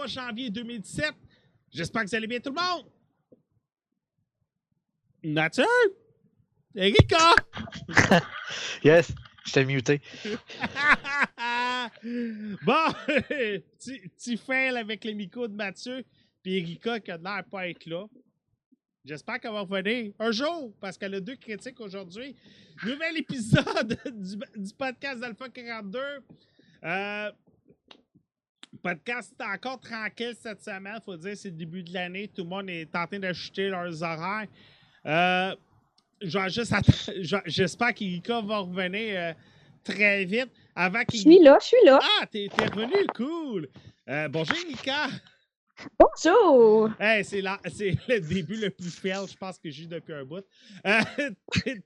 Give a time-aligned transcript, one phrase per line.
[0.00, 1.14] 23 janvier 2017.
[1.72, 2.86] J'espère que vous allez bien tout le monde.
[5.22, 5.64] Nature?
[6.74, 7.34] Erika?
[8.82, 9.12] Yes,
[9.44, 10.00] j'étais muté.
[12.64, 12.86] bon,
[13.78, 16.04] tu, tu fail avec les micros de Mathieu,
[16.42, 18.06] puis Erika qui a l'air pas être là.
[19.04, 22.34] J'espère qu'elle va revenir un jour, parce qu'elle a deux critiques aujourd'hui.
[22.84, 25.98] Nouvel épisode du, du podcast d'Alpha 42.
[26.82, 27.30] Euh,
[28.82, 30.98] podcast est encore tranquille cette semaine.
[31.04, 32.28] faut dire, c'est le début de l'année.
[32.28, 34.46] Tout le monde est en train d'acheter leurs horaires.
[35.06, 35.54] Euh,
[37.46, 39.32] J'espère qu'Erika va revenir euh,
[39.84, 40.50] très vite.
[40.74, 41.98] Avant Je suis là, je suis là.
[42.02, 43.68] Ah, t'es t'es revenu, cool.
[44.08, 45.06] Euh, bonjour, Erika.
[45.98, 46.90] Bonjour.
[47.00, 50.44] Hey, c'est le début le plus fail, je pense, que j'ai eu depuis un bout.
[50.86, 51.00] Euh,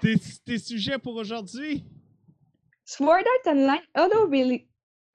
[0.00, 1.84] tes- sujets pour aujourd'hui?
[2.84, 4.66] Sword Art Online Reali-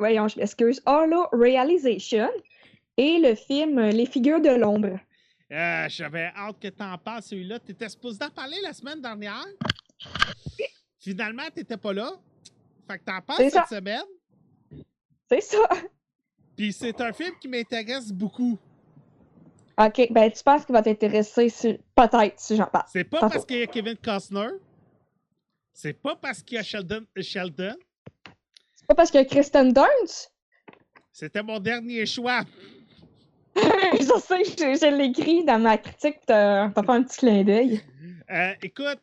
[0.02, 0.82] Voyons, je m'excuse.
[0.88, 2.28] Holo Realization
[2.98, 5.00] et le film Les figures de l'ombre.
[5.52, 7.60] Euh, J'avais hâte que t'en parles, celui-là.
[7.60, 9.46] T'étais supposé en parler la semaine dernière.
[11.00, 12.14] Finalement, t'étais pas là.
[12.90, 13.66] Fait que t'en parles cette ça.
[13.70, 14.02] semaine.
[15.30, 15.70] C'est ça.
[16.58, 18.58] Puis c'est un film qui m'intéresse beaucoup.
[19.78, 22.86] Ok, ben tu penses qu'il va t'intéresser si- peut-être si j'en parle.
[22.92, 23.34] C'est pas Tantôt.
[23.34, 24.48] parce qu'il y a Kevin Costner.
[25.74, 27.06] C'est pas parce qu'il y a Sheldon.
[27.20, 27.76] Sheldon.
[28.92, 30.34] Pas parce a Kristen Dunst?
[31.14, 32.42] C'était mon dernier choix.
[33.56, 37.82] je sais, je, je l'écris dans ma critique, t'as fait un petit clin d'œil.
[38.30, 39.00] Euh, écoute,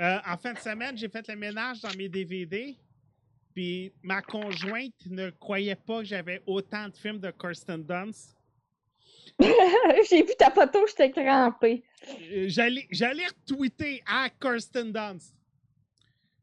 [0.00, 2.76] euh, en fin de semaine, j'ai fait le ménage dans mes DVD.
[3.54, 8.36] Puis ma conjointe ne croyait pas que j'avais autant de films de Kirsten Dunst.
[10.10, 11.84] J'ai vu ta photo, j'étais crampée.
[12.32, 15.32] Euh, J'allais j'allais retweeter à Kirsten Dunst.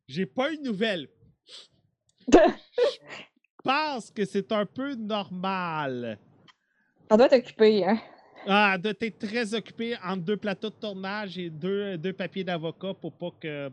[0.08, 1.10] J'ai pas eu de nouvelles.
[2.34, 6.18] Je pense que c'est un peu normal.
[7.10, 8.00] Ça doit t'occuper, hein.
[8.48, 12.94] Ah, de t'être très occupé entre deux plateaux de tournage et deux, deux papiers d'avocat
[12.94, 13.70] pour pas que.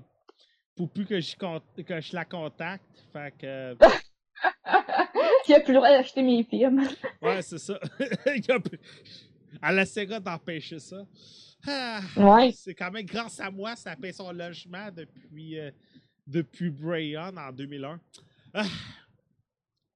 [0.75, 1.35] Pour plus que je,
[1.83, 2.85] que je la contacte.
[3.13, 3.77] Fait que.
[5.49, 6.87] Il a plus le droit d'acheter mes films.
[7.23, 7.79] Ouais, c'est ça.
[8.27, 8.81] Il y a plus-
[9.63, 11.07] Elle essaiera d'empêcher ça.
[11.67, 12.53] Ah, Ouais.
[12.53, 15.71] C'est quand même grâce à moi, ça paye son logement depuis, euh,
[16.27, 17.99] depuis Brayon en 2001.
[18.59, 18.65] Ah.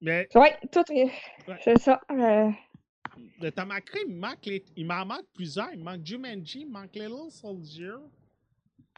[0.03, 1.05] Mais Ouais, tout est.
[1.49, 1.59] Ouais.
[1.63, 2.01] C'est ça.
[2.11, 2.51] euh,
[3.41, 5.69] de ta macré, il, manque les- il m'en manque plusieurs.
[5.75, 7.95] Il manque Jumanji, il manque Little Soldier.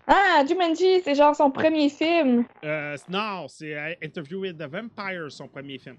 [0.07, 2.45] Ah, Jumanji, c'est genre son premier film.
[2.65, 5.97] Euh, non, c'est euh, Interview with the Vampire, son premier film.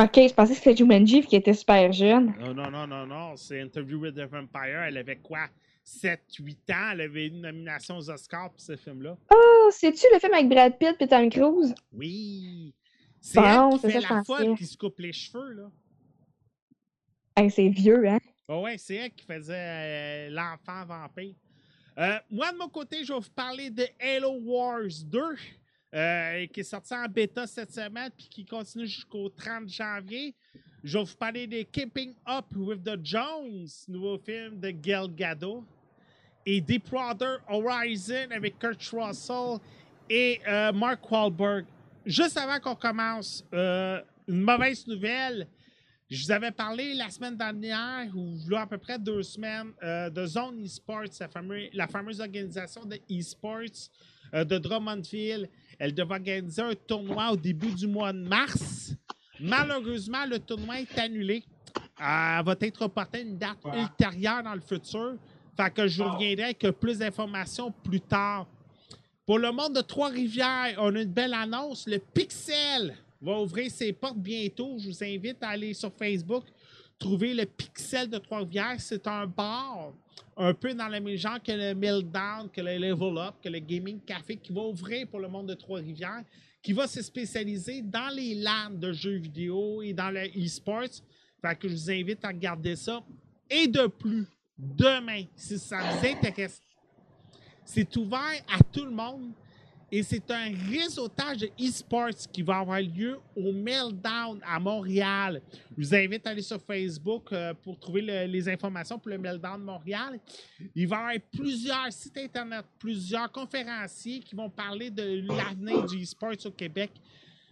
[0.00, 2.34] Ok, je pensais que c'était Jumanji qui était super jeune.
[2.38, 3.36] Non, non, non, non, non.
[3.36, 4.82] C'est Interview with the Vampire.
[4.86, 5.46] Elle avait quoi?
[5.88, 6.90] 7-8 ans.
[6.92, 9.16] Elle avait une nomination aux Oscars pour ce film-là.
[9.32, 11.74] Oh, c'est-tu le film avec Brad Pitt et Tom Cruise?
[11.92, 12.74] Oui.
[13.20, 15.70] C'est Bon, elle qui fait ça, la folle qui se coupe les cheveux, là.
[17.36, 18.18] Hey, c'est vieux, hein?
[18.48, 21.34] Oh ouais, c'est elle qui faisait euh, l'enfant vampire.
[21.98, 25.20] Euh, moi, de mon côté, je vais vous parler de Halo Wars 2,
[25.94, 30.34] euh, qui est sorti en bêta cette semaine, puis qui continue jusqu'au 30 janvier.
[30.84, 35.64] Je vais vous parler de Keeping Up with the Jones, nouveau film de Gal Gadot,
[36.44, 39.58] et Deepwater Horizon avec Kurt Russell
[40.08, 41.66] et euh, Mark Wahlberg.
[42.06, 45.46] Juste avant qu'on commence, euh, une mauvaise nouvelle.
[46.10, 50.08] Je vous avais parlé la semaine dernière, ou là à peu près deux semaines, euh,
[50.08, 53.90] de Zone Esports, la fameuse, la fameuse organisation de esports
[54.32, 55.48] de Drummondville.
[55.78, 58.94] Elle devait organiser un tournoi au début du mois de mars.
[59.40, 61.44] Malheureusement, le tournoi est annulé.
[62.00, 65.16] Elle va être reporté à une date ultérieure dans le futur.
[65.58, 68.46] Fait que je reviendrai avec plus d'informations plus tard.
[69.26, 71.88] Pour le monde de Trois-Rivières, on a une belle annonce.
[71.88, 74.78] Le Pixel va ouvrir ses portes bientôt.
[74.78, 76.44] Je vous invite à aller sur Facebook,
[76.96, 78.76] trouver le Pixel de Trois-Rivières.
[78.78, 79.92] C'est un bar
[80.36, 83.58] un peu dans le même genre que le Meltdown, que le Level Up, que le
[83.58, 86.22] Gaming Café qui va ouvrir pour le monde de Trois-Rivières,
[86.62, 91.02] qui va se spécialiser dans les LAN de jeux vidéo et dans le e-sports.
[91.42, 93.02] Fait que je vous invite à regarder ça.
[93.50, 94.24] Et de plus,
[94.58, 96.62] demain, si ça vous intéresse,
[97.64, 99.32] c'est ouvert à tout le monde
[99.90, 105.40] et c'est un réseautage de e-sports qui va avoir lieu au Meltdown à Montréal.
[105.76, 109.62] Je vous invite à aller sur Facebook euh, pour trouver les informations pour le Meltdown
[109.62, 110.20] Montréal.
[110.74, 116.02] Il va y avoir plusieurs sites Internet, plusieurs conférenciers qui vont parler de l'avenir du
[116.02, 116.90] e-sports au Québec.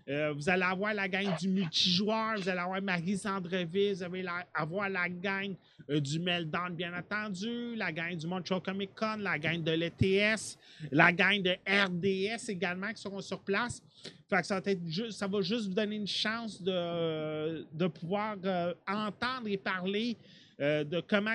[0.08, 4.24] Euh, vous allez avoir la gang du multijoueur, vous allez avoir Marie Sandreville, vous allez
[4.54, 5.56] avoir la gang
[5.90, 10.58] euh, du Meltdown, bien entendu, la gang du Montreal Comic Con, la gang de l'ETS,
[10.92, 13.82] la gang de RDS également qui seront sur place.
[14.30, 20.16] Ça, va juste, vous donner une chance de, pouvoir euh, entendre et parler
[20.58, 21.34] de comment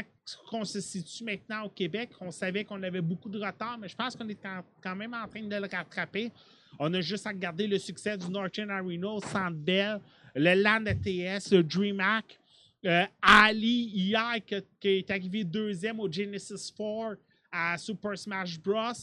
[0.51, 2.09] on se situe maintenant au Québec.
[2.21, 4.39] On savait qu'on avait beaucoup de retard, mais je pense qu'on est
[4.81, 6.31] quand même en train de le rattraper.
[6.79, 10.00] On a juste à regarder le succès du Northern Arena Centre Bell,
[10.35, 12.39] le Land ATS, le DreamHack,
[12.85, 14.35] euh, Ali hier
[14.79, 17.18] qui, est arrivé deuxième au Genesis 4
[17.51, 18.94] à Super Smash Bros.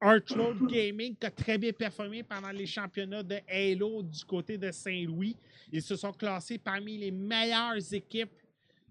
[0.00, 4.70] Artroad Gaming qui a très bien performé pendant les championnats de Halo du côté de
[4.70, 5.36] Saint-Louis.
[5.72, 8.32] Ils se sont classés parmi les meilleures équipes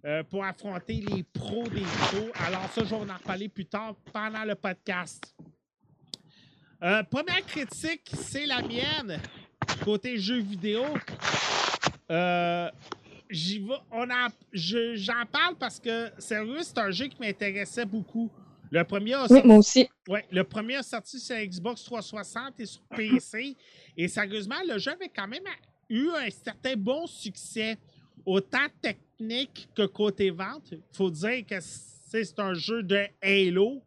[0.06, 2.30] euh, pour affronter les pros des pros.
[2.46, 5.36] Alors ça, je vais en reparler plus tard pendant le podcast.
[6.84, 9.20] Euh, première critique, c'est la mienne.
[9.84, 10.84] Côté jeux vidéo.
[12.12, 12.70] Euh,
[13.30, 14.08] j'y on
[14.54, 18.30] j'en parle parce que, sérieux, c'est un jeu qui m'intéressait beaucoup.
[18.72, 19.90] Le premier a sorti, oui, moi aussi.
[20.08, 23.56] Ouais, le premier a sorti sur Xbox 360 et sur PC.
[23.96, 25.44] Et sérieusement, le jeu avait quand même
[25.90, 27.78] eu un certain bon succès,
[28.26, 30.72] autant technique que côté vente.
[30.72, 33.82] Il faut dire que c'est un jeu de Halo.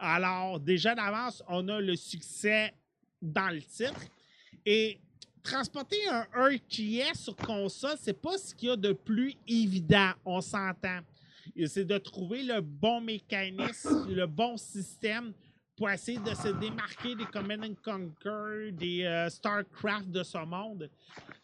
[0.00, 2.72] Alors, déjà d'avance, on a le succès
[3.20, 4.00] dans le titre.
[4.64, 4.98] Et
[5.42, 10.40] transporter un RTS sur console, c'est pas ce qu'il y a de plus évident, on
[10.40, 11.00] s'entend.
[11.66, 15.34] C'est de trouver le bon mécanisme, le bon système
[15.76, 20.90] pour essayer de se démarquer des Command Conquer, des euh, StarCraft de ce monde,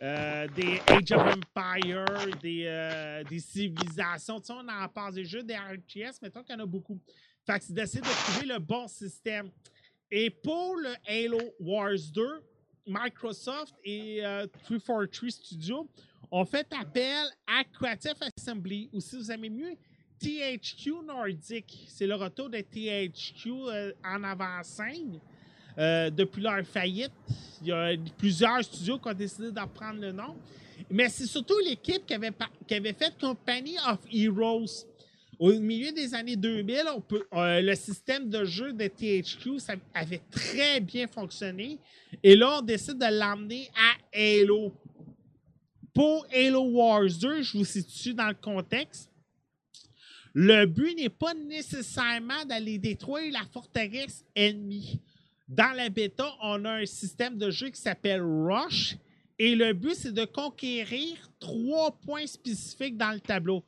[0.02, 2.04] euh, des Age of Empire,
[2.42, 4.38] des, euh, des civilisations.
[4.40, 7.00] Tu sais, on en passe des jeux, des RTS, mettons qu'il y en a beaucoup.
[7.46, 9.50] Fait que c'est d'essayer de trouver le bon système.
[10.10, 12.43] Et pour le Halo Wars 2,
[12.87, 14.22] Microsoft et
[14.64, 15.88] 343 euh, Studios
[16.31, 19.76] ont fait appel à Creative Assembly, ou si vous aimez mieux,
[20.19, 21.87] THQ Nordic.
[21.88, 25.20] C'est le retour de THQ euh, en avant-scène.
[25.78, 27.12] Euh, depuis leur faillite,
[27.60, 30.37] il y a plusieurs studios qui ont décidé d'en prendre le nom.
[30.90, 32.32] Mais c'est surtout l'équipe qui avait,
[32.66, 34.87] qui avait fait Company of Heroes.
[35.38, 39.58] Au milieu des années 2000, on peut, euh, le système de jeu de THQ
[39.92, 41.78] avait très bien fonctionné.
[42.22, 44.72] Et là, on décide de l'emmener à Halo.
[45.92, 49.11] Pour Halo Wars 2, je vous situe dans le contexte.
[50.32, 55.00] Le but n'est pas nécessairement d'aller détruire la forteresse ennemie.
[55.49, 58.96] Dans la bêta, on a un système de jeu qui s'appelle Rush.
[59.38, 63.62] Et le but, c'est de conquérir trois points spécifiques dans le tableau.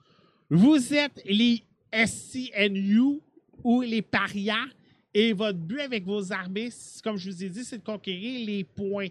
[0.50, 1.62] Vous êtes les
[1.92, 3.20] SCNU
[3.62, 4.66] ou les parias
[5.12, 6.70] et votre but avec vos armées,
[7.02, 9.08] comme je vous ai dit, c'est de conquérir les points.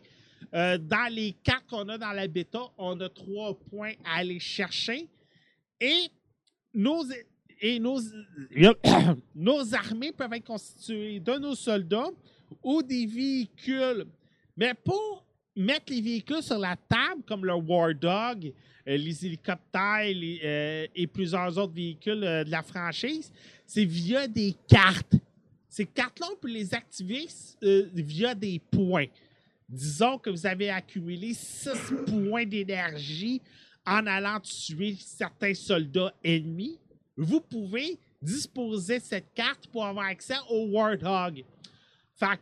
[0.53, 4.39] Euh, dans les quatre qu'on a dans la bêta, on a trois points à aller
[4.39, 5.08] chercher.
[5.79, 6.08] Et
[6.74, 7.03] nos,
[7.60, 8.00] et nos,
[9.36, 12.10] nos armées peuvent être constituées de nos soldats
[12.63, 14.06] ou des véhicules.
[14.56, 15.24] Mais pour
[15.58, 18.54] mettre les véhicules sur la table, comme le War Dog,
[18.88, 23.32] euh, les hélicoptères euh, et plusieurs autres véhicules euh, de la franchise,
[23.66, 25.16] c'est via des cartes.
[25.68, 27.28] Ces cartes-là, on peut les activer
[27.62, 29.08] via des points.
[29.68, 31.70] Disons que vous avez accumulé 6
[32.08, 33.42] points d'énergie
[33.86, 36.80] en allant tuer certains soldats ennemis.
[37.16, 41.44] Vous pouvez disposer de cette carte pour avoir accès au Warthog.
[42.16, 42.40] Fait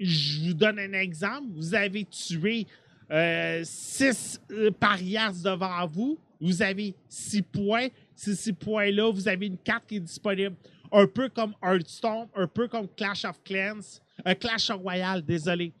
[0.00, 1.48] je vous donne un exemple.
[1.52, 2.66] Vous avez tué
[3.10, 7.88] euh, six euh, parias devant vous, vous avez six points.
[8.14, 10.56] Ces six points-là, vous avez une carte qui est disponible.
[10.92, 15.72] Un peu comme Hearthstone, un peu comme Clash of Clans, euh, Clash Royale, désolé.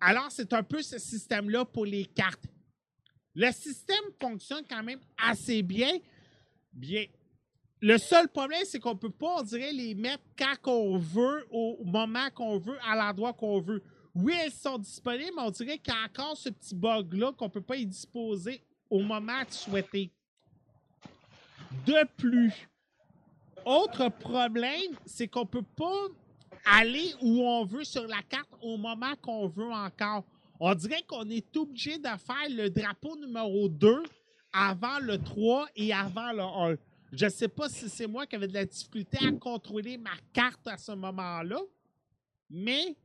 [0.00, 2.44] Alors, c'est un peu ce système-là pour les cartes.
[3.34, 5.98] Le système fonctionne quand même assez bien.
[6.72, 7.06] Bien.
[7.84, 11.46] Le seul problème, c'est qu'on ne peut pas, on dirait, les mettre quand on veut,
[11.50, 13.82] au moment qu'on veut, à l'endroit qu'on veut.
[14.14, 17.44] Oui, elles sont disponibles, mais on dirait qu'il y a encore ce petit bug-là qu'on
[17.44, 20.10] ne peut pas y disposer au moment souhaité.
[21.84, 22.54] De plus,
[23.66, 26.06] autre problème, c'est qu'on ne peut pas
[26.64, 30.24] aller où on veut sur la carte au moment qu'on veut encore.
[30.58, 34.04] On dirait qu'on est obligé de faire le drapeau numéro 2
[34.54, 36.76] avant le 3 et avant le 1.
[37.16, 40.16] Je ne sais pas si c'est moi qui avais de la difficulté à contrôler ma
[40.32, 41.60] carte à ce moment-là,
[42.50, 42.96] mais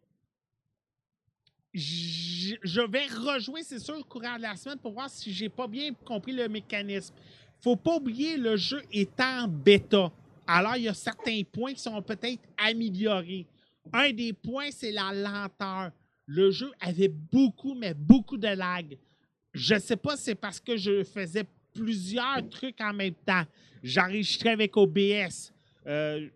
[1.73, 5.67] je vais rejouer, c'est sûr, au courant de la semaine pour voir si j'ai pas
[5.67, 7.13] bien compris le mécanisme.
[7.61, 10.11] Faut pas oublier, le jeu est en bêta.
[10.47, 13.45] Alors, il y a certains points qui sont peut-être améliorés.
[13.93, 15.91] Un des points, c'est la lenteur.
[16.25, 18.97] Le jeu avait beaucoup, mais beaucoup de lag.
[19.53, 21.45] Je sais pas si c'est parce que je faisais
[21.79, 23.43] plusieurs trucs en même temps.
[23.81, 25.51] J'enregistrais avec OBS.
[25.87, 26.27] Euh,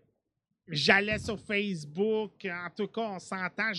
[0.66, 2.32] J'allais sur Facebook.
[2.46, 3.72] En tout cas, on s'entend.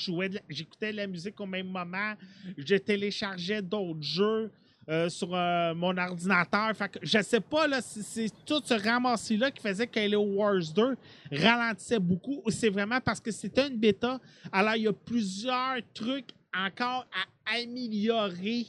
[0.48, 2.14] J'écoutais la musique au même moment.
[2.56, 4.52] Je téléchargeais d'autres jeux
[4.88, 6.76] euh, sur euh, mon ordinateur.
[6.76, 10.96] Fait que je sais pas si c'est tout ce ramassis-là qui faisait que Wars 2
[11.32, 14.20] ralentissait beaucoup ou c'est vraiment parce que c'était une bêta.
[14.52, 18.68] Alors, il y a plusieurs trucs encore à améliorer.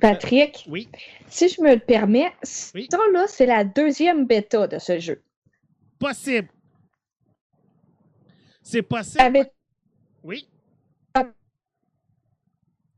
[0.00, 0.88] Patrick, Oui.
[1.28, 2.32] si je me le permets,
[2.74, 2.88] Oui.
[2.90, 5.22] ça là, c'est la deuxième bêta de ce jeu.
[5.98, 6.48] Possible.
[8.62, 9.20] C'est possible.
[9.22, 9.52] Avec
[10.22, 10.48] Oui.
[11.14, 11.26] Ah.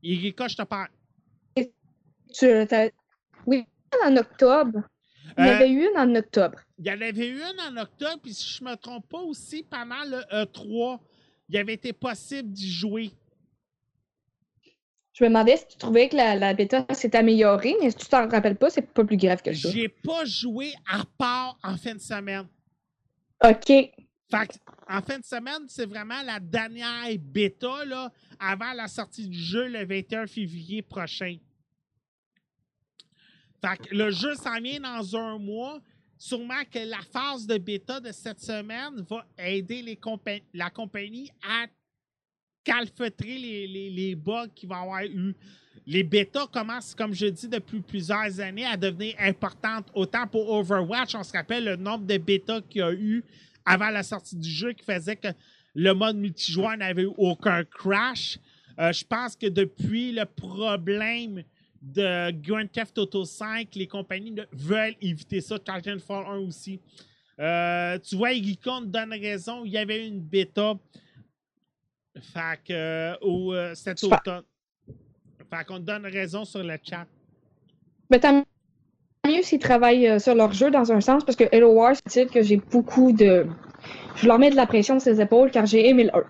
[0.01, 0.89] Irika, je te parle.
[2.33, 2.47] tu,
[3.45, 3.65] oui,
[4.05, 4.81] en octobre.
[5.37, 6.59] Il y Euh, avait eu une en octobre.
[6.77, 9.19] Il y en avait eu une en octobre, puis si je ne me trompe pas
[9.21, 10.99] aussi, pendant le E3,
[11.49, 13.11] il avait été possible d'y jouer.
[15.13, 18.07] Je me demandais si tu trouvais que la, la bêta s'est améliorée, mais si tu
[18.07, 19.69] t'en rappelles pas, c'est pas plus grave que ça.
[19.71, 22.47] J'ai pas joué à part en fin de semaine.
[23.43, 23.67] OK.
[23.67, 24.53] Fait que,
[24.89, 29.67] en fin de semaine, c'est vraiment la dernière bêta là, avant la sortie du jeu
[29.67, 31.37] le 21 février prochain.
[33.61, 35.79] Fait que le jeu s'en vient dans un mois.
[36.17, 41.29] Sûrement que la phase de bêta de cette semaine va aider les compa- la compagnie
[41.47, 41.65] à
[42.63, 45.35] calfeutrer les, les, les bugs qu'il va avoir eu.
[45.85, 49.87] Les bêtas commencent, comme je dis, depuis plusieurs années à devenir importantes.
[49.93, 53.23] Autant pour Overwatch, on se rappelle le nombre de bêtas qu'il y a eu
[53.65, 55.27] avant la sortie du jeu qui faisait que
[55.75, 58.37] le mode multijoueur n'avait eu aucun crash.
[58.79, 61.43] Euh, je pense que depuis le problème
[61.81, 65.59] de Grand Theft Auto 5, les compagnies veulent éviter ça.
[65.59, 66.79] Titanfall 1 aussi.
[67.39, 69.65] Euh, tu vois, Igicon donne raison.
[69.65, 70.75] Il y avait une bêta.
[72.21, 74.43] Fait que, euh, au, euh, cet automne.
[75.49, 77.05] Fait qu'on donne raison sur le chat.
[78.09, 78.43] Mais tant
[79.27, 82.21] mieux s'ils travaillent euh, sur leur jeu dans un sens, parce que Halo Wars, c'est
[82.21, 83.47] un titre que j'ai beaucoup de.
[84.15, 86.23] Je leur mets de la pression sur ses épaules car j'ai aimé le 1.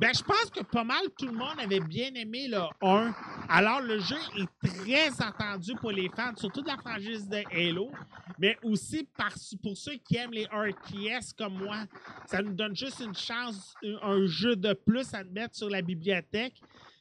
[0.00, 3.14] Ben, je pense que pas mal tout le monde avait bien aimé le 1.
[3.48, 7.90] Alors, le jeu est très attendu pour les fans, surtout de la franchise de Halo,
[8.38, 9.06] mais aussi
[9.62, 11.84] pour ceux qui aiment les RTS comme moi.
[12.26, 16.54] Ça nous donne juste une chance, un jeu de plus à mettre sur la bibliothèque.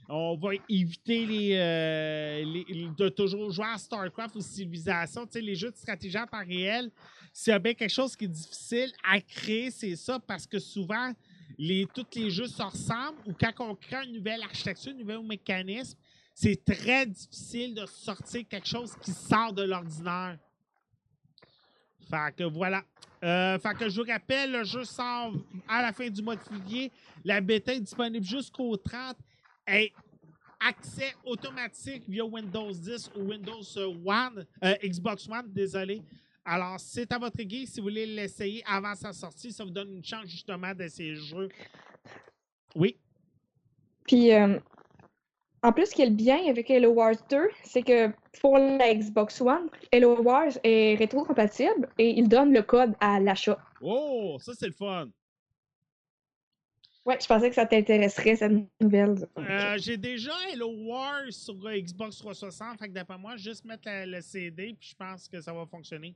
[0.09, 5.25] On va éviter euh, les- de toujours jouer à StarCraft ou Civilization.
[5.25, 6.91] Tu sais, les jeux de stratégie en temps réel,
[7.31, 10.59] s'il y a bien quelque chose qui est difficile à créer, c'est ça, parce que
[10.59, 11.13] souvent,
[11.93, 15.97] tous les jeux se ressemblent ou quand on crée une nouvelle architecture, un nouvel mécanisme,
[16.33, 20.37] c'est très difficile de sortir quelque chose qui sort de l'ordinaire.
[22.09, 22.83] Fait que voilà.
[23.23, 25.33] Euh, fait que je vous rappelle, le jeu sort
[25.67, 26.91] à la fin du mois de février.
[27.23, 29.17] La bêta est disponible jusqu'au 30.
[29.67, 29.93] Et
[30.59, 36.01] accès automatique via Windows 10 ou Windows One, euh, Xbox One, désolé.
[36.45, 39.51] Alors, c'est à votre guise si vous voulez l'essayer avant sa sortie.
[39.51, 41.49] Ça vous donne une chance justement d'essayer le jeu.
[42.75, 42.97] Oui.
[44.07, 44.59] Puis, euh,
[45.63, 48.93] en plus, ce qui est le bien avec Halo Wars 2, c'est que pour la
[48.93, 53.59] Xbox One, Halo Wars est rétro-compatible et il donne le code à l'achat.
[53.79, 55.09] Oh, ça c'est le fun.
[57.05, 59.27] Ouais, je pensais que ça t'intéresserait, cette nouvelle.
[59.37, 62.77] Euh, J'ai déjà Hello Wars sur Xbox 360.
[62.77, 66.15] Fait que d'après moi, juste mettre le CD, puis je pense que ça va fonctionner.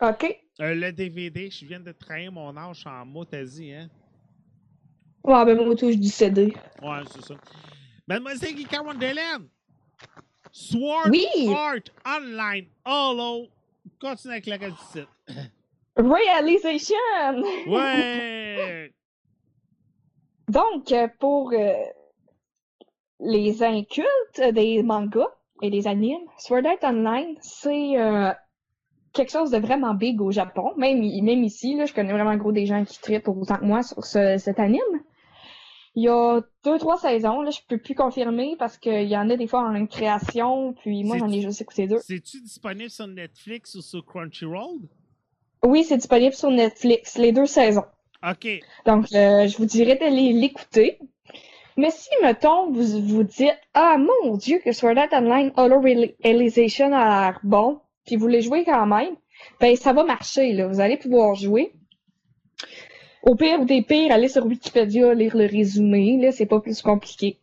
[0.00, 0.36] OK.
[0.60, 3.88] Euh, le DVD, je viens de trahir mon âge en motasie, hein?
[5.22, 6.54] Ouais, ben moi, tout, je dis CD.
[6.82, 7.34] Ouais, c'est ça.
[8.06, 9.46] Mademoiselle Guika Wonderland,
[10.50, 11.26] Sword Oui!
[11.54, 13.48] Art Online Holo.
[14.00, 15.08] Continue avec le reste du site.
[15.96, 17.42] Realization!
[17.66, 18.92] Ouais!
[20.48, 21.72] Donc, euh, pour euh,
[23.20, 25.28] les incultes des mangas
[25.62, 28.32] et des animes, Sword Art Online, c'est euh,
[29.12, 30.72] quelque chose de vraiment big au Japon.
[30.76, 34.04] Même, ici, là, je connais vraiment gros des gens qui trippent autant que moi sur
[34.04, 34.80] ce- cet anime.
[35.96, 39.28] Il y a deux, trois saisons, là, je peux plus confirmer parce qu'il y en
[39.28, 41.98] a des fois en création, puis moi j'en ai juste écouté deux.
[41.98, 44.78] C'est-tu disponible sur Netflix ou sur Crunchyroll?
[45.64, 47.84] Oui, c'est disponible sur Netflix, les deux saisons.
[48.22, 48.46] OK.
[48.86, 50.98] Donc, euh, je vous dirais d'aller l'écouter.
[51.76, 56.92] Mais si, mettons, vous vous dites «Ah, mon Dieu, que Sword Art Online Hollow Realization
[56.92, 59.16] a l'air bon», puis vous voulez jouer quand même,
[59.60, 60.66] ben ça va marcher, là.
[60.68, 61.72] Vous allez pouvoir jouer.
[63.22, 66.80] Au pire ou des pires, allez sur Wikipédia, lire le résumé, là, c'est pas plus
[66.80, 67.38] compliqué.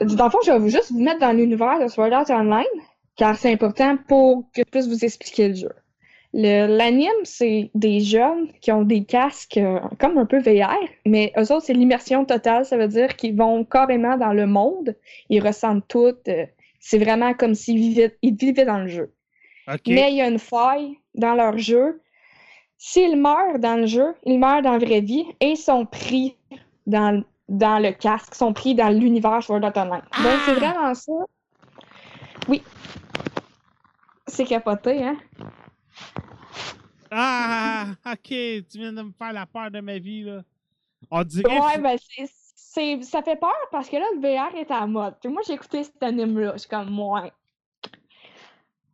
[0.00, 2.64] Dans le fond, je vais juste vous mettre dans l'univers de Sword Art Online,
[3.16, 5.72] car c'est important pour que je puisse vous expliquer le jeu.
[6.32, 11.52] L'anime, c'est des jeunes qui ont des casques euh, comme un peu VR, mais eux
[11.52, 12.66] autres, c'est l'immersion totale.
[12.66, 14.94] Ça veut dire qu'ils vont carrément dans le monde,
[15.30, 16.14] ils ressentent tout.
[16.28, 16.46] euh,
[16.80, 19.12] c'est vraiment comme s'ils vivaient, ils vivaient dans le jeu.
[19.94, 22.00] Mais il y a une faille dans leur jeu.
[22.78, 26.36] S'ils meurent dans le jeu, ils meurent dans la vraie vie et sont pris
[26.86, 30.02] dans, dans le casque, sont pris dans l'univers Sword Art Online.
[30.22, 31.12] Donc, c'est vraiment ça.
[32.48, 32.62] Oui.
[34.28, 35.16] C'est capoté, hein?
[37.10, 38.28] Ah, OK.
[38.28, 40.42] Tu viens de me faire la peur de ma vie, là.
[41.10, 41.58] On dirait...
[41.58, 44.86] Ouais, ben, c'est, c'est- ça fait peur parce que là, le VR est à la
[44.86, 45.14] mode.
[45.20, 46.52] Puis moi, j'ai écouté cet anime-là.
[46.54, 47.32] Je suis comme, ouais.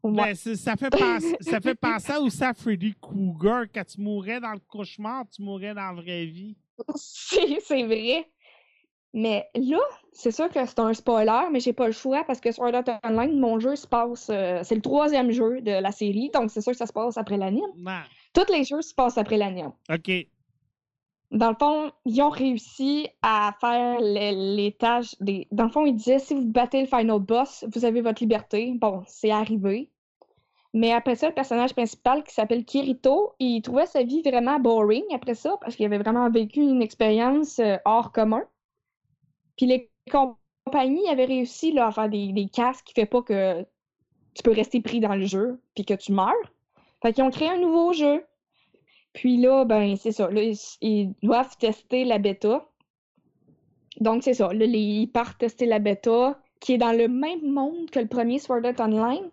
[0.05, 0.35] Ouais.
[0.35, 3.65] Ben, ça, fait penser, ça fait penser aussi à Freddy Krueger.
[3.75, 6.57] Quand tu mourrais dans le cauchemar, tu mourrais dans la vraie vie.
[6.95, 8.29] C'est c'est vrai.
[9.17, 9.79] Mais là,
[10.13, 13.01] c'est sûr que c'est un spoiler, mais j'ai pas le choix parce que Sword Art
[13.05, 14.29] Online, mon jeu se passe.
[14.29, 17.17] euh, c'est le troisième jeu de la série, donc c'est sûr que ça se passe
[17.17, 17.71] après l'anime.
[18.33, 19.71] Tous les jeux se passent après l'anime.
[19.89, 20.11] OK.
[21.31, 25.47] Dans le fond, ils ont réussi à faire le- les tâches des.
[25.53, 28.73] Dans le fond, ils disaient si vous battez le final boss, vous avez votre liberté.
[28.81, 29.91] Bon, c'est arrivé.
[30.75, 35.05] Mais après ça, le personnage principal qui s'appelle Kirito, il trouvait sa vie vraiment boring
[35.15, 38.43] après ça parce qu'il avait vraiment vécu une expérience euh, hors commun.
[39.57, 43.65] Puis les compagnies avaient réussi à faire des, casques qui fait pas que
[44.35, 46.33] tu peux rester pris dans le jeu puis que tu meurs.
[47.03, 48.25] Fait qu'ils ont créé un nouveau jeu.
[49.13, 50.29] Puis là, ben, c'est ça.
[50.29, 50.43] Là,
[50.81, 52.67] ils, doivent tester la bêta.
[54.01, 54.53] Donc, c'est ça.
[54.53, 58.41] Là, ils partent tester la bêta, qui est dans le même monde que le premier
[58.41, 59.31] Sword Art Online.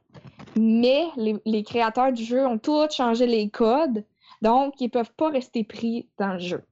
[0.57, 4.03] Mais les, créateurs du jeu ont tous changé les codes.
[4.41, 6.63] Donc, ils peuvent pas rester pris dans le jeu.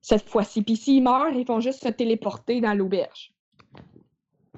[0.00, 0.62] Cette fois-ci.
[0.62, 3.32] Puis s'ils meurent, ils font juste se téléporter dans l'auberge.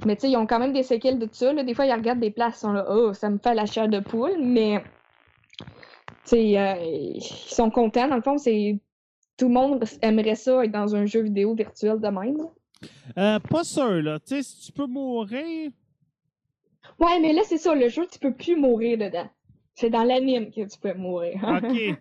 [0.05, 1.53] Mais tu sais, ils ont quand même des séquelles de tout ça.
[1.53, 3.89] Des fois, ils regardent des places, ils sont là, oh, ça me fait la chair
[3.89, 4.83] de poule, mais
[5.59, 5.67] tu
[6.25, 8.09] sais, euh, ils sont contents.
[8.09, 8.79] Dans le fond, c'est
[9.37, 12.39] tout le monde aimerait ça être dans un jeu vidéo virtuel de même.
[13.19, 14.19] Euh, pas sûr, là.
[14.21, 15.71] Tu sais, si tu peux mourir...
[16.99, 19.29] Ouais, mais là, c'est ça, le jeu, tu peux plus mourir dedans.
[19.75, 21.41] C'est dans l'anime que tu peux mourir.
[21.65, 21.97] OK.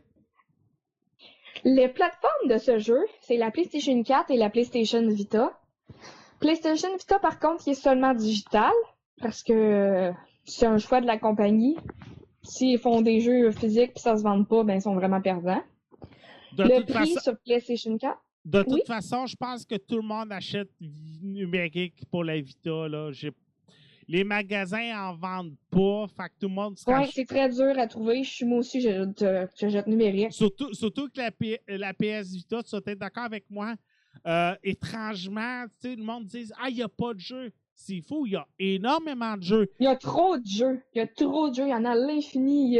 [1.64, 5.60] Les plateformes de ce jeu, c'est la PlayStation 4 et la PlayStation Vita.
[6.40, 8.72] PlayStation Vita, par contre, qui est seulement digital,
[9.22, 10.12] parce que euh,
[10.46, 11.78] c'est un choix de la compagnie.
[12.44, 15.62] S'ils font des jeux physiques et ça se vend pas, ben ils sont vraiment perdants.
[16.58, 17.20] De le toute prix façon...
[17.20, 18.82] sur PlayStation 4, De toute Oui.
[18.88, 20.72] façon, je pense que tout le monde achète
[21.22, 22.88] numérique pour la Vita.
[22.88, 23.12] Là.
[23.12, 23.32] J'ai-
[24.12, 26.06] Les magasins en vendent pas.
[26.08, 28.24] Fait que tout le monde se ouais, c'est très dur à trouver.
[28.24, 30.34] Je suis moi aussi, euh, j'achète numérique.
[30.34, 33.76] Surtout, surtout que la, P- la PS Vita, tu vas être d'accord avec moi.
[34.28, 37.52] euh, étrangement, tu sais, le monde dit Ah, il n'y a pas de jeu.
[37.74, 39.72] C'est fou, il y a énormément de jeux.
[39.80, 40.82] Il y a trop de jeux.
[40.94, 41.64] Il y a trop de jeux.
[41.68, 42.80] Il y en a l'infini.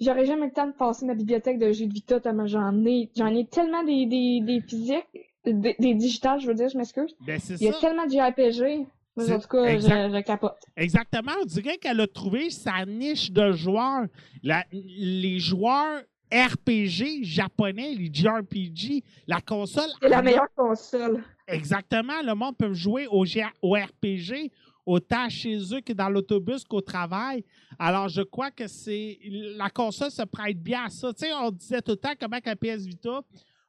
[0.00, 3.10] J'aurais jamais le temps de passer ma bibliothèque de jeux de Vita tellement j'en ai.
[3.16, 5.06] J'en ai tellement des, des, des physiques,
[5.44, 7.14] des, des digitales, je veux dire, je m'excuse.
[7.26, 7.80] Ben, Il y a ça.
[7.80, 8.86] tellement de JRPG.
[9.24, 10.10] C'est- en tout cas, exact.
[10.12, 10.56] je, je capote.
[10.76, 11.32] Exactement.
[11.40, 14.06] On dirait qu'elle a trouvé sa niche de joueurs.
[14.42, 16.02] La- les joueurs
[16.32, 19.88] RPG japonais, les JRPG, la console.
[20.02, 21.22] C'est la a- meilleure console.
[21.48, 22.20] Exactement.
[22.22, 24.50] Le monde peut jouer au, G- au RPG
[24.84, 27.44] autant chez eux que dans l'autobus qu'au travail.
[27.78, 29.18] Alors, je crois que c'est
[29.56, 31.12] la console se prête bien à ça.
[31.12, 33.20] Tu sais, on disait tout le temps comment que la PS Vita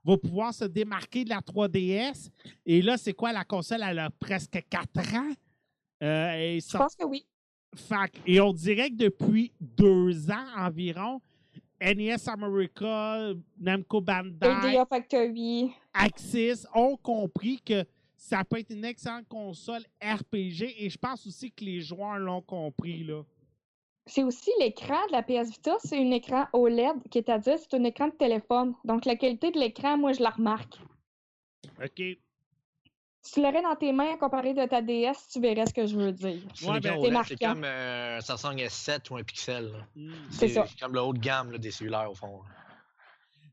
[0.08, 2.30] va pouvoir se démarquer de la 3DS.
[2.65, 3.34] Et là, c'est quoi?
[3.34, 5.32] La console, elle a presque 4 ans?
[6.04, 7.26] Euh, et, Je pense que oui.
[7.76, 11.20] fait et on dirait que depuis deux ans environ,
[11.82, 15.72] NES America, Namco Bandai, Factory.
[15.93, 17.84] Axis ont compris que
[18.15, 22.41] ça peut être une excellente console RPG et je pense aussi que les joueurs l'ont
[22.41, 23.04] compris.
[23.04, 23.24] là.
[24.08, 27.58] C'est aussi l'écran de la PS Vita, c'est un écran OLED qui est à dire,
[27.60, 28.74] c'est un écran de téléphone.
[28.86, 30.78] Donc la qualité de l'écran, moi je la remarque.
[31.84, 32.02] OK.
[33.22, 35.98] Si tu l'aurais dans tes mains comparé de ta DS, tu verrais ce que je
[35.98, 36.39] veux dire.
[36.56, 37.24] C'est Ouais, ben, marquant.
[37.28, 39.74] c'est comme euh, un Samsung S7 ou un Pixel.
[39.96, 40.13] Hmm.
[40.32, 40.65] C'est ça.
[40.80, 42.39] comme le haut de gamme là, des cellulaires au fond.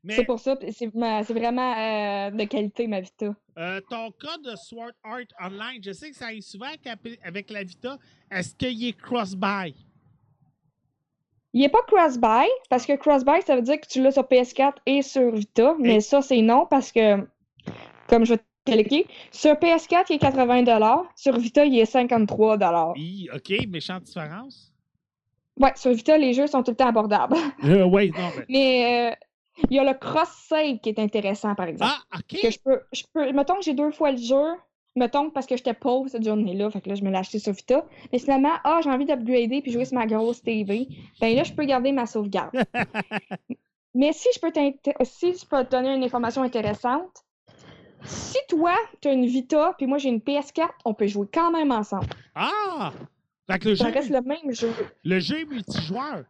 [0.05, 3.35] Mais C'est pour ça, c'est vraiment euh, de qualité ma Vita.
[3.57, 7.49] euh, ton cas de Sword Art Online, je sais que ça arrive souvent avec- avec
[7.49, 7.97] la Vita.
[8.31, 9.73] Est-ce qu'il est cross-buy?
[11.55, 14.73] Il n'est pas cross-buy, parce que cross-buy, ça veut dire que tu l'as sur PS4
[14.85, 17.25] et sur Vita, mais ça, c'est non, parce que,
[18.09, 22.93] comme je vais te l'expliquer, sur PS4, il est 80 sur Vita, il est 53
[22.97, 24.73] Oui, OK, méchante différence.
[25.57, 27.37] Ouais, sur Vita, les jeux sont tout le temps abordables.
[27.63, 28.45] Euh, oui, non, mais...
[28.49, 29.15] Mais euh,
[29.69, 31.93] il y a le cross-save qui est intéressant, par exemple.
[32.11, 32.37] Ah, OK.
[32.41, 34.55] Que je peux, je peux, mettons que j'ai deux fois le jeu,
[34.95, 37.53] mettons parce que j'étais pauvre cette journée-là, fait que là, je me l'ai acheté sur
[37.53, 37.85] Vita.
[38.11, 40.87] Mais finalement, ah, j'ai envie d'upgrader puis jouer sur ma grosse TV.
[41.19, 42.55] Ben là, je peux garder ma sauvegarde.
[43.93, 44.51] Mais si je peux
[45.05, 47.23] si je peux te donner une information intéressante,
[48.03, 51.49] si toi, tu as une Vita puis moi j'ai une PS4, on peut jouer quand
[51.51, 52.07] même ensemble.
[52.35, 52.91] Ah!
[53.49, 54.73] Fait que le Ça jeu, reste le même jeu.
[55.03, 56.23] le jeu est multijoueur.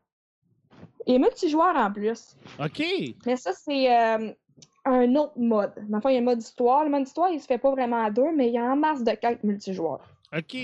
[1.07, 2.35] Et multijoueur en plus.
[2.59, 2.83] OK.
[3.25, 4.31] Mais ça, c'est euh,
[4.85, 5.73] un autre mode.
[5.89, 6.83] Dans le fond, il y a le mode histoire.
[6.83, 8.75] Le mode histoire, il se fait pas vraiment à deux, mais il y a en
[8.75, 10.01] masse de quêtes multijoueurs.
[10.35, 10.55] OK.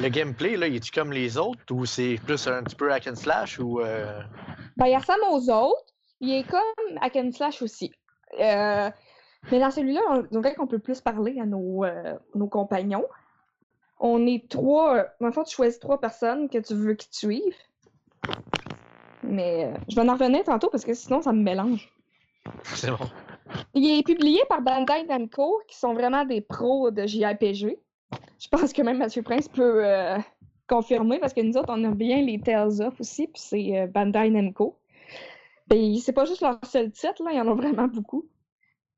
[0.00, 3.06] Le gameplay, là, il est-tu comme les autres ou c'est plus un petit peu hack
[3.08, 3.80] and slash ou.
[3.80, 4.20] euh,
[4.76, 5.84] Ben, il ressemble aux autres.
[6.20, 7.92] Il est comme Hack and Slash aussi.
[8.40, 8.90] Euh,
[9.52, 13.06] mais dans celui-là, on on dirait qu'on peut plus parler à nos, euh, nos compagnons.
[14.00, 14.96] On est trois.
[14.96, 17.56] euh, Dans le fond, tu choisis trois personnes que tu veux qu'ils te suivent.
[19.22, 21.88] Mais euh, je vais en revenir tantôt parce que sinon, ça me mélange.
[22.64, 22.98] C'est bon.
[23.74, 27.78] Il est publié par Bandai Namco, qui sont vraiment des pros de JRPG.
[28.38, 30.18] Je pense que même Mathieu Prince peut euh,
[30.68, 33.86] confirmer, parce que nous autres, on a bien les Tales of aussi, puis c'est euh,
[33.86, 34.78] Bandai Namco.
[35.66, 38.26] Ben, c'est pas juste leur seul titre, là, il y en a vraiment beaucoup.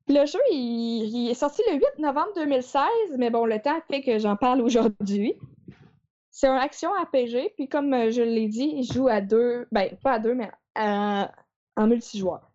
[0.09, 2.85] Le jeu, il, est sorti le 8 novembre 2016,
[3.19, 5.35] mais bon, le temps fait que j'en parle aujourd'hui.
[6.31, 9.91] C'est un action RPG, puis comme euh, je l'ai dit, il joue à deux, ben
[10.03, 12.50] pas à deux, mais en multijoueur.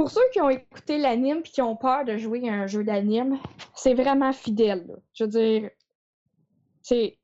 [0.00, 2.82] Pour ceux qui ont écouté l'anime puis qui ont peur de jouer à un jeu
[2.82, 3.38] d'anime,
[3.74, 4.86] c'est vraiment fidèle.
[4.88, 4.94] là.
[5.12, 5.70] Je veux dire,
[6.80, 7.18] c'est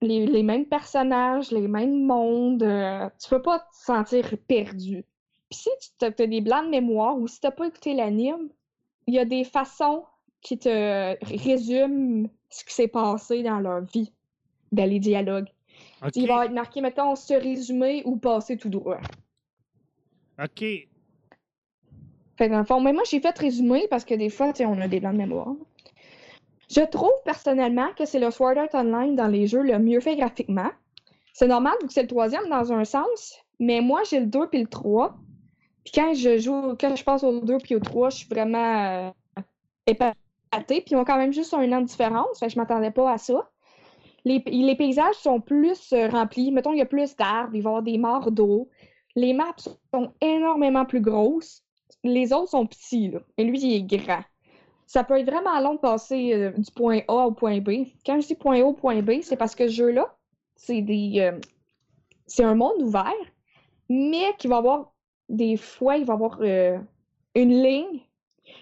[0.00, 2.64] les, les mêmes personnages, les mêmes mondes.
[2.64, 5.04] euh, tu peux pas te sentir perdu.
[5.48, 8.48] Puis si tu as des blancs de mémoire ou si t'as pas écouté l'anime,
[9.06, 10.04] il y a des façons
[10.40, 14.12] qui te résument ce qui s'est passé dans leur vie,
[14.72, 15.50] dans les dialogues.
[16.04, 16.16] OK.
[16.16, 18.98] Il va être marqué, mettons, ce résumé ou passer tout droit.
[20.42, 20.64] OK.
[22.38, 25.12] Fait fond, mais moi, j'ai fait résumer parce que des fois, on a des blancs
[25.12, 25.54] de mémoire.
[26.70, 30.14] Je trouve personnellement que c'est le Sword Art Online dans les jeux le mieux fait
[30.14, 30.70] graphiquement.
[31.32, 34.46] C'est normal vu que c'est le troisième dans un sens, mais moi, j'ai le 2
[34.48, 35.16] puis le 3.
[35.82, 38.84] Puis quand je joue, quand je passe au 2 puis au 3, je suis vraiment
[38.84, 39.42] euh,
[39.86, 40.82] épatée.
[40.82, 43.12] Puis ils ont quand même juste un an de différence, fait que je m'attendais pas
[43.12, 43.50] à ça.
[44.24, 46.52] Les, les paysages sont plus euh, remplis.
[46.52, 48.68] Mettons, il y a plus d'arbres, il va y avoir des morts d'eau.
[49.16, 49.56] Les maps
[49.92, 51.64] sont énormément plus grosses
[52.04, 53.20] les autres sont petits, là.
[53.36, 54.22] Et lui, il est grand.
[54.86, 57.86] Ça peut être vraiment long de passer euh, du point A au point B.
[58.06, 60.16] Quand je dis point A au point B, c'est parce que ce jeu-là,
[60.56, 61.20] c'est des.
[61.20, 61.38] euh,
[62.26, 63.12] c'est un monde ouvert,
[63.88, 64.92] mais qui va avoir.
[65.28, 66.78] Des fois, il va avoir euh,
[67.34, 68.00] une ligne.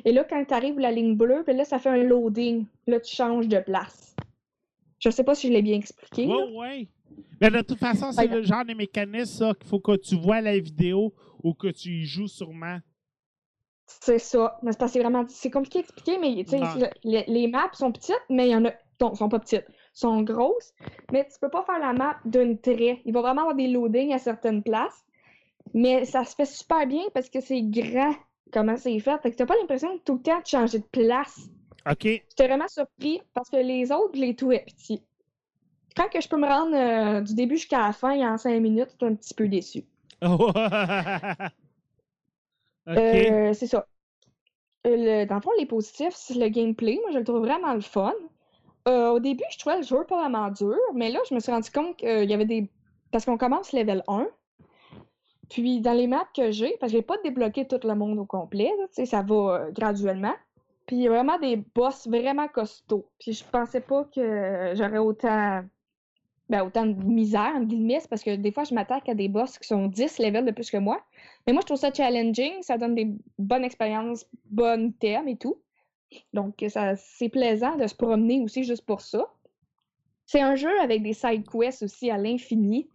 [0.04, 2.66] Et là, quand tu arrives à la ligne bleue, puis là, ça fait un loading.
[2.88, 4.16] Là, tu changes de place.
[4.98, 6.26] Je sais pas si je l'ai bien expliqué.
[6.26, 6.88] Oui, oui.
[7.40, 8.34] Mais de toute façon, c'est Ouais.
[8.36, 11.90] le genre de mécanisme, ça, qu'il faut que tu vois la vidéo ou que tu
[11.90, 12.78] y joues sûrement.
[13.86, 14.58] C'est ça.
[14.62, 16.90] Mais c'est parce que c'est vraiment c'est compliqué à expliquer, mais Ouais.
[17.04, 18.72] les, les maps sont petites, mais il y en a.
[19.00, 19.66] Non, sont pas petites.
[19.92, 20.72] sont grosses,
[21.12, 23.00] mais tu peux pas faire la map d'un trait.
[23.04, 25.04] Il va vraiment avoir des loadings à certaines places.
[25.74, 28.14] Mais ça se fait super bien parce que c'est grand
[28.52, 29.20] comment c'est fait.
[29.22, 31.38] Fait que t'as pas l'impression de tout le temps de changer de place.
[31.90, 32.02] OK.
[32.04, 35.02] J'étais vraiment surpris parce que les autres, je les trouvais petits.
[35.96, 38.88] Quand que je peux me rendre euh, du début jusqu'à la fin en cinq minutes,
[39.00, 39.84] je suis un petit peu déçu.
[42.88, 43.86] Euh, c'est ça.
[44.86, 46.98] Euh, dans le fond, les positifs, c'est le gameplay.
[47.02, 48.14] Moi, je le trouve vraiment le fun.
[48.86, 51.50] Euh, au début, je trouvais le jeu pas vraiment dur, mais là, je me suis
[51.50, 52.70] rendu compte qu'il y avait des.
[53.10, 54.28] Parce qu'on commence level 1.
[55.48, 58.26] Puis, dans les maps que j'ai, parce que j'ai pas débloqué tout le monde au
[58.26, 60.34] complet, ça va euh, graduellement.
[60.86, 63.08] Puis, il y a vraiment des boss vraiment costauds.
[63.18, 65.64] Puis, je pensais pas que j'aurais autant.
[66.48, 69.58] Ben, autant de misère, en guillemets, parce que des fois, je m'attaque à des boss
[69.58, 71.04] qui sont 10 levels de plus que moi.
[71.46, 75.60] Mais moi, je trouve ça challenging, ça donne des bonnes expériences, bonnes thèmes et tout.
[76.32, 79.26] Donc, ça, c'est plaisant de se promener aussi juste pour ça.
[80.24, 82.88] C'est un jeu avec des side quests aussi à l'infini.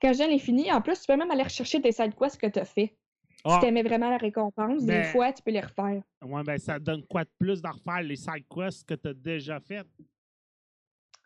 [0.00, 2.58] Quand à l'infini, en plus, tu peux même aller rechercher tes side quests que tu
[2.58, 2.96] as fait.
[3.44, 6.02] Ah, Si tu aimais vraiment la récompense, des fois, tu peux les refaire.
[6.24, 9.14] ouais, ben, ça donne quoi de plus d'en refaire les side quests que tu as
[9.14, 9.86] déjà fait?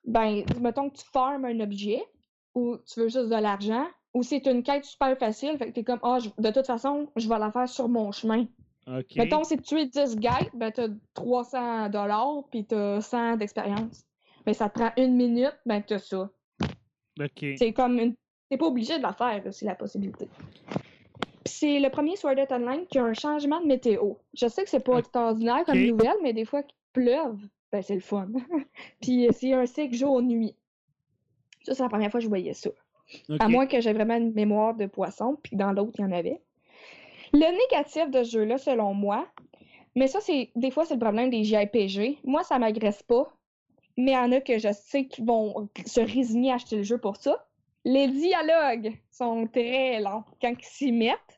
[0.06, 2.02] Ben, mettons que tu farmes un objet
[2.54, 5.84] ou tu veux juste de l'argent, ou c'est une quête super facile, fait que t'es
[5.84, 8.46] comme, ah, de toute façon, je vais la faire sur mon chemin.
[8.86, 9.16] OK.
[9.16, 14.06] Mettons, si tu es 10 guides, ben t'as 300 dollars puis t'as 100 d'expérience.
[14.46, 16.30] Mais ça te prend une minute, ben t'as ça.
[17.20, 17.46] OK.
[17.56, 18.14] C'est comme une...
[18.48, 20.28] T'es pas obligé de la faire, c'est la possibilité.
[21.44, 24.14] C'est le premier Sword Art Online qui a un changement de météo.
[24.34, 27.38] Je sais que c'est pas extraordinaire comme nouvelle, mais des fois qu'il pleuve,
[27.76, 28.28] ben c'est le fun.
[29.00, 30.54] Puis euh, c'est un cycle jour-nuit.
[31.64, 32.70] Ça, c'est la première fois que je voyais ça.
[33.38, 36.12] À moins que j'ai vraiment une mémoire de poisson, puis dans l'autre, il y en
[36.12, 36.40] avait.
[37.32, 39.28] Le négatif de ce jeu-là, selon moi,
[39.94, 42.18] mais ça, c'est des fois, c'est le problème des JRPG.
[42.24, 43.32] Moi, ça m'agresse pas,
[43.96, 46.82] mais il y en a que je sais qui vont se résigner à acheter le
[46.82, 47.46] jeu pour ça.
[47.84, 51.35] Les dialogues sont très longs quand ils s'y mettent.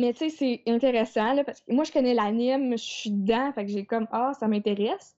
[0.00, 3.66] Mais tu sais, c'est intéressant, parce que moi, je connais l'anime, je suis dedans, fait
[3.66, 5.14] que j'ai comme, ah, ça m'intéresse.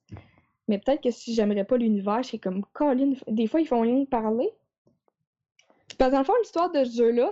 [0.67, 4.03] Mais peut-être que si j'aimerais pas l'univers, c'est comme, Colin, des fois, ils font rien
[4.03, 4.49] parler.
[5.97, 7.31] Parce que dans le fond, l'histoire de ce jeu-là,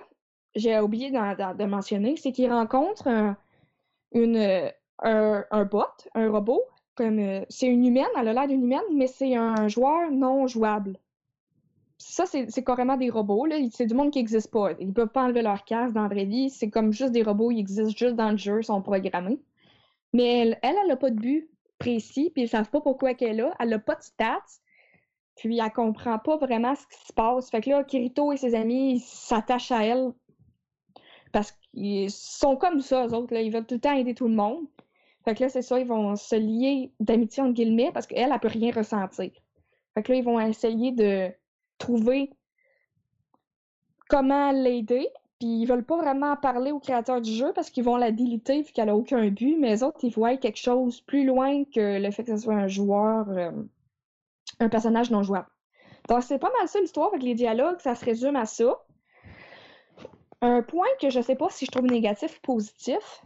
[0.56, 3.36] j'ai oublié de mentionner, c'est qu'il rencontre un,
[4.14, 5.84] une, un, un bot,
[6.16, 6.64] un robot,
[6.96, 10.48] comme euh, c'est une humaine, elle a l'air d'une humaine, mais c'est un joueur non
[10.48, 10.98] jouable.
[12.02, 13.48] Ça, c'est carrément des robots.
[13.72, 14.72] C'est du monde qui n'existe pas.
[14.80, 16.50] Ils peuvent pas enlever leur casque dans la vraie vie.
[16.50, 19.40] C'est comme juste des robots, ils existent juste dans le jeu, ils sont programmés.
[20.14, 23.40] Mais elle, elle, elle a pas de but précis, puis ils savent pas pourquoi qu'elle
[23.40, 23.56] est là.
[23.60, 24.40] Elle a pas de stats,
[25.36, 27.50] puis elle comprend pas vraiment ce qui se passe.
[27.50, 30.12] Fait que là, Kirito et ses amis s'attachent à elle
[31.32, 33.42] parce qu'ils sont comme ça, eux autres, là.
[33.42, 34.66] Ils veulent tout le temps aider tout le monde.
[35.24, 38.40] Fait que là, c'est ça, ils vont se lier d'amitié entre guillemets parce qu'elle, elle
[38.40, 39.32] peut rien ressentir.
[39.94, 41.32] Fait que là, ils vont essayer de
[41.82, 42.32] trouver
[44.08, 45.10] comment l'aider.
[45.40, 48.62] Puis ils veulent pas vraiment parler au créateur du jeu parce qu'ils vont la déliter
[48.62, 49.58] vu qu'elle a aucun but.
[49.60, 52.54] Mais les autres, ils voient quelque chose plus loin que le fait que ce soit
[52.54, 53.52] un joueur, euh,
[54.60, 55.50] un personnage non jouable.
[56.08, 58.84] Donc c'est pas mal ça l'histoire avec les dialogues, ça se résume à ça.
[60.42, 63.24] Un point que je sais pas si je trouve négatif ou positif,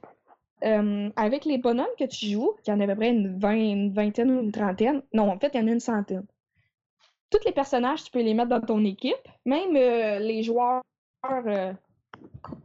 [0.64, 3.38] euh, avec les bonhommes que tu joues, qu'il y en a à peu près une,
[3.38, 6.26] vingt- une vingtaine ou une trentaine, non, en fait, il y en a une centaine.
[7.30, 10.84] Tous les personnages, tu peux les mettre dans ton équipe, même euh, les joueurs
[11.26, 11.74] euh,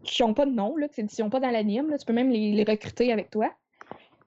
[0.05, 2.65] qui n'ont pas de nom, là, qui sont pas dans l'anime, tu peux même les,
[2.65, 3.51] recruter avec toi.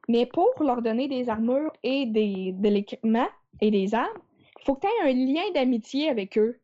[0.10, 3.28] Mais pour leur donner des armures et des, de l'équipement
[3.62, 4.20] et des armes,
[4.60, 6.60] il faut que tu aies un lien d'amitié avec eux.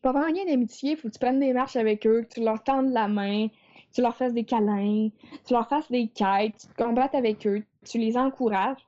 [0.00, 2.34] Pour avoir un lien d'amitié, il faut que tu prennes des marches avec eux, que
[2.34, 5.90] tu leur tendes la main, que tu leur fasses des câlins, que tu leur fasses
[5.90, 8.84] des quêtes, tu te combattes avec eux, tu les encourages.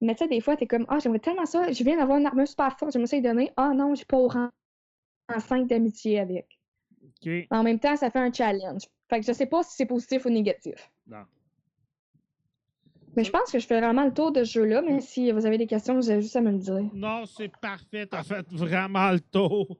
[0.00, 2.26] Mais tu sais, des fois, t'es comme, ah, j'aimerais tellement ça, je viens d'avoir une
[2.26, 3.52] armure super forte, j'aimerais ça lui donner.
[3.56, 4.50] Ah non, j'ai pas au rang
[5.34, 6.58] en 5 d'amitié avec.
[7.50, 8.82] En même temps, ça fait un challenge.
[9.08, 10.90] Fait que je sais pas si c'est positif ou négatif.
[11.06, 11.24] Non.
[13.16, 15.46] Mais je pense que je fais vraiment le tour de ce jeu-là, mais si vous
[15.46, 16.84] avez des questions, vous avez juste à me le dire.
[16.92, 18.06] Non, c'est parfait.
[18.06, 19.78] T'as fait vraiment le tour.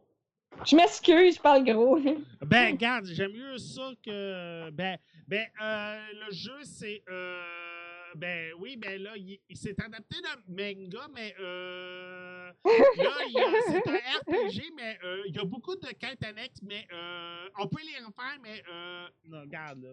[0.64, 1.98] Je m'excuse, je parle gros.
[2.40, 4.70] Ben, regarde, j'aime mieux ça que.
[4.70, 4.96] Ben,
[5.28, 7.02] ben euh, le jeu, c'est.
[7.10, 7.42] euh,
[8.16, 13.38] ben oui, ben là, il, il s'est adapté d'un manga, mais euh, là, il y
[13.38, 17.48] a- c'est un RPG, mais euh, il y a beaucoup de quêtes annexes, mais euh,
[17.58, 19.90] on peut les refaire, mais euh, non, regarde là.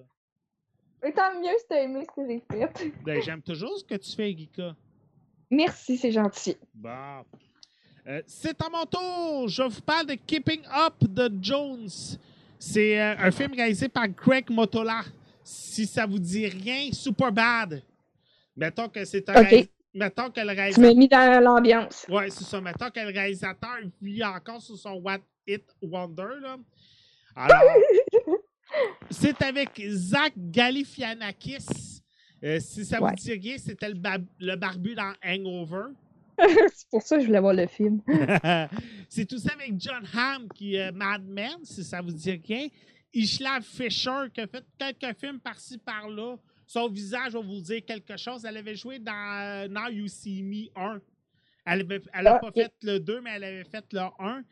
[1.04, 2.94] Mais tant mieux si t'as aimé ce que j'ai fait.
[3.04, 4.76] Ben, j'aime toujours ce que tu fais, Gika.
[5.52, 6.56] Merci, c'est gentil.
[6.74, 7.24] Bon.
[8.08, 9.48] Euh, c'est à mon tour.
[9.48, 11.88] Je vous parle de Keeping Up de Jones.
[12.60, 15.02] C'est euh, un film réalisé par Craig Motola.
[15.44, 17.84] Si ça vous dit rien, super bad.
[18.56, 19.48] Mettons que c'est un Ok.
[19.48, 20.84] réalis- Mettons que le Tu réalisateur.
[20.92, 22.06] m'as mis dans l'ambiance.
[22.10, 22.60] Ouais, c'est ça.
[22.60, 26.40] Mettons que le réalisateur vit encore sur son What It Wonder.
[26.42, 26.58] Là.
[27.36, 27.62] Alors,
[29.12, 32.02] c'est avec Zach Galifianakis.
[32.44, 33.12] Euh, si ça Ouais.
[33.12, 35.94] vous dit rien, c'était le, barbu dans Hangover.
[36.74, 38.02] c'est pour ça que je voulais voir le film.
[39.10, 42.68] c'est tout ça avec John Hamm qui est Mad Men, si ça vous dit rien.
[43.14, 46.36] Ishla Fisher qui a fait quelques films par-ci par-là.
[46.74, 48.46] Son visage va vous dire quelque chose.
[48.46, 51.00] Elle avait joué dans euh, Now You See Me 1.
[51.66, 52.00] Elle n'a
[52.34, 54.44] Ah, pas fait le 2, mais elle avait fait le 1.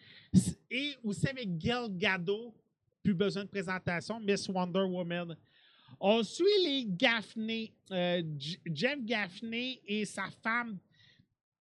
[0.69, 2.53] Et aussi avec Gal Gadot,
[3.01, 5.35] plus besoin de présentation, Miss Wonder Woman.
[5.99, 8.21] On suit les Gaffney, euh,
[8.71, 10.77] Jeff Gaffney et sa femme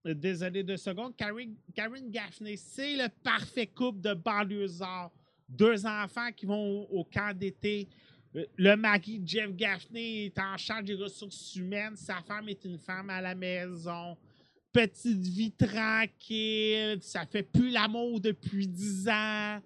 [0.06, 1.16] euh, Désolé deux secondes.
[1.16, 5.10] Karen, Karen Gaffney, c'est le parfait couple de banlieusards.
[5.48, 7.88] Deux enfants qui vont au, au camp d'été.
[8.56, 11.96] Le mari de Jeff Gaffney est en charge des ressources humaines.
[11.96, 14.16] Sa femme est une femme à la maison.
[14.72, 16.98] Petite vie tranquille.
[17.02, 19.60] Ça fait plus l'amour depuis 10 ans.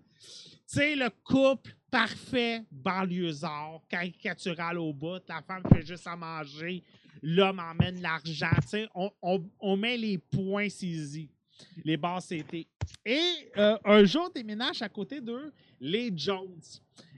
[0.66, 5.20] Sais, le couple parfait, banlieusard, caricatural au bout.
[5.29, 6.83] La femme fait juste à manger.
[7.22, 8.48] L'homme emmène l'argent.
[8.94, 11.29] On- on met les points saisis.
[11.84, 12.66] Les bases c'était.
[13.04, 16.60] Et euh, un jour déménage à côté d'eux les Jones.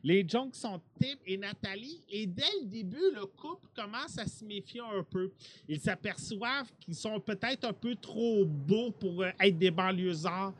[0.02, 2.00] Les Jones sont Tim et Nathalie.
[2.08, 5.30] Et dès le début, le couple commence à se méfier un peu.
[5.68, 10.52] Ils s'aperçoivent qu'ils sont peut-être un peu trop beaux pour euh, être des banlieusards.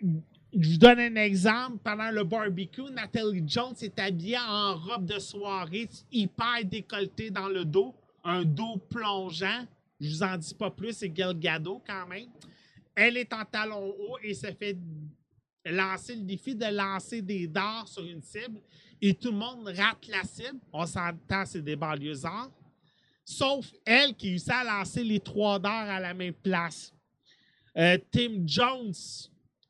[0.00, 1.78] Je vous donne un exemple.
[1.82, 7.64] Pendant le barbecue, Nathalie Jones est habillée en robe de soirée, hyper décolletée dans le
[7.64, 9.66] dos, un dos plongeant.
[10.00, 12.28] Je vous en dis pas plus, c'est Gal Gadot quand même.
[12.94, 14.76] Elle est en talons hauts et se fait
[15.64, 18.60] lancer le défi de lancer des dards sur une cible
[19.00, 20.58] et tout le monde rate la cible.
[20.72, 22.50] On s'entend, c'est des banlieusards.
[23.24, 26.92] Sauf elle qui réussit à lancer les trois dards à la même place.
[27.76, 28.94] Euh, Tim Jones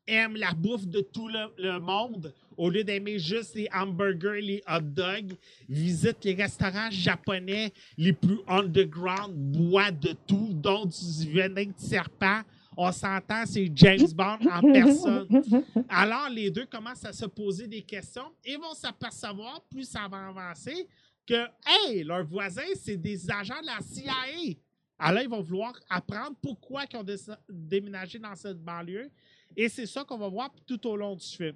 [0.07, 4.81] aime la bouffe de tout le monde au lieu d'aimer juste les hamburgers, les hot
[4.81, 5.33] dogs.
[5.69, 12.41] Visite les restaurants japonais les plus underground, boit de tout, dont du venin de serpent.
[12.75, 15.27] On s'entend, c'est James Bond en personne.
[15.89, 20.27] Alors, les deux commencent à se poser des questions et vont s'apercevoir, plus ça va
[20.27, 20.87] avancer,
[21.25, 24.55] que, hey, leurs voisins, c'est des agents de la CIA.
[24.97, 27.15] Alors, ils vont vouloir apprendre pourquoi ils ont dé-
[27.49, 29.09] déménagé dans cette banlieue.
[29.55, 31.55] Et c'est ça qu'on va voir tout au long du film.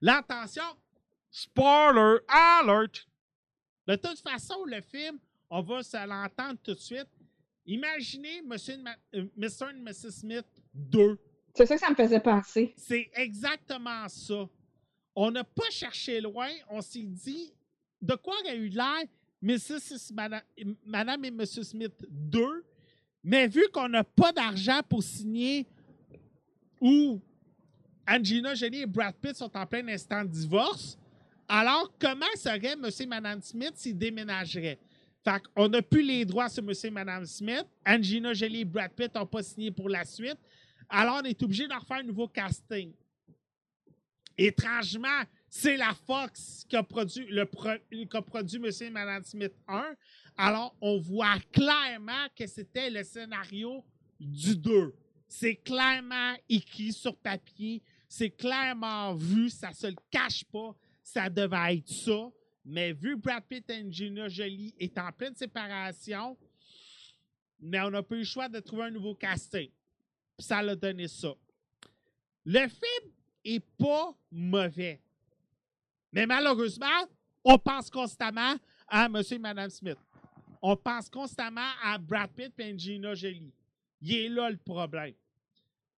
[0.00, 0.62] Là, attention,
[1.30, 3.06] spoiler alert!
[3.86, 5.18] De toute façon, le film,
[5.50, 7.06] on va se l'entendre tout de suite.
[7.66, 9.70] Imaginez Monsieur Ma- euh, Mr.
[9.70, 10.10] et Mrs.
[10.10, 11.18] Smith 2.
[11.54, 12.74] C'est ça que ça me faisait penser.
[12.76, 14.48] C'est exactement ça.
[15.14, 16.50] On n'a pas cherché loin.
[16.68, 17.52] On s'est dit
[18.02, 19.02] de quoi aurait eu l'air
[19.42, 20.12] Mrs.
[20.84, 22.64] Madame et Monsieur Smith 2,
[23.24, 25.66] mais vu qu'on n'a pas d'argent pour signer
[26.80, 27.20] ou
[28.08, 30.96] Angelina Jolie et Brad Pitt sont en plein instant de divorce,
[31.48, 34.78] alors comment serait Monsieur et Madame Smith s'ils déménageraient?
[35.24, 37.66] Fait qu'on n'a plus les droits sur Monsieur et Madame Smith.
[37.84, 40.38] Angelina Jolie et Brad Pitt n'ont pas signé pour la suite.
[40.88, 42.92] Alors, on est obligé de refaire un nouveau casting.
[44.38, 47.44] Étrangement, c'est la Fox qui a produit, le
[47.90, 49.94] qui a produit et Madame Smith 1.
[50.36, 53.84] Alors, on voit clairement que c'était le scénario
[54.20, 54.94] du 2.
[55.26, 57.82] C'est clairement écrit sur papier.
[58.16, 59.50] C'est clairement vu.
[59.50, 60.74] Ça se le cache pas.
[61.02, 62.30] Ça devait être ça.
[62.64, 66.36] Mais vu Brad Pitt et Angelina Jolie est en pleine séparation,
[67.60, 69.68] mais on n'a pas eu le choix de trouver un nouveau casting.
[70.36, 71.34] Puis ça l'a donné ça.
[72.44, 73.12] Le film
[73.44, 75.00] est pas mauvais.
[76.10, 77.06] Mais malheureusement,
[77.44, 78.56] on pense constamment
[78.88, 79.22] à M.
[79.30, 79.98] et Mme Smith.
[80.62, 83.52] On pense constamment à Brad Pitt et Angelina Jolie.
[84.00, 85.14] Il est là le problème.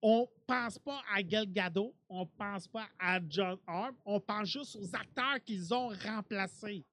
[0.01, 4.75] On pense pas à Gal Gadot, on pense pas à John Hart, on pense juste
[4.77, 6.83] aux acteurs qu'ils ont remplacés.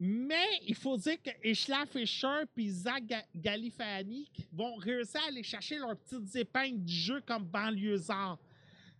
[0.00, 5.44] Mais il faut dire que Ishla Fisher et Zach Ga- Galifianakis vont réussir à aller
[5.44, 8.38] chercher leurs petites épingles du jeu comme banlieusards.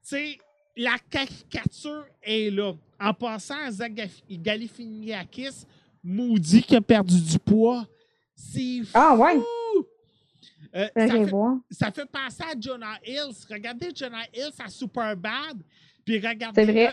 [0.04, 0.38] Tu sais,
[0.76, 2.74] la caricature est là.
[3.00, 3.92] En passant à Zach
[4.30, 5.66] Galifianakis,
[6.04, 7.84] maudit qui a perdu du poids,
[8.36, 9.40] c'est Ah, ouais.
[10.74, 11.56] Euh, ça, fait, voir.
[11.70, 13.46] ça fait penser à Jonah Hills.
[13.50, 15.62] Regardez Jonah Hills à Superbad,
[16.04, 16.90] puis C'est regardez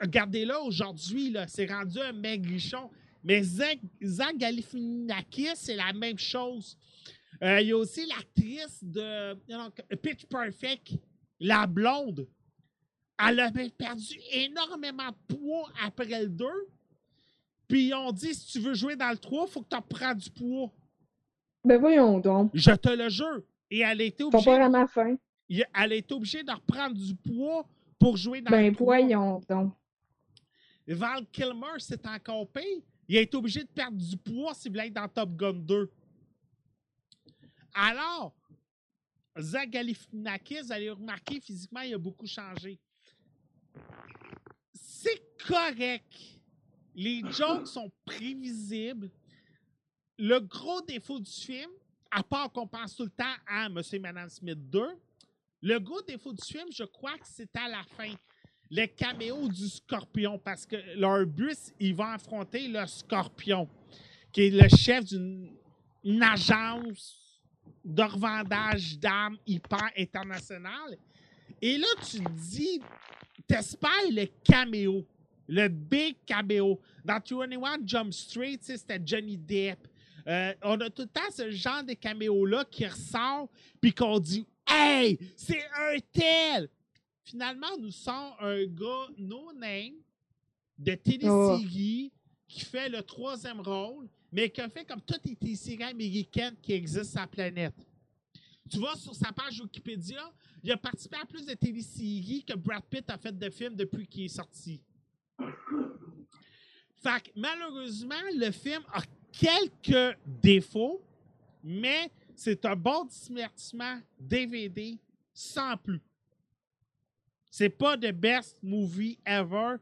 [0.00, 2.90] regardez-le aujourd'hui, c'est rendu un maigrichon.
[3.22, 6.76] Mais Zach, Zach Galifianakis, c'est la même chose.
[7.42, 9.70] Euh, Il y a aussi l'actrice de non,
[10.02, 10.92] Pitch Perfect,
[11.40, 12.28] la blonde.
[13.18, 16.44] Elle a perdu énormément de poids après le 2.
[17.66, 19.82] Puis ils ont dit, si tu veux jouer dans le 3, il faut que tu
[19.88, 20.72] prennes du poids.
[21.66, 22.50] Ben voyons donc.
[22.54, 23.42] Je te le jure.
[23.70, 25.16] Et elle a été Ils sont obligée, pas fins.
[25.48, 27.66] il- elle a été obligée de reprendre du poids
[27.98, 28.84] pour jouer dans Ben le 3.
[28.98, 29.72] voyons donc.
[30.86, 32.62] Val Kilmer, c'est encore pire.
[33.08, 35.90] Il a été obligé de perdre du poids s'il voulait être dans Top Gun 2.
[37.74, 38.32] Alors,
[39.38, 42.78] Zach Galifianakis, vous allez remarquer, physiquement, il a beaucoup changé.
[44.72, 46.12] C'est correct.
[46.94, 49.10] Les jokes sont prévisibles.
[50.18, 51.70] Le gros défaut du film,
[52.10, 54.86] à part qu'on pense tout le temps à Monsieur et Madame Smith 2,
[55.62, 58.14] le gros défaut du film, je crois que c'est à la fin
[58.70, 63.68] le caméo du scorpion parce que leur bus, ils vont affronter le scorpion,
[64.32, 65.56] qui est le chef d'une
[66.06, 67.42] une agence
[67.84, 70.96] de revendage d'armes hyper internationale.
[71.60, 72.80] Et là, tu te dis,
[73.48, 75.04] t'espères le caméo.
[75.48, 76.80] Le big caméo.
[77.04, 79.88] Dans 21 Jump Street, c'était Johnny Depp.
[80.28, 83.48] Euh, on a tout le temps ce genre de caméo-là qui ressort,
[83.80, 86.68] puis qu'on dit Hey, c'est un tel!
[87.22, 89.94] Finalement, nous sort un gars no-name
[90.78, 92.12] de télésérie
[92.46, 96.72] qui fait le troisième rôle, mais qui a fait comme toutes les téléséries américaines qui
[96.72, 97.74] existent sur la planète.
[98.70, 102.82] Tu vois, sur sa page Wikipédia, il a participé à plus de téléséries que Brad
[102.84, 104.82] Pitt a fait de films depuis qu'il est sorti.
[106.96, 109.02] Fait que, malheureusement, le film a
[109.38, 111.02] quelques défauts,
[111.62, 114.98] mais c'est un bon divertissement DVD
[115.32, 116.00] sans plus.
[117.50, 119.76] C'est pas the best movie ever,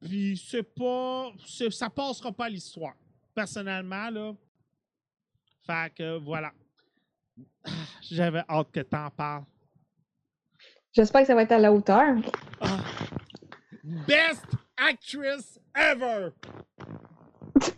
[0.00, 1.32] puis c'est pas.
[1.70, 2.94] ça passera pas l'histoire.
[3.34, 4.34] Personnellement, là.
[5.66, 6.52] Fait que voilà.
[7.64, 7.70] Ah,
[8.02, 9.44] J'avais hâte que t'en parles.
[10.92, 12.16] J'espère que ça va être à la hauteur.
[12.60, 12.80] Ah.
[14.06, 14.44] Best
[14.76, 16.32] actress ever!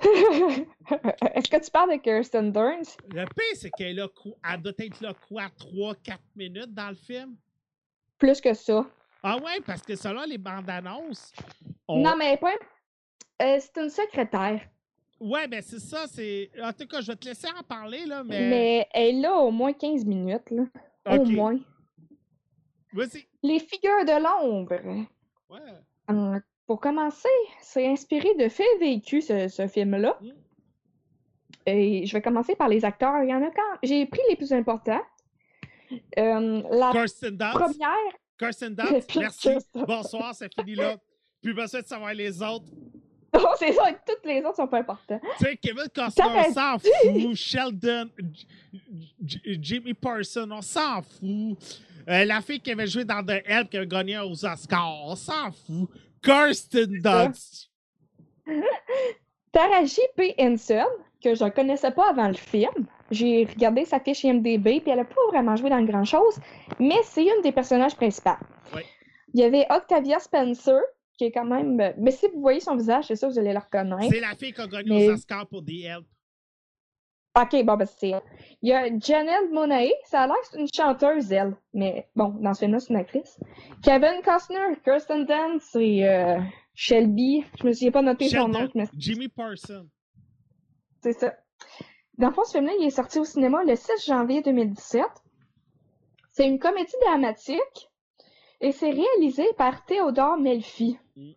[1.35, 2.99] Est-ce que tu parles de Kirsten Dunst?
[3.09, 4.09] Le pire, c'est qu'elle a
[4.53, 7.37] elle doit être là quoi, 3-4 minutes dans le film?
[8.19, 8.87] Plus que ça.
[9.23, 11.33] Ah ouais, parce que selon les bandes annonces.
[11.87, 12.55] on- Non, mais pas.
[13.43, 14.61] Euh, c'est une secrétaire.
[15.19, 16.51] Ouais, ben c'est ça, c'est.
[16.63, 18.49] En tout cas, je vais te laisser en parler, là, mais.
[18.49, 20.65] Mais elle est là au moins 15 minutes, là.
[21.07, 21.59] Au moins.
[22.93, 23.27] Vas-y.
[23.43, 24.81] Les figures de l'ombre.
[25.51, 25.61] Ouais.
[26.09, 26.41] Hum,
[26.71, 27.27] Pour commencer,
[27.61, 30.17] c'est inspiré de faits vécus, ce, ce film-là.
[30.21, 30.29] Mm.
[31.67, 33.25] Et je vais commencer par les acteurs.
[33.25, 33.79] Il y en a quand.
[33.83, 35.03] J'ai pris les plus importants.
[36.17, 37.59] Euh, la Kirsten Dunst.
[37.59, 38.13] première.
[38.39, 39.49] Kirsten Dunst, merci.
[39.75, 40.97] Bonsoir, c'est fini là.
[41.43, 42.67] Plus besoin de savoir les autres.
[43.35, 45.21] Non, c'est ça, toutes les autres sont pas importants.
[45.41, 47.35] Tu sais, Kevin Costner, on s'en fout.
[47.35, 48.11] Sheldon,
[49.21, 51.59] Jimmy Parson, on s'en fout.
[52.09, 55.17] Euh, la fille qui avait joué dans The Help, qui a gagné aux Oscars, on
[55.17, 55.91] s'en fout.
[56.23, 57.27] Kirsten ça.
[57.27, 57.71] Dunst.
[59.53, 60.35] Taraji P.
[60.39, 60.87] Henson,
[61.23, 62.87] que je ne connaissais pas avant le film.
[63.11, 66.39] J'ai regardé sa fiche IMDB, puis elle n'a pas vraiment joué dans grand-chose,
[66.79, 68.31] mais c'est une des personnages principaux.
[69.35, 70.81] Il y avait Octavia Spencer,
[71.17, 71.95] qui est quand même...
[71.99, 74.13] Mais si vous voyez son visage, c'est sûr que vous allez la reconnaître.
[74.13, 76.07] C'est la fille qui a gagné Mais- aux Oscars pour The Help.
[77.37, 78.13] OK, bon, ben c'est.
[78.63, 81.55] Il y a Janelle Monáe, ça a l'air que c'est une chanteuse, elle.
[81.73, 83.39] Mais bon, dans ce film-là, c'est une actrice.
[83.85, 86.41] Kevin Costner, Kirsten Dunst et euh,
[86.75, 87.45] Shelby.
[87.61, 88.69] Je me souviens pas noté son nom.
[88.75, 89.87] Me- Jimmy Parson.
[91.03, 91.35] C'est ça.
[92.19, 95.03] Dans le fond, ce film-là, il est sorti au cinéma le 6 janvier 2017.
[96.33, 97.91] C'est une comédie dramatique
[98.61, 100.99] et c'est réalisé par Théodore Melfi.
[101.17, 101.31] Mm.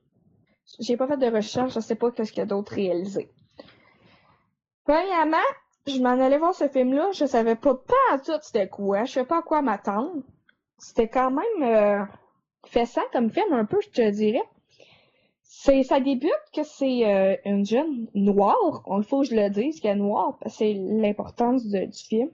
[0.80, 3.30] J'ai pas fait de recherche, je sais pas qu'est-ce qu'il y a d'autre réalisé.
[4.86, 5.38] Premièrement,
[5.88, 9.14] je m'en allais voir ce film-là, je savais pas pas à tout c'était quoi, je
[9.14, 10.24] savais pas à quoi m'attendre.
[10.78, 12.04] C'était quand même euh,
[12.66, 14.44] fessant comme film, un peu, je te dirais.
[15.44, 19.80] C'est, ça débute que c'est euh, une jeune noire, il faut que je le dise
[19.80, 22.30] qu'elle est noire, c'est l'importance du film.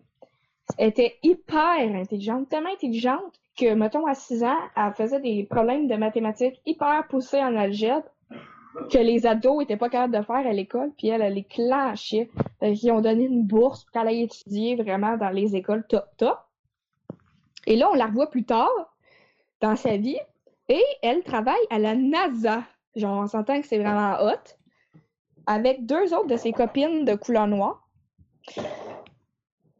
[0.77, 5.87] Elle était hyper intelligente, tellement intelligente que, mettons, à 6 ans, elle faisait des problèmes
[5.87, 8.05] de mathématiques hyper poussés en algèbre
[8.91, 12.29] que les ados étaient pas capables de faire à l'école, puis elle, elle les clenchait.
[12.59, 16.05] Fait qu'ils ont donné une bourse pour qu'elle aille étudier vraiment dans les écoles top
[16.17, 16.37] top.
[17.65, 18.69] Et là, on la revoit plus tard
[19.61, 20.19] dans sa vie,
[20.69, 22.63] et elle travaille à la NASA.
[22.95, 24.55] Genre, on s'entend que c'est vraiment hot.
[25.47, 27.89] Avec deux autres de ses copines de couleur noire.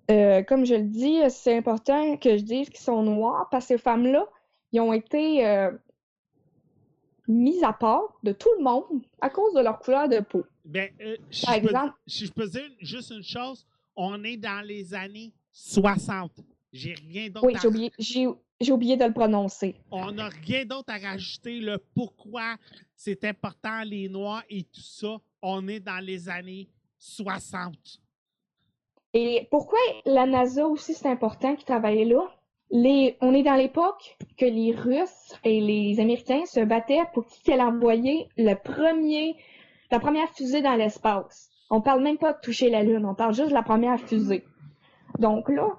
[0.10, 3.76] Euh, comme je le dis, c'est important que je dise qu'ils sont noirs parce que
[3.76, 4.26] ces femmes-là,
[4.72, 5.72] ils ont été euh,
[7.30, 10.43] mises à part de tout le monde à cause de leur couleur de peau.
[10.65, 13.65] Ben, euh, si, Par je peux, exemple, si je peux dire juste une chose,
[13.95, 16.32] on est dans les années 60.
[16.73, 18.27] J'ai rien d'autre oui, à j'ai oublié, j'ai,
[18.59, 19.75] j'ai oublié de le prononcer.
[19.91, 22.55] On n'a rien d'autre à rajouter, le pourquoi
[22.95, 25.17] c'est important, les Noirs et tout ça.
[25.41, 26.67] On est dans les années
[26.97, 27.73] 60.
[29.13, 32.21] Et pourquoi la NASA aussi, c'est important qu'ils travaillent là?
[32.72, 37.63] On est dans l'époque que les Russes et les Américains se battaient pour qui allait
[37.63, 39.36] envoyer le premier,
[39.91, 41.49] la première fusée dans l'espace.
[41.72, 44.43] On parle même pas de toucher la Lune, on parle juste de la première fusée.
[45.17, 45.76] Donc là,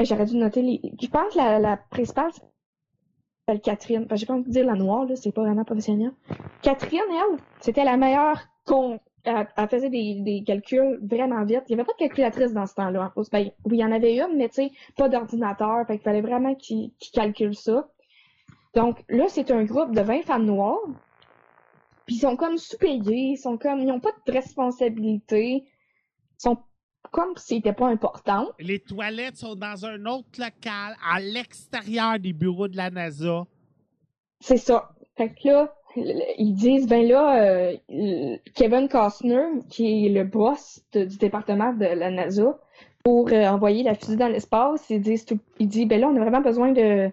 [0.00, 0.80] j'aurais dû noter les.
[1.00, 4.06] Je pense que la, la principale s'appelle Catherine.
[4.12, 6.12] J'ai pas envie de dire la noire, c'est pas vraiment professionnel.
[6.62, 8.98] Catherine, elle, c'était la meilleure con.
[9.24, 11.62] Elle, elle faisait des, des calculs vraiment vite.
[11.68, 13.04] Il n'y avait pas de calculatrice dans ce temps-là.
[13.06, 13.30] en plus.
[13.30, 15.86] Ben, oui, il y en avait une, mais tu sais, pas d'ordinateur.
[15.86, 17.88] Fait qu'il fallait vraiment qu'ils calculent ça.
[18.74, 20.78] Donc là, c'est un groupe de 20 femmes noires.
[22.06, 23.80] Puis ils sont comme sous-payés, ils sont comme.
[23.80, 25.64] Ils n'ont pas de responsabilité.
[25.64, 26.58] Ils sont
[27.10, 28.48] comme s'ils n'étaient pas importants.
[28.58, 33.46] Les toilettes sont dans un autre local, à l'extérieur des bureaux de la NASA.
[34.40, 34.90] C'est ça.
[35.16, 41.18] Fait que là, ils disent, ben là, euh, Kevin Costner, qui est le boss du
[41.18, 42.58] département de la NASA,
[43.02, 45.26] pour euh, envoyer la fusée dans l'espace, ils disent,
[45.58, 47.10] il dit, ben là, on a vraiment besoin de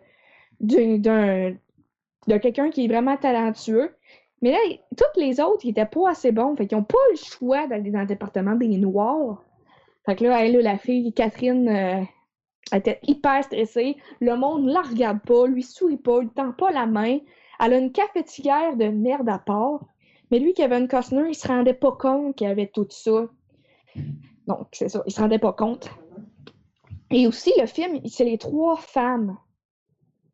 [0.60, 3.92] d'un quelqu'un qui est vraiment talentueux.
[4.42, 4.58] Mais là,
[4.96, 6.56] tous les autres, ils étaient pas assez bons.
[6.56, 9.44] Fait qu'ils ont pas le choix d'aller dans le département des Noirs.
[10.06, 12.04] Fait que là, elle, la fille, Catherine, euh,
[12.72, 13.98] elle était hyper stressée.
[14.20, 17.20] Le monde la regarde pas, lui sourit pas, lui tend pas la main.
[17.60, 19.80] Elle a une cafetière de merde à part.
[20.32, 23.28] Mais lui, Kevin Costner, il se rendait pas compte qu'il y avait tout ça.
[24.48, 25.90] Donc, c'est ça, il se rendait pas compte.
[27.12, 29.38] Et aussi, le film, c'est les trois femmes.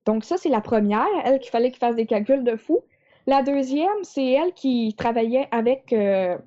[0.05, 2.79] Donc, ça, c'est la première, elle qu'il fallait qu'il fasse des calculs de fou.
[3.27, 5.93] La deuxième, c'est elle qui travaillait avec.
[5.93, 6.37] euh,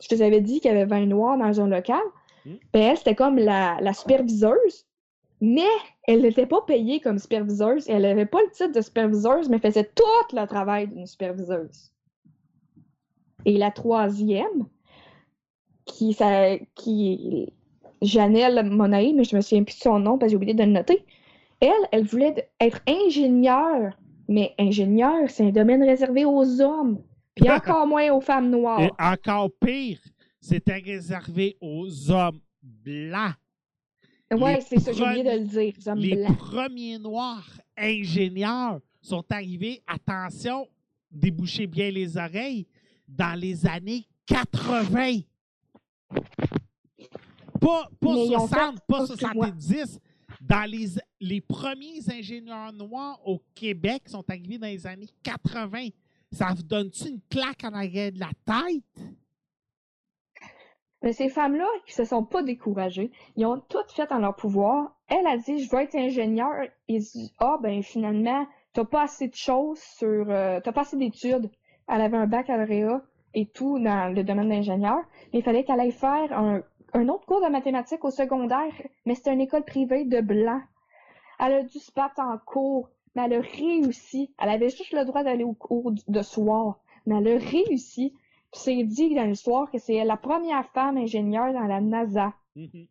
[0.00, 2.00] je te avais dit qu'il y avait 20 noirs dans un local.
[2.46, 2.50] Mm.
[2.72, 4.86] Ben, elle, c'était comme la, la superviseuse.
[5.42, 5.66] Mais
[6.04, 7.88] elle n'était pas payée comme superviseuse.
[7.88, 11.92] Elle n'avait pas le titre de superviseuse, mais faisait tout le travail d'une superviseuse.
[13.44, 14.68] Et la troisième,
[15.84, 17.52] qui, ça, qui
[18.02, 20.62] Janelle Monaï, mais je me souviens plus de son nom parce que j'ai oublié de
[20.62, 21.04] le noter.
[21.60, 23.98] Elle, elle voulait être ingénieure.
[24.28, 27.02] Mais ingénieure, c'est un domaine réservé aux hommes.
[27.34, 28.80] Puis encore moins aux femmes noires.
[28.80, 29.98] Et encore pire,
[30.40, 33.34] c'était réservé aux hommes blancs.
[34.32, 35.74] Les c'est ça, j'ai oublié de le dire.
[35.96, 40.68] Les premiers noirs ingénieurs sont arrivés, attention,
[41.10, 42.66] débouchez bien les oreilles,
[43.06, 45.20] dans les années 80.
[47.60, 49.46] Pas, pas Mais ils ont 60, fait pas autre que moi.
[49.46, 50.00] 70.
[50.40, 50.88] Dans les,
[51.20, 55.88] les premiers ingénieurs noirs au Québec sont arrivés dans les années 80.
[56.32, 59.06] Ça vous donne-tu une claque en arrière de la tête?
[61.02, 64.96] Mais ces femmes-là, qui se sont pas découragées, ils ont toutes fait en leur pouvoir.
[65.08, 66.66] Elle a dit, je veux être ingénieure.
[66.88, 70.96] Ils disent, ah, ben finalement, t'as pas assez de choses sur, euh, t'as pas assez
[70.96, 71.50] d'études.
[71.88, 73.02] Elle avait un baccalauréat
[73.34, 74.98] et tout dans le domaine d'ingénieur.
[75.32, 76.62] Mais il fallait qu'elle aille faire un,
[76.94, 78.72] un autre cours de mathématiques au secondaire,
[79.06, 80.60] mais c'était une école privée de blanc.
[81.40, 84.32] Elle a dû se battre en cours, mais elle a réussi.
[84.38, 88.14] Elle avait juste le droit d'aller au cours de soir, mais elle a réussi.
[88.52, 92.34] C'est dit dans l'histoire que c'est la première femme ingénieure dans la NASA.
[92.54, 92.86] Mhm.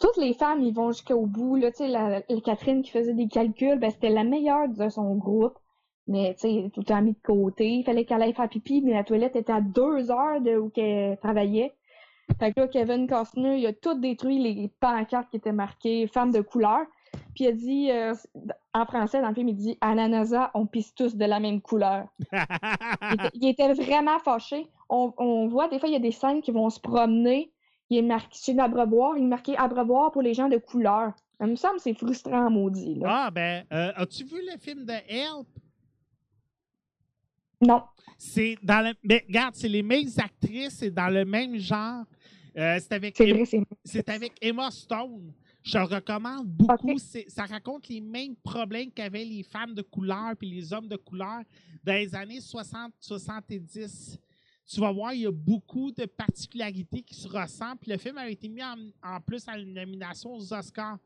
[0.00, 1.56] Toutes les femmes, ils vont jusqu'au bout.
[1.56, 5.56] Là, la, la Catherine qui faisait des calculs, ben, c'était la meilleure de son groupe.
[6.08, 7.68] Mais, tu sais, tout le temps mis de côté.
[7.68, 10.70] Il fallait qu'elle aille faire pipi, mais la toilette était à deux heures de où
[10.70, 11.72] qu'elle travaillait.
[12.40, 16.32] Fait que là, Kevin Costner, il a tout détruit les pancartes qui étaient marquées «Femmes
[16.32, 16.80] de couleur».
[17.34, 18.14] Puis il a dit, euh,
[18.74, 21.40] en français, dans le film, il dit «À la NASA, on pisse tous de la
[21.40, 22.08] même couleur».
[22.32, 24.66] Il était, il était vraiment fâché.
[24.88, 27.52] On, on voit des fois, il y a des scènes qui vont se promener.
[27.90, 31.12] Il est marqué sur l'abreuvoir, il est marqué abreuvoir pour les gens de couleur.
[31.38, 32.94] Ça me semble que c'est frustrant, maudit.
[32.94, 33.24] Là.
[33.26, 35.46] ah, ben, euh, as-tu vu le film de Help?
[37.60, 37.82] Non.
[38.16, 38.94] C'est dans le.
[39.02, 42.04] Mais regarde, c'est les mêmes actrices, c'est dans le même genre.
[42.56, 43.44] Euh, c'est avec, vrai,
[43.84, 45.32] c'est avec Emma Stone.
[45.62, 46.98] Je le recommande beaucoup.
[46.98, 51.42] Ça raconte les mêmes problèmes qu'avaient les femmes de couleur puis les hommes de couleur
[51.84, 54.18] dans les années 60-70.
[54.72, 57.76] Tu vas voir, il y a beaucoup de particularités qui se ressemblent.
[57.78, 60.96] Puis le film a été mis en, en plus à une nomination aux Oscars.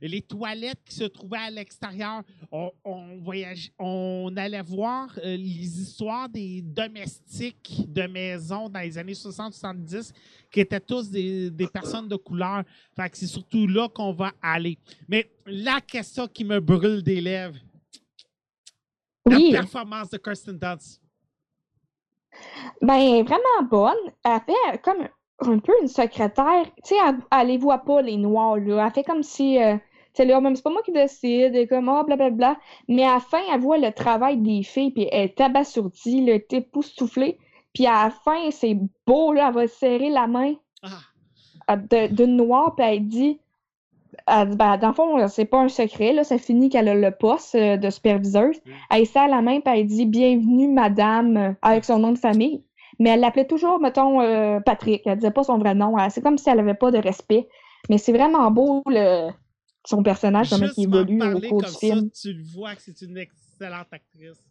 [0.00, 2.22] Et les toilettes qui se trouvaient à l'extérieur,
[2.52, 8.96] on, on, voyage, on allait voir euh, les histoires des domestiques de maison dans les
[8.96, 10.12] années 60-70
[10.52, 12.62] qui étaient tous des, des personnes de couleur.
[12.94, 14.78] Fait que c'est surtout là qu'on va aller.
[15.08, 17.58] Mais la question qui me brûle des lèvres,
[19.26, 21.00] Oui, la performance de Kirsten Dunst.
[22.82, 24.12] Ben vraiment bonne.
[24.24, 25.08] Elle fait comme
[25.40, 26.64] un peu une secrétaire.
[26.84, 28.86] Tu sais, elle, elle les voit pas, les noirs, là.
[28.86, 29.62] Elle fait comme si.
[29.62, 32.56] Euh, tu sais, là, même c'est pas moi qui décide, et comme, ah, blablabla.
[32.88, 36.38] Mais à la fin, elle voit le travail des filles, puis elle est abasourdie, le
[36.38, 37.38] type époustouflée.
[37.74, 40.54] Puis à la fin, c'est beau, là, elle va serrer la main
[41.68, 43.40] Ah, d'une noire, puis elle dit,
[44.26, 46.94] elle dit, ben, dans le fond, c'est pas un secret, là, ça finit qu'elle a
[46.94, 48.56] le poste euh, de superviseuse.
[48.64, 48.70] Mm.
[48.90, 52.64] Elle serre la main, puis elle dit, bienvenue, madame, euh, avec son nom de famille.
[52.98, 55.02] Mais elle l'appelait toujours, mettons, euh, Patrick.
[55.06, 55.96] Elle disait pas son vrai nom.
[56.08, 57.48] C'est comme si elle avait pas de respect.
[57.90, 59.30] Mais c'est vraiment beau, le,
[59.84, 62.10] son personnage, comment il évolue au cours comme du ça, film.
[62.10, 64.42] tu le vois que c'est une excellente actrice.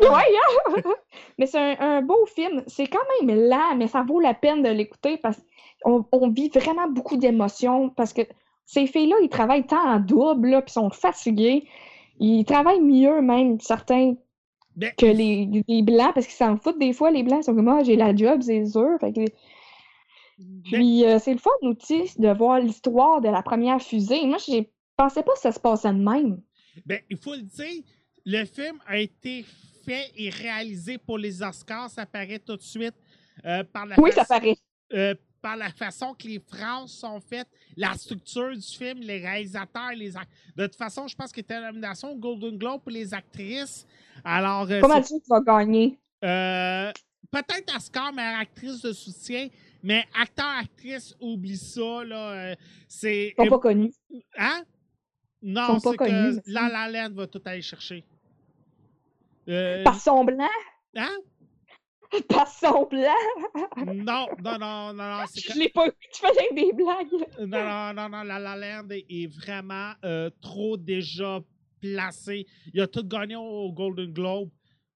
[0.00, 0.82] Ouais, hein?
[1.38, 2.62] mais c'est un, un beau film.
[2.66, 5.38] C'est quand même lent, mais ça vaut la peine de l'écouter parce
[5.82, 7.90] qu'on on vit vraiment beaucoup d'émotions.
[7.90, 8.22] Parce que
[8.66, 11.66] ces filles-là, ils travaillent tant en double, puis sont fatigués.
[12.18, 14.14] Ils travaillent mieux, même, certains,
[14.74, 17.10] Ben, que les, les blancs, parce qu'ils s'en foutent des fois.
[17.10, 18.98] Les blancs ils sont comme, ah, j'ai la job, c'est sûr.
[19.00, 19.20] Fait que-
[20.38, 24.26] ben, Puis euh, c'est le fun aussi de voir l'histoire de la première fusée.
[24.26, 24.62] Moi, je
[24.96, 26.40] pensais pas que ça se passait de même.
[26.84, 27.82] ben, il faut le dire,
[28.24, 29.44] le film a été
[29.84, 32.94] fait et réalisé pour les Oscars, ça paraît tout de suite.
[33.44, 34.56] euh, par la Oui, ça paraît.
[34.94, 35.14] euh,
[35.46, 40.16] par la façon que les phrases sont faites, la structure du film, les réalisateurs, les
[40.16, 43.14] act- De toute façon, je pense qu'il était une nomination au Golden Globe pour les
[43.14, 43.86] actrices.
[44.24, 46.00] Alors, Comment tu vas gagner?
[46.24, 46.90] euh,
[47.30, 49.46] peut-être Oscar, meilleure actrice de soutien,
[49.84, 52.02] mais acteur-actrice, oublie ça.
[52.04, 52.54] Là, euh,
[52.88, 53.28] c'est.
[53.38, 53.92] Ils sont pas connus.
[54.36, 54.64] Hein?
[55.42, 56.68] Non, c'est connus, que me La.
[56.68, 58.02] La Land va tout aller chercher.
[59.48, 60.48] Euh, Par son blanc?
[60.96, 61.16] hein?
[62.28, 63.12] Par son blanc?
[63.86, 65.24] Non, non, non, non, non.
[65.34, 65.92] Je l'ai pas vu.
[66.12, 67.10] Tu faisais des blagues.
[67.40, 71.40] Non, non, non, non, La La Land est vraiment euh, trop déjà
[71.80, 72.46] placé.
[72.72, 74.50] Il a tout gagné au Golden Globe,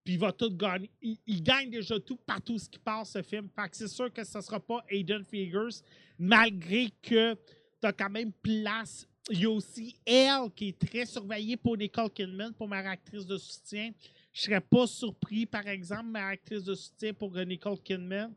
[0.05, 0.91] puis il va tout gagner.
[1.03, 3.49] Il, il gagne déjà tout partout ce qui passe, ce film.
[3.55, 5.71] Fait que c'est sûr que ce ne sera pas Aiden Figures,
[6.19, 9.07] malgré que tu as quand même place.
[9.31, 13.27] Il y a aussi elle qui est très surveillée pour Nicole Kidman, pour ma actrice
[13.27, 13.93] de soutien.
[14.33, 18.33] Je serais pas surpris, par exemple, ma actrice de soutien pour Nicole Kidman.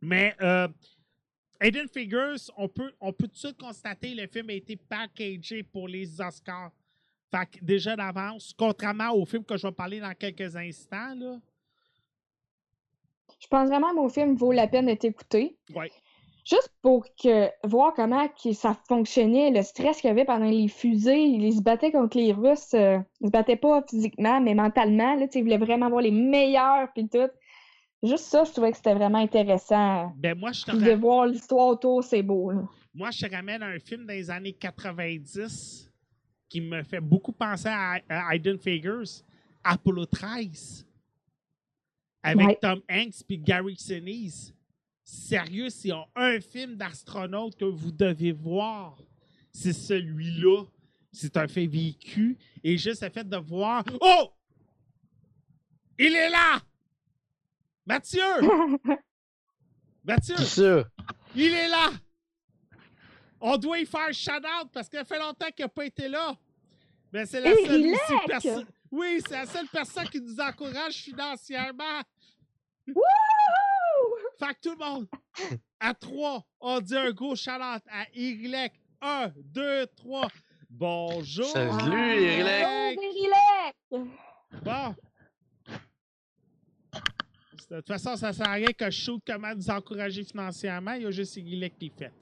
[0.00, 0.68] Mais euh,
[1.60, 5.62] Aiden Figures, on peut, on peut tout de suite constater le film a été packagé
[5.62, 6.72] pour les Oscars.
[7.30, 11.40] Fait que déjà d'avance, contrairement au film que je vais parler dans quelques instants, là.
[13.40, 15.56] Je pense vraiment que mon film vaut la peine d'être écouté.
[15.74, 15.90] Ouais.
[16.44, 20.68] Juste pour que voir comment que ça fonctionnait, le stress qu'il y avait pendant les
[20.68, 22.74] fusées, ils se battaient contre les Russes.
[22.74, 25.14] euh, ils se battaient pas physiquement, mais mentalement.
[25.14, 27.28] Là, ils voulaient vraiment avoir les meilleurs puis tout.
[28.02, 30.12] Juste ça, je trouvais que c'était vraiment intéressant.
[30.18, 32.50] Ben moi, je Puis de voir l'histoire autour, c'est beau.
[32.50, 32.60] là.
[32.92, 35.90] moi, je te ramène un film des années 90
[36.50, 39.04] qui me fait beaucoup penser à, à Aiden Figures,
[39.64, 40.86] Apollo 13.
[42.22, 42.58] Avec Ouais.
[42.60, 44.54] Tom Hanks et Gary Sinise.
[45.04, 48.96] Sérieux, s'il y a un film d'astronaute que vous devez voir,
[49.52, 50.64] c'est celui-là.
[51.12, 52.36] C'est un fait vécu.
[52.64, 53.84] Et juste le fait de voir.
[54.00, 54.32] Oh!
[55.98, 56.60] Il est là!
[57.86, 58.22] Mathieu!
[60.04, 60.84] Mathieu!
[61.36, 61.90] Il est là!
[63.40, 66.34] On doit y faire shout-out parce qu'il fait longtemps qu'il n'a pas été là.
[67.12, 67.94] Mais c'est la Et seule Rilek!
[68.02, 72.00] aussi perso- Oui, c'est la seule personne qui nous encourage financièrement.
[72.88, 73.02] Wouhou!
[74.38, 75.06] Fait que tout le monde,
[75.80, 78.72] à trois, on dit un gros shout-out à Irilek.
[79.00, 80.28] Un, deux, trois.
[80.68, 81.46] Bonjour!
[81.46, 82.98] Salut, Irilek!
[82.98, 84.10] Des relax!
[84.62, 84.94] Bon.
[87.70, 90.92] De toute façon, ça sert à rien que je shoot comment nous encourager financièrement.
[90.92, 92.12] Il y a juste Irilek qui fait.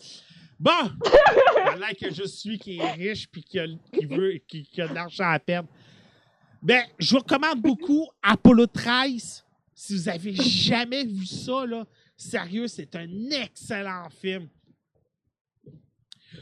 [0.58, 0.70] Bon!
[1.64, 4.88] Voilà que je suis qui est riche puis qui a, qui veut, qui, qui a
[4.88, 5.68] de l'argent à perdre.
[6.60, 9.44] Ben, je vous recommande beaucoup Apollo 13.
[9.74, 11.84] Si vous avez jamais vu ça, là,
[12.22, 14.48] sérieux, c'est un excellent film.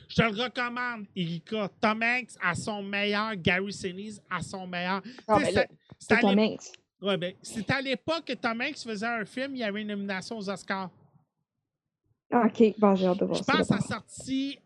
[0.08, 1.68] Je te le recommande, Erika.
[1.80, 5.02] Tom Hanks à son meilleur, Gary Sinise à son meilleur.
[5.26, 5.66] Ah, ben
[5.98, 6.72] c'est- à l'ép- mix.
[7.02, 9.88] Ouais, ben, c'est à l'époque que Tom Hanks faisait un film, il y avait une
[9.88, 10.90] nomination aux Oscars.
[12.30, 13.52] Ah, Ok, bon, j'ai hâte de voir Je ça.
[13.52, 13.88] pense que ça a d'abord.
[14.08, 14.58] sorti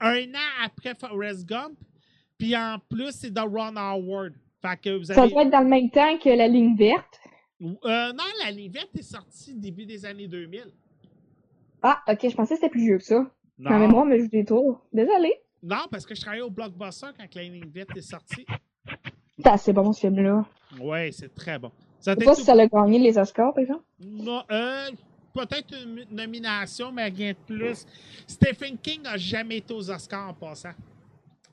[0.00, 1.76] un an après Forrest Gump.
[2.38, 4.32] Puis en plus, c'est de Ron Howard.
[4.62, 7.19] Fait que vous Ça doit être dans le même temps que la ligne verte.
[7.62, 10.64] Euh, non, la Livette est sortie début des années 2000.
[11.82, 13.30] Ah, ok, je pensais que c'était plus vieux que ça.
[13.58, 14.80] Ma Non, mémoire me joue des tours.
[14.92, 15.34] Désolé.
[15.62, 18.46] non parce que je travaillais au Blockbuster quand la Livette est sortie.
[19.38, 20.44] C'est assez bon ce film-là.
[20.80, 21.70] Ouais, c'est très bon.
[22.00, 23.84] Je sais pas si ça l'a gagné les Oscars, par exemple.
[24.00, 24.88] Non, euh,
[25.34, 27.84] peut-être une nomination, mais rien de plus.
[28.26, 30.72] Stephen King n'a jamais été aux Oscars en passant.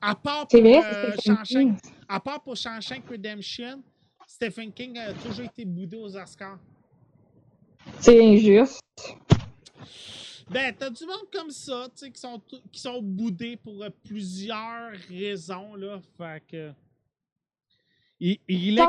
[0.00, 1.74] À part pour, vrai, euh, Shawshank- King.
[2.08, 3.82] à part pour Shawshank Redemption,
[4.40, 6.60] Stephen King a toujours été boudé aux Oscars.
[7.98, 8.80] C'est injuste.
[10.48, 13.90] Ben, t'as du monde comme ça, tu sais, qui sont, qui sont boudés pour euh,
[14.04, 16.00] plusieurs raisons, là.
[16.16, 16.72] Fait que.
[18.20, 18.82] Il, il est,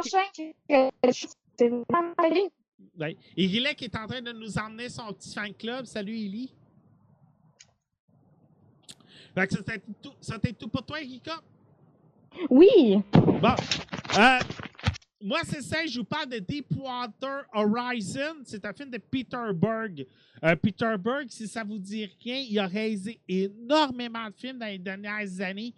[3.00, 3.18] ouais.
[3.36, 5.86] Il est qui est en train de nous emmener son petit fan club.
[5.86, 6.54] Salut, Eli.
[9.34, 10.14] Fait que c'était tout,
[10.60, 11.42] tout pour toi, Erika?
[12.52, 13.02] Oui.
[13.14, 13.56] Bon.
[14.18, 14.40] Euh,
[15.22, 18.38] moi, c'est ça, je vous parle de Deepwater Horizon.
[18.46, 20.06] C'est un film de Peter Berg.
[20.44, 24.68] Euh, Peter Berg, si ça vous dit rien, il a réalisé énormément de films dans
[24.68, 25.74] les dernières années.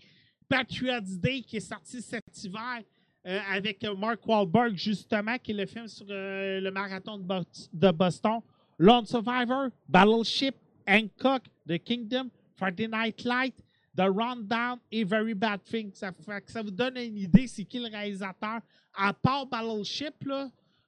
[0.47, 2.81] Patriots Day, qui est sorti cet hiver
[3.25, 7.91] euh, avec euh, Mark Wahlberg, justement, qui est le film sur le marathon de, de
[7.91, 8.41] Boston.
[8.77, 10.55] Lone Survivor, Battleship,
[10.87, 13.55] Hancock, The Kingdom, Friday Night Light,
[13.95, 15.91] The Rundown et Very Bad Thing.
[15.93, 16.11] Ça,
[16.47, 18.61] ça vous donne une idée, c'est qui le réalisateur.
[18.93, 20.15] À part Battleship,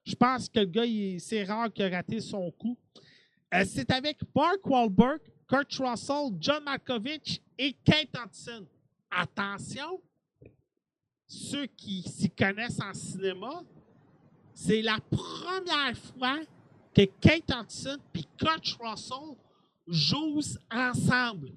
[0.04, 2.78] je pense que le gars, c'est rare qu'il a raté son coup.
[3.54, 8.66] Euh, c'est avec Mark Wahlberg, Kurt Russell, John Malkovich et Kate Hudson.
[9.12, 10.02] Attention,
[11.28, 13.62] ceux qui s'y connaissent en cinéma,
[14.54, 16.40] c'est la première fois
[16.96, 19.36] que Kate Hudson et Coach Russell
[19.88, 20.42] jouent
[20.72, 21.52] ensemble.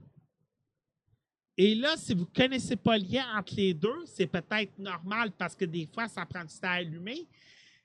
[1.58, 5.32] Et là, si vous ne connaissez pas le lien entre les deux, c'est peut-être normal
[5.32, 7.26] parce que des fois, ça prend du temps à allumer.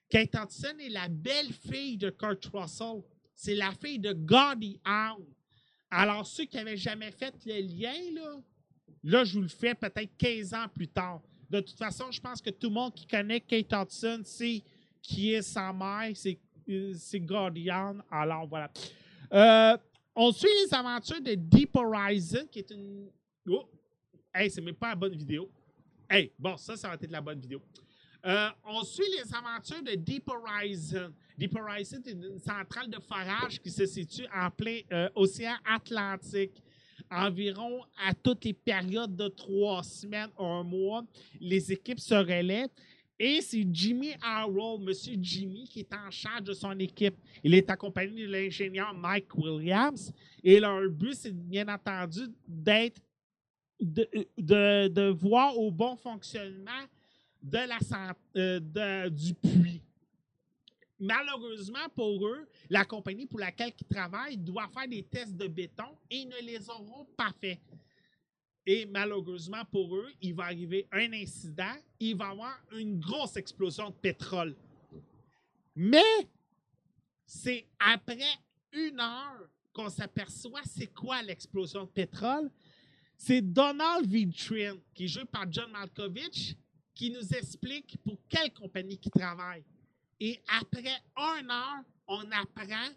[0.09, 3.01] Kate Hudson est la belle-fille de Kurt Russell.
[3.33, 5.25] C'est la fille de Gordy Howe.
[5.89, 7.93] Alors, ceux qui n'avaient jamais fait le lien,
[9.03, 11.21] là, je vous le fais peut-être 15 ans plus tard.
[11.49, 14.63] De toute façon, je pense que tout le monde qui connaît Kate Hudson sait
[15.01, 16.37] qui est sa mère, c'est,
[16.69, 18.01] euh, Gordy Howe.
[18.11, 18.69] Alors, voilà.
[19.33, 19.77] Euh,
[20.13, 23.09] on suit les aventures de Deep Horizon, qui est une
[23.47, 23.69] Oh!
[24.33, 25.49] Hey, c'est même pas la bonne vidéo.
[26.09, 27.61] Hey, bon, ça, ça va être la bonne vidéo.
[28.25, 31.11] Euh, on suit les aventures de Deep Horizon.
[31.37, 36.61] Deep Horizon est une centrale de forage qui se situe en plein euh, océan Atlantique.
[37.09, 41.03] Environ à toutes les périodes de trois semaines, un mois,
[41.39, 42.67] les équipes se relaient.
[43.19, 47.15] Et c'est Jimmy Harrell, Monsieur Jimmy, qui est en charge de son équipe.
[47.43, 50.11] Il est accompagné de l'ingénieur Mike Williams.
[50.43, 53.01] Et leur but, c'est bien entendu d'être
[53.81, 56.85] de, de, voir au bon fonctionnement
[57.41, 57.79] de la,
[58.37, 59.81] euh, de, du puits.
[60.99, 65.97] Malheureusement pour eux, la compagnie pour laquelle ils travaillent doit faire des tests de béton
[66.11, 67.59] et ils ne les auront pas fait.
[68.67, 73.35] Et malheureusement pour eux, il va arriver un incident, il va y avoir une grosse
[73.35, 74.55] explosion de pétrole.
[75.75, 76.29] Mais
[77.25, 78.19] c'est après
[78.71, 82.51] une heure qu'on s'aperçoit c'est quoi l'explosion de pétrole
[83.23, 86.55] c'est Donald Vitrin, qui est joué par John Malkovich,
[86.95, 89.63] qui nous explique pour quelle compagnie il travaille.
[90.19, 92.89] Et après un an, on apprend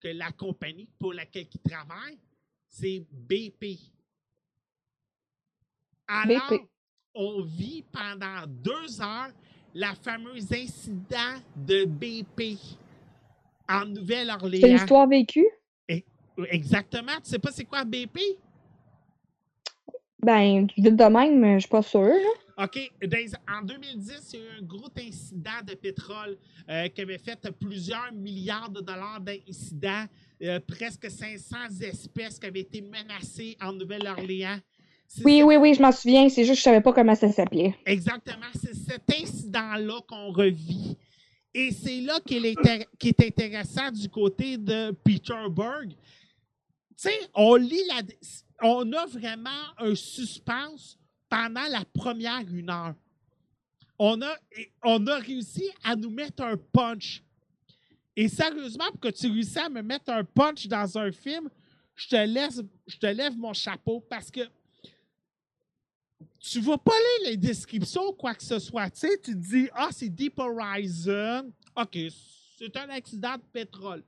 [0.00, 2.16] que la compagnie pour laquelle il travaille,
[2.66, 3.78] c'est BP.
[6.08, 6.54] Alors,
[7.14, 9.32] on vit pendant deux heures
[9.74, 12.58] la fameuse incident de BP
[13.68, 14.62] en Nouvelle-Orléans.
[14.62, 15.46] C'est l'histoire vécue?
[16.48, 17.16] Exactement.
[17.22, 18.18] Tu sais pas c'est quoi BP?
[20.22, 22.14] Ben, vite de même, je suis pas sûre.
[22.58, 22.90] OK.
[23.48, 26.38] En 2010, il y a eu un gros incident de pétrole
[26.70, 30.06] euh, qui avait fait plusieurs milliards de dollars d'incidents.
[30.42, 34.58] Euh, presque 500 espèces qui avaient été menacées en Nouvelle-Orléans.
[35.24, 36.28] Oui, oui, oui, je m'en souviens.
[36.28, 37.74] C'est juste que je savais pas comment ça s'appelait.
[37.84, 38.46] Exactement.
[38.54, 40.96] C'est cet incident-là qu'on revit.
[41.54, 45.88] Et c'est là qu'il est, intéressant du côté de Peter Berg.
[45.90, 45.96] Tu
[46.96, 48.02] sais, on lit la
[48.62, 50.98] on a vraiment un suspense
[51.28, 52.94] pendant la première une heure.
[53.98, 57.22] On a, réussi à nous mettre un punch.
[58.14, 61.48] Et sérieusement, pour que tu réussisses à me mettre un punch dans un film,
[61.94, 64.40] je te, laisse, je te lève mon chapeau parce que
[66.38, 68.90] tu ne vas pas lire les descriptions ou quoi que ce soit.
[68.90, 71.50] Tu sais, tu te dis, ah, c'est Deep Horizon.
[71.74, 71.98] OK,
[72.58, 74.02] c'est un accident de pétrole.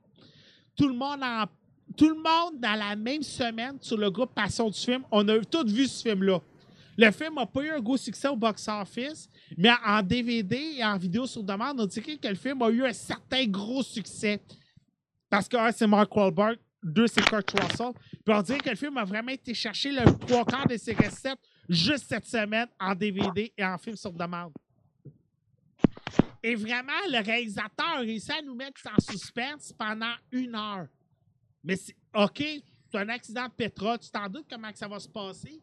[0.77, 1.47] Tout le monde en
[1.97, 5.39] tout le monde, dans la même semaine, sur le groupe Passion du film, on a
[5.45, 6.41] tous vu ce film-là.
[6.97, 10.99] Le film n'a pas eu un gros succès au box-office, mais en DVD et en
[10.99, 14.41] vidéo sur demande, on dirait que le film a eu un certain gros succès.
[15.31, 17.93] Parce que, un, c'est Mark Wahlberg, deux, c'est Kurt Russell.
[18.25, 20.95] Puis on dirait que le film a vraiment été chercher le trois quarts de ses
[20.95, 24.53] recettes juste cette semaine en DVD et en film sur demande.
[26.43, 30.87] Et vraiment, le réalisateur a réussi à nous mettre en suspense pendant une heure.
[31.63, 31.77] Mais
[32.15, 32.43] OK,
[32.91, 35.61] c'est un accident de pétrole, tu t'en doutes comment ça va se passer.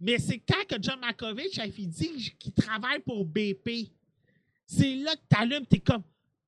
[0.00, 3.90] Mais c'est quand que John Malkovich a dit qu'il travaille pour BP.
[4.66, 6.02] C'est là que tu allumes, tu es comme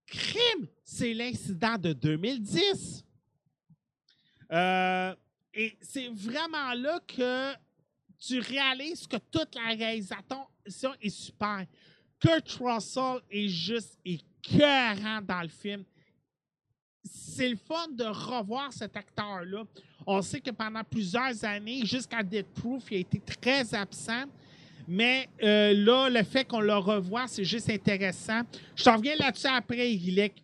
[0.07, 3.05] crime, c'est l'incident de 2010.
[4.53, 5.14] Euh,
[5.55, 7.53] et c'est vraiment là que
[8.18, 11.66] tu réalises que toute la réalisation est super.
[12.18, 15.84] Kurt Russell est juste écœurant dans le film
[17.12, 19.64] c'est le fun de revoir cet acteur-là.
[20.07, 24.24] On sait que pendant plusieurs années, jusqu'à Dead Proof, il a été très absent.
[24.88, 28.42] Mais euh, là, le fait qu'on le revoie, c'est juste intéressant.
[28.76, 30.42] Je t'en reviens là-dessus après, Irilek.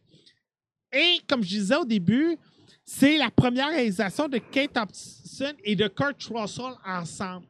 [0.93, 2.37] Et comme je disais au début,
[2.85, 7.47] c'est la première réalisation de Kate Hobson et de Kurt Russell ensemble.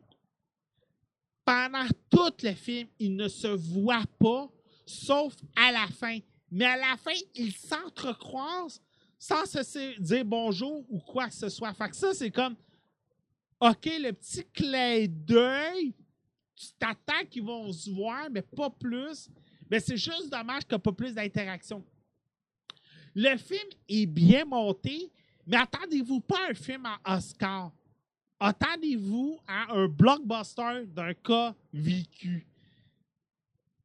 [1.44, 4.48] Pendant tout le film, ils ne se voient pas,
[4.86, 6.18] sauf à la fin.
[6.50, 8.80] Mais à la fin, ils s'entrecroisent
[9.22, 11.72] sans se dire bonjour ou quoi que ce soit.
[11.74, 12.56] Fait que ça, c'est comme,
[13.60, 15.94] OK, le petit clé d'œil,
[16.56, 19.30] tu t'attends qu'ils vont se voir, mais pas plus.
[19.70, 21.84] Mais c'est juste dommage qu'il n'y a pas plus d'interaction.
[23.14, 25.12] Le film est bien monté,
[25.46, 27.70] mais attendez-vous pas à un film à Oscar.
[28.40, 32.44] Attendez-vous à un blockbuster d'un cas vécu.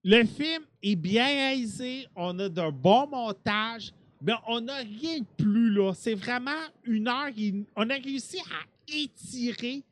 [0.04, 5.44] Le film est bien aisé, on a d'un bon montage, mais on n'a rien de
[5.44, 5.94] plus là.
[5.94, 6.52] C'est vraiment
[6.84, 7.30] une heure.
[7.76, 9.84] On a réussi à étirer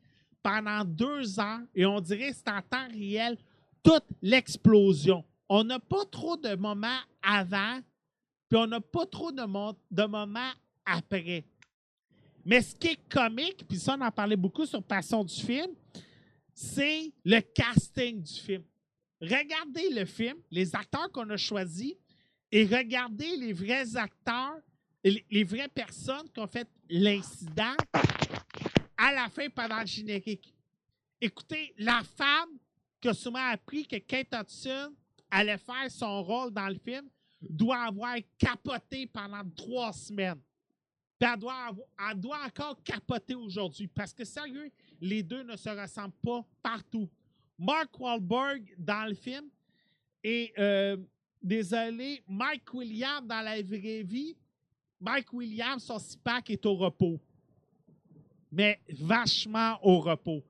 [0.42, 3.36] pendant deux heures et on dirait que c'est en temps réel
[3.82, 5.24] toute l'explosion.
[5.48, 7.80] On n'a pas trop de moments avant,
[8.48, 10.52] puis on n'a pas trop de, de moments
[10.84, 11.44] après.
[12.44, 15.70] Mais ce qui est comique, puis ça, on en parlait beaucoup sur Passion du film,
[16.54, 18.62] c'est le casting du film.
[19.20, 21.94] Regardez le film, les acteurs qu'on a choisis,
[22.52, 24.58] et regardez les vrais acteurs,
[25.04, 27.74] les, vraies personnes qui ont fait l'incident
[28.96, 30.54] à la fin pendant le générique.
[31.20, 32.50] Écoutez, la femme
[33.00, 34.94] qui a souvent appris que Kate Hudson
[35.30, 37.08] allait faire son rôle dans le film
[37.40, 40.40] doit avoir capoté pendant trois semaines.
[41.18, 43.88] Puis elle doit, avoir- elle doit encore capoter aujourd'hui.
[43.88, 44.70] Parce que sérieux,
[45.00, 47.08] les deux ne se ressemblent pas partout.
[47.58, 49.48] Mark Wahlberg dans le film
[50.22, 50.96] et euh,
[51.42, 54.36] désolé, Mike Williams dans la vraie vie.
[55.00, 57.20] Mike Williams, son six-pack est au repos.
[58.50, 60.42] Mais vachement au repos.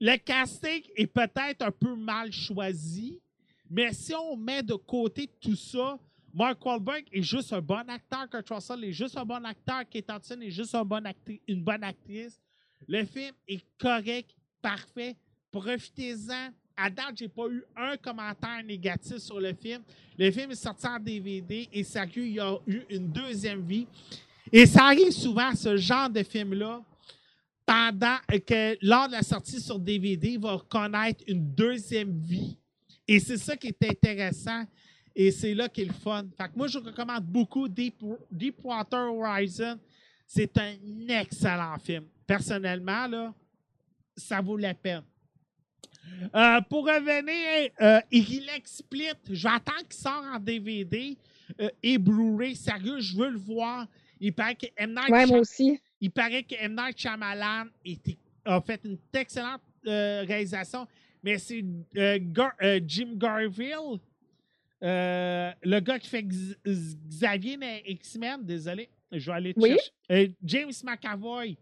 [0.00, 3.20] Le casting est peut-être un peu mal choisi,
[3.68, 5.98] mais si on met de côté tout ça,
[6.32, 10.10] Mark Wahlberg est juste un bon acteur, Kurt Russell est juste un bon acteur, Kate
[10.10, 11.02] Hudson est juste un bon
[11.48, 12.40] une bonne actrice.
[12.86, 15.16] Le film est correct, parfait.
[15.50, 16.50] Profitez-en.
[16.80, 19.82] À date, j'ai pas eu un commentaire négatif sur le film.
[20.16, 23.88] Le film est sorti en DVD et sérieux, il a eu une deuxième vie.
[24.52, 26.80] Et ça arrive souvent, ce genre de film-là,
[27.66, 32.56] pendant que lors de la sortie sur DVD, il va connaître une deuxième vie.
[33.08, 34.64] Et c'est ça qui est intéressant.
[35.16, 36.26] Et c'est là qu'est le fun.
[36.36, 39.80] Fait que moi, je recommande beaucoup Deep, Deepwater Horizon.
[40.24, 40.76] C'est un
[41.08, 42.04] excellent film.
[42.24, 43.34] Personnellement,
[44.16, 45.02] ça vaut la peine.
[46.34, 48.22] Euh, pour revenir, euh, il
[48.68, 49.12] Split,
[49.48, 51.16] attendre qu'il sorte en DVD
[51.60, 52.54] euh, et Blu-ray.
[52.56, 53.86] Sérieux, je veux le voir.
[54.20, 54.94] Il paraît que M.
[54.94, 55.80] Night Ouais, moi aussi.
[56.00, 56.74] il paraît que M.
[56.76, 60.86] Night Shyamalan était- a fait une excellente euh, réalisation,
[61.22, 61.64] mais c'est
[62.18, 62.56] Gar-
[62.86, 63.98] Jim Garville,
[64.82, 66.56] euh, le gars qui fait X-
[67.08, 69.76] Xavier dans X-Men, désolé, je vais aller Oui?
[70.08, 70.34] chercher.
[70.44, 71.56] James McAvoy,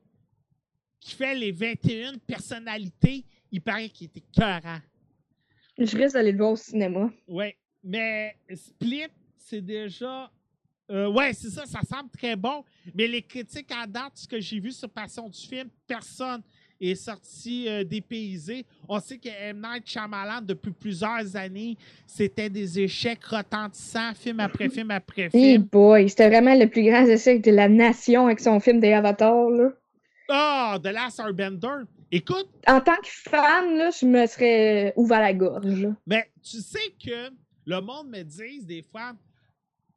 [1.01, 4.79] qui fait les 21 personnalités, il paraît qu'il était cœurant.
[5.79, 7.11] Je risque d'aller le voir au cinéma.
[7.29, 10.31] Oui, mais Split, c'est déjà.
[10.91, 12.65] euh, ouais, c'est ça, ça semble très bon.
[12.95, 16.43] Mais les critiques à date, ce que j'ai vu sur Passion du film, personne
[16.81, 18.65] est sorti euh, dépaysé.
[18.89, 19.63] On sait que M.
[19.63, 21.77] Night Shyamalan, depuis plusieurs années,
[22.07, 25.63] c'était des échecs retentissants, film après film après Hey film.
[25.65, 29.51] boy, c'était vraiment le plus grand échec de la nation avec son film des Avatars,
[29.51, 29.71] là.
[30.29, 31.85] Ah, The Last Airbender.
[32.13, 35.89] Écoute, En tant que fan, là, je me serais ouvert la gorge.
[36.07, 37.31] Mais tu sais que
[37.65, 39.15] le monde me dit des fois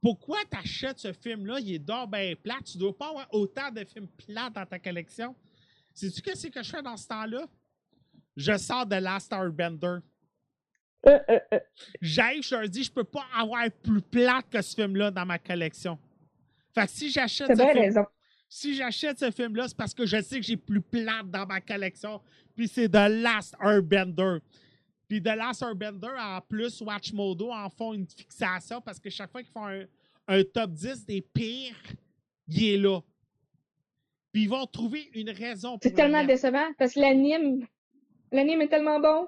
[0.01, 2.57] pourquoi tu achètes ce film-là, il est d'or bien plat.
[2.65, 5.35] Tu dois pas avoir autant de films plats dans ta collection.
[5.93, 7.45] Sais-tu qu'est-ce que je fais dans ce temps-là?
[8.37, 9.97] Je sors de Last Airbender.
[11.07, 11.59] Euh, euh, euh.
[12.01, 15.39] J'arrive, je leur dis, je peux pas avoir plus plat que ce film-là dans ma
[15.39, 15.97] collection.
[16.73, 18.05] Fait que si j'achète T'as ce bien film raison.
[18.49, 21.61] Si j'achète ce film-là, c'est parce que je sais que j'ai plus plate dans ma
[21.61, 22.19] collection.
[22.55, 24.39] Puis c'est The Last Airbender.
[25.07, 29.43] Puis The Last Airbender, en plus, Watchmodo en font une fixation parce que chaque fois
[29.43, 29.85] qu'ils font un,
[30.27, 31.75] un top 10 des pires,
[32.47, 32.99] il est là.
[34.31, 37.65] Puis ils vont trouver une raison pour C'est le tellement décevant parce que l'anime,
[38.31, 39.27] l'anime est tellement bon.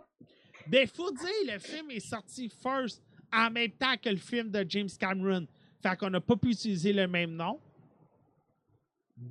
[0.67, 3.03] Ben, faut dire, le film est sorti first
[3.34, 5.47] en même temps que le film de James Cameron.
[5.82, 7.59] Fait qu'on n'a pas pu utiliser le même nom.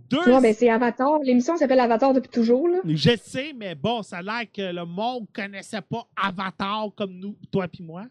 [0.08, 0.18] Deux...
[0.18, 1.20] Ouais, ben c'est Avatar.
[1.20, 2.78] L'émission s'appelle Avatar depuis toujours, là.
[2.84, 7.14] Je sais, mais bon, ça a l'air que le monde ne connaissait pas Avatar comme
[7.14, 8.06] nous, toi et moi.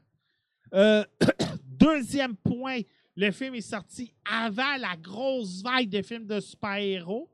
[0.74, 1.04] Euh,
[1.66, 2.80] deuxième point,
[3.16, 7.30] le film est sorti avant la grosse vague de films de super-héros.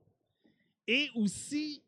[0.87, 1.83] Et aussi,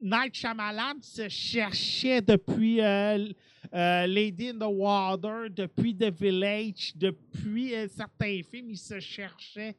[0.00, 3.28] Night Shyamalan se cherchait depuis euh,
[3.72, 9.76] euh, Lady in the Water, depuis The Village, depuis certains films, il se cherchait.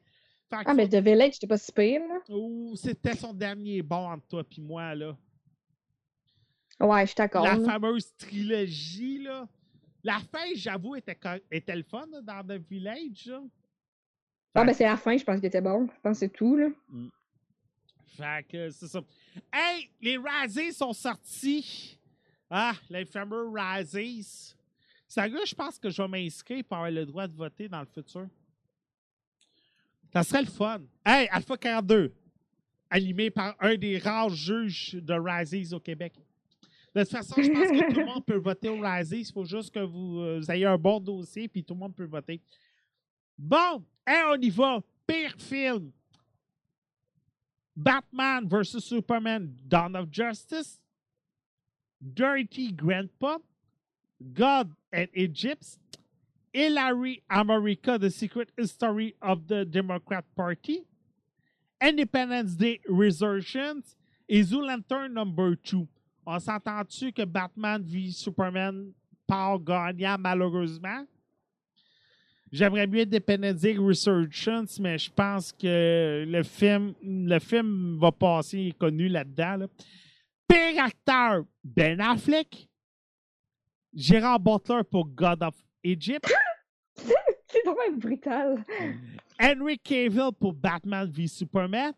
[0.48, 2.20] Fait que Ah, mais The Village, c'était pas si pire, là.
[2.28, 5.16] Ouh, c'était son dernier bon entre toi et moi, là.
[6.78, 7.44] Ouais, je suis d'accord.
[7.44, 7.64] La là.
[7.64, 9.48] fameuse trilogie, là.
[10.04, 11.18] La fin, j'avoue, était,
[11.50, 13.42] était le fun là, dans The Village, là.
[14.54, 15.86] Ah, ben c'est la fin, je pense qu'il était bon.
[15.86, 16.68] Je pense que c'est tout, là.
[18.16, 19.00] Fait que c'est ça.
[19.52, 21.98] Hey, les Razzies sont sortis.
[22.48, 24.54] Ah, les fameux Razzies.
[25.08, 27.86] Sérieux, je pense que je vais m'inscrire pour avoir le droit de voter dans le
[27.86, 28.28] futur.
[30.16, 30.80] Ça serait le fun.
[31.04, 32.10] Hey, Alpha 42,
[32.88, 36.14] animé par un des rares juges de Razzies au Québec.
[36.94, 39.20] De toute façon, je pense que tout le monde peut voter au Razzie.
[39.20, 41.94] Il faut juste que vous, euh, vous ayez un bon dossier, puis tout le monde
[41.94, 42.40] peut voter.
[43.36, 44.80] Bon, et on y va.
[45.06, 45.92] Pire film.
[47.76, 48.80] Batman vs.
[48.80, 50.80] Superman, Dawn of Justice.
[52.00, 53.36] Dirty Grandpa.
[54.32, 55.78] God and Egypt.
[56.56, 60.86] Hillary America, The Secret History of the Democrat Party.
[61.82, 63.94] Independence Day Resurgence
[64.26, 65.86] et Zoolander Number 2.
[66.26, 68.90] On s'entend-tu que Batman v Superman
[69.28, 71.06] part gagnant malheureusement?
[72.50, 78.58] J'aimerais mieux Independence Day Resurgence, mais je pense que le film, le film va passer,
[78.58, 79.56] il est connu là-dedans.
[79.56, 79.66] là.
[80.48, 82.66] Pire acteur, Ben Affleck.
[83.92, 85.54] Gérard Butler pour God of
[85.84, 86.32] Egypt.
[87.48, 88.64] C'est vraiment brutal.
[89.40, 91.92] Henry Cavill pour Batman v Superman.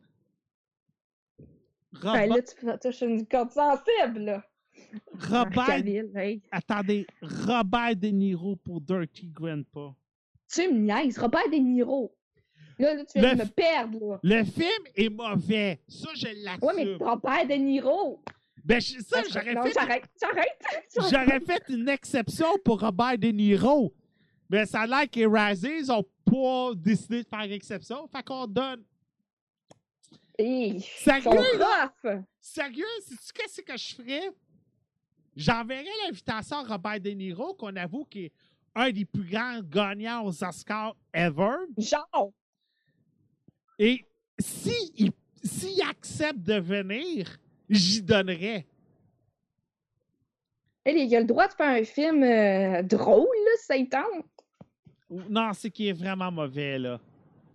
[2.02, 4.44] Ben, là, tu touches une corde sensible, là.
[5.28, 6.42] Robert- Cavill, hey.
[6.50, 9.94] attendez, Robert De Niro pour Dirty Grandpa.
[10.52, 12.14] Tu me niaises, Robert De Niro.
[12.78, 14.20] Là, là tu viens de me perdre, là.
[14.22, 15.80] Le film est mauvais.
[15.88, 17.02] Ça, je Ouais, mais l'assume.
[17.02, 18.22] Robert De Niro.
[18.64, 20.60] Ben, ça, j'aurais non, fait, J'arrête, j'arrête.
[21.10, 23.94] j'aurais fait une exception pour Robert De Niro.
[24.50, 28.06] Mais ça a l'air que les Razzies n'ont pas décidé de faire exception.
[28.08, 28.82] Fait qu'on donne.
[30.38, 31.40] Hey, Sérieux.
[32.40, 34.30] Sérieux, sais-tu qu'est-ce que je ferais?
[35.36, 38.32] J'enverrais l'invitation à Robert De Niro, qu'on avoue qu'il est
[38.74, 41.56] un des plus grands gagnants aux Oscars ever.
[41.76, 42.32] Genre.
[43.78, 44.04] Et
[44.38, 45.12] s'il si
[45.44, 47.36] s'il accepte de venir,
[47.68, 48.66] j'y donnerais.
[50.84, 53.88] Hey, il a le droit de faire un film euh, drôle, là, si ça y
[53.88, 54.04] tente.
[54.14, 54.24] Ou-
[55.10, 57.00] Non, c'est qu'il est vraiment mauvais, là.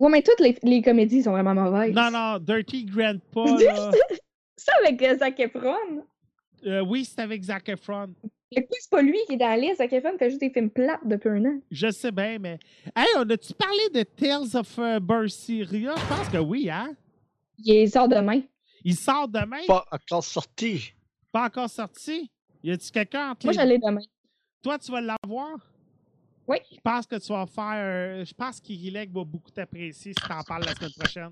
[0.00, 1.94] Ouais, mais toutes les, les comédies sont vraiment mauvaises.
[1.94, 3.90] Non, non, Dirty Grandpa, là.
[4.56, 6.04] Ça avec euh, Zac Efron.
[6.66, 8.14] Euh, oui, c'est avec Zac Efron.
[8.56, 9.78] Le coup, c'est pas lui qui est dans la liste.
[9.78, 11.58] Zac Efron fait juste des films plates depuis un an.
[11.70, 12.58] Je sais bien, mais...
[12.96, 15.94] Hey, on a-tu parlé de Tales of uh, Berseria?
[15.96, 16.94] Je pense que oui, hein?
[17.58, 18.40] Il sort demain.
[18.84, 19.60] Il sort demain?
[19.66, 20.92] Pas encore sorti.
[21.32, 22.30] Pas encore sorti?
[22.62, 24.00] Y a-tu quelqu'un entre Moi, les- j'allais demain.
[24.62, 25.58] Toi, tu vas l'avoir?
[26.46, 26.58] Oui.
[26.72, 28.24] Je pense que tu vas faire...
[28.24, 31.30] Je pense qu'Irilek va beaucoup t'apprécier si t'en parles la semaine prochaine.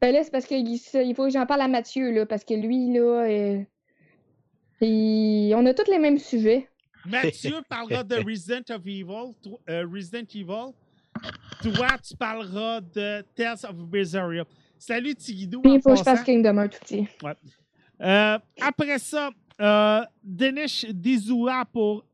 [0.00, 2.54] Ben là, c'est parce qu'il il faut que j'en parle à Mathieu, là, parce que
[2.54, 3.62] lui, là, euh,
[4.80, 6.68] il- on a tous les mêmes sujets.
[7.06, 9.32] Mathieu parlera de Resident of Evil.
[9.42, 10.72] to- euh, Resident Evil.
[11.62, 14.44] Toi, tu parleras de Tales of Berseria.
[14.78, 15.62] Salut Tigidou.
[15.64, 17.08] En il faut que je fasse Kingdom Hearts aussi.
[18.00, 19.30] Euh, après ça,
[19.60, 22.04] euh, Dinesh D'Izua pour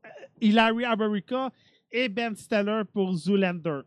[0.41, 1.51] Hilary America
[1.91, 3.81] et Ben Stiller pour Zoolander.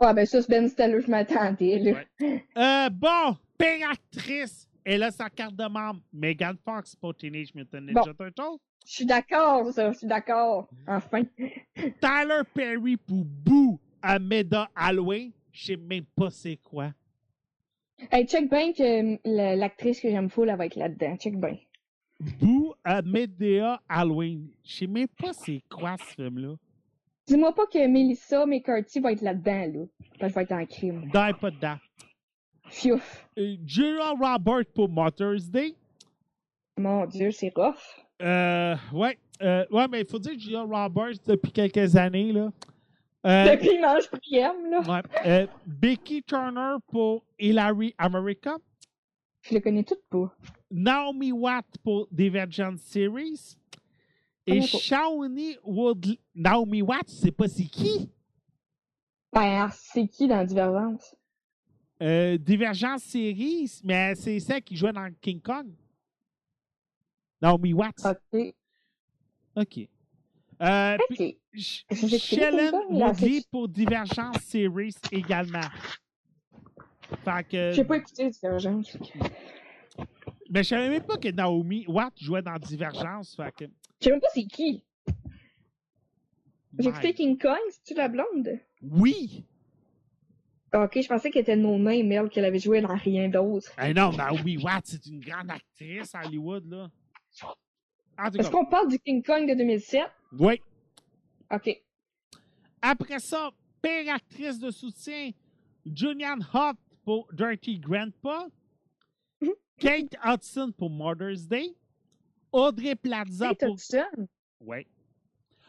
[0.00, 1.92] Ouais, ben ça, c'est Ben Stiller, je m'attendais.
[2.20, 2.44] Ouais.
[2.56, 4.66] Euh, bon, pire actrice.
[4.84, 6.00] Elle a sa carte de membre.
[6.12, 8.58] Megan Fox pour Teenage Mutant Ninja Bon.
[8.86, 10.68] Je suis d'accord, ça, je suis d'accord.
[10.88, 11.22] Enfin.
[12.00, 15.32] Tyler Perry pour Boo à Meda Halloween.
[15.52, 16.92] Je sais même pas c'est quoi.
[18.10, 21.16] Hey, check bien que la- l'actrice que j'aime full, elle va être là-dedans.
[21.18, 21.58] Check bien.
[22.20, 24.48] Boo à Medea Halloween.
[24.64, 26.54] Je sais même pas c'est quoi ce film-là.
[27.26, 29.86] Dis-moi pas que Melissa McCarthy va être là-dedans, là.
[30.28, 31.02] Je vais être en crime.
[31.04, 31.10] Die
[31.40, 31.76] pas dedans.
[32.68, 33.26] Fiouf.
[33.38, 35.74] Euh, Gerald Robert pour Mother's Day.
[36.76, 37.76] Mon Dieu, c'est rough.
[38.22, 39.18] Euh, ouais.
[39.42, 42.50] Euh, ouais, mais il faut dire que Julia Roberts, depuis quelques années, là.
[43.26, 44.80] Euh, Depuis Mange Priem, là.
[44.80, 45.02] ouais.
[45.26, 48.56] Euh, Becky Turner pour Hillary America.
[49.42, 50.34] Je le connais tout pas.
[50.70, 53.56] Naomi Watt pour Divergent Series.
[54.46, 54.62] Et.
[54.62, 56.18] Shawnee Woodley.
[56.34, 58.10] Naomi Watt, tu sais pas c'est qui?
[59.32, 61.14] Ben, c'est qui dans Divergence?
[62.02, 65.68] Euh, Divergent Series, mais c'est celle qui jouait dans King Kong.
[67.40, 68.04] Naomi Watts.
[68.04, 68.54] Ok.
[69.56, 69.88] OK.
[70.62, 70.98] Euh,
[71.54, 75.60] Shellen Woodley pour Divergence Series également.
[77.24, 77.72] Fait que.
[77.72, 78.96] J'ai pas écouté Divergence.
[80.50, 83.36] Mais je savais même pas que Naomi Watt jouait dans Divergence.
[83.36, 83.64] Fait que.
[84.00, 84.82] Je sais même pas c'est qui.
[86.78, 88.58] J'ai écouté King Kong, c'est-tu la blonde?
[88.82, 89.44] Oui!
[90.72, 93.72] Ah, Ok, je pensais qu'elle était non name, elle, qu'elle avait joué dans rien d'autre.
[93.82, 96.90] Eh non, Naomi Watt, c'est une grande actrice à Hollywood, là.
[98.38, 100.02] Est-ce qu'on parle du King Kong de 2007?
[100.38, 100.60] oui.
[101.52, 101.82] Ok.
[102.80, 103.50] Après ça,
[103.82, 105.30] pire actrice de soutien,
[105.84, 108.46] Julianne Hough pour Dirty Grandpa.
[109.80, 111.74] Kate Hudson pour Mother's Day,
[112.52, 114.28] Audrey Plaza Hey, pour Hudson?
[114.60, 114.86] Oui.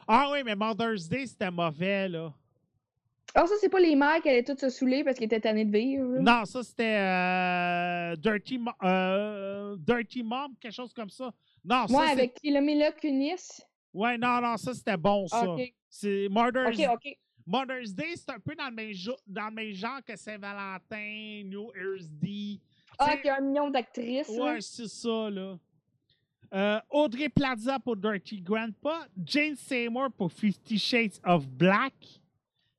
[0.07, 2.33] Ah oui, mais Mother's Day, c'était mauvais, là.
[3.33, 5.63] Ah, ça, c'est pas les mères qui allaient toutes se saouler parce qu'ils étaient tannés
[5.63, 6.15] de vivre.
[6.15, 6.21] là?
[6.39, 11.31] Non, ça c'était euh, Dirty, Mo- euh, Dirty Mom, quelque chose comme ça.
[11.63, 13.61] Non, ça Ouais, c'est- avec le Mila Kunis.
[13.93, 15.49] Ouais, non, non, ça c'était bon, ça.
[15.49, 17.17] Ok, C'est Mother's, ok, ok.
[17.47, 18.91] Mother's Day, c'est un peu dans le même,
[19.27, 22.59] dans le même genre que Saint-Valentin, New Year's Day.
[23.09, 24.29] Ah, qu'il y a un million d'actrices.
[24.29, 25.57] Ouais, c'est ça, là.
[26.53, 29.07] Euh, Audrey Plaza pour Dirty Grandpa.
[29.25, 31.93] Jane Seymour pour Fifty Shades of Black,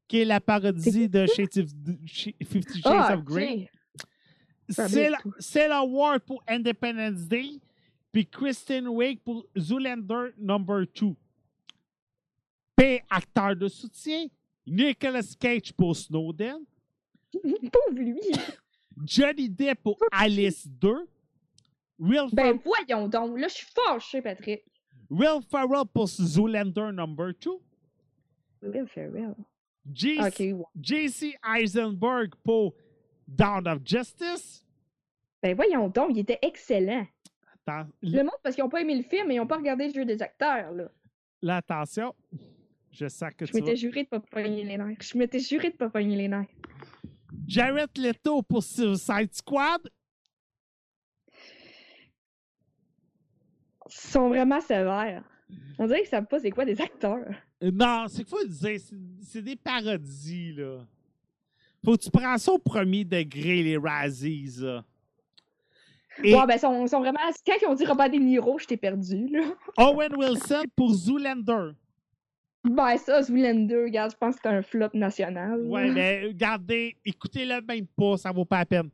[0.07, 3.69] qui est la parodie de Fifty Shades Ah, of Grey.
[3.71, 4.05] ok.
[4.69, 5.35] Ça Cella vient tout.
[5.39, 7.61] Cella Ward pour Independence Day.
[8.13, 11.15] Puis Kristen Wiig pour Zoolander Number 2.
[12.77, 13.03] P.
[13.11, 14.27] Acteur de soutien.
[14.67, 16.59] Nicolas Cage pour Snowden.
[17.33, 18.21] Pauvre lui.
[19.05, 21.09] Johnny Depp pour Alice 2.
[21.99, 23.39] Will, Ben voyons donc.
[23.39, 24.63] Là, je suis fâchée, Patrick.
[25.11, 27.51] Will Ferrell pour Zoolander Number 2.
[28.63, 29.35] Will Ferrell.
[29.93, 30.65] J- Ok, ouais.
[30.81, 32.75] JC Eisenberg pour
[33.27, 34.65] Dawn of Justice.
[35.43, 37.07] Ben voyons donc, il était excellent.
[37.67, 39.89] Attends, Le monde, parce qu'ils n'ont pas aimé le film et ils n'ont pas regardé
[39.89, 40.91] le jeu des acteurs, là.
[41.43, 42.15] là, attention.
[42.93, 43.65] Je sais que Je tu vas...
[43.65, 44.97] m'étais juré de pas pogner les nerfs.
[45.01, 46.47] Je m'étais juré de pas pogner les nerfs.
[47.57, 49.91] Jared Leto pour Suicide Squad?
[53.87, 55.23] Ils sont vraiment sévères.
[55.79, 57.27] On dirait qu'ils savent pas c'est quoi des acteurs.
[57.61, 58.81] Non, c'est qu'il faut le dire,
[59.23, 60.79] c'est- des parodies, là.
[61.85, 64.85] Faut que tu prends ça au premier degré, les Razzies, là.
[66.23, 67.19] Et Ouais, ben, ils sont, sont vraiment.
[67.47, 69.43] Quand ils ont dit Robert De Niro, je t'ai perdu, là.
[69.79, 71.73] Owen Wilson pour Zoolander.
[72.65, 75.63] Ben, ça, Zoolander, regarde, je pense que c'est un flop national.
[75.67, 78.91] Ouais, mais regardez, écoutez-le même pas, ça vaut pas la peine.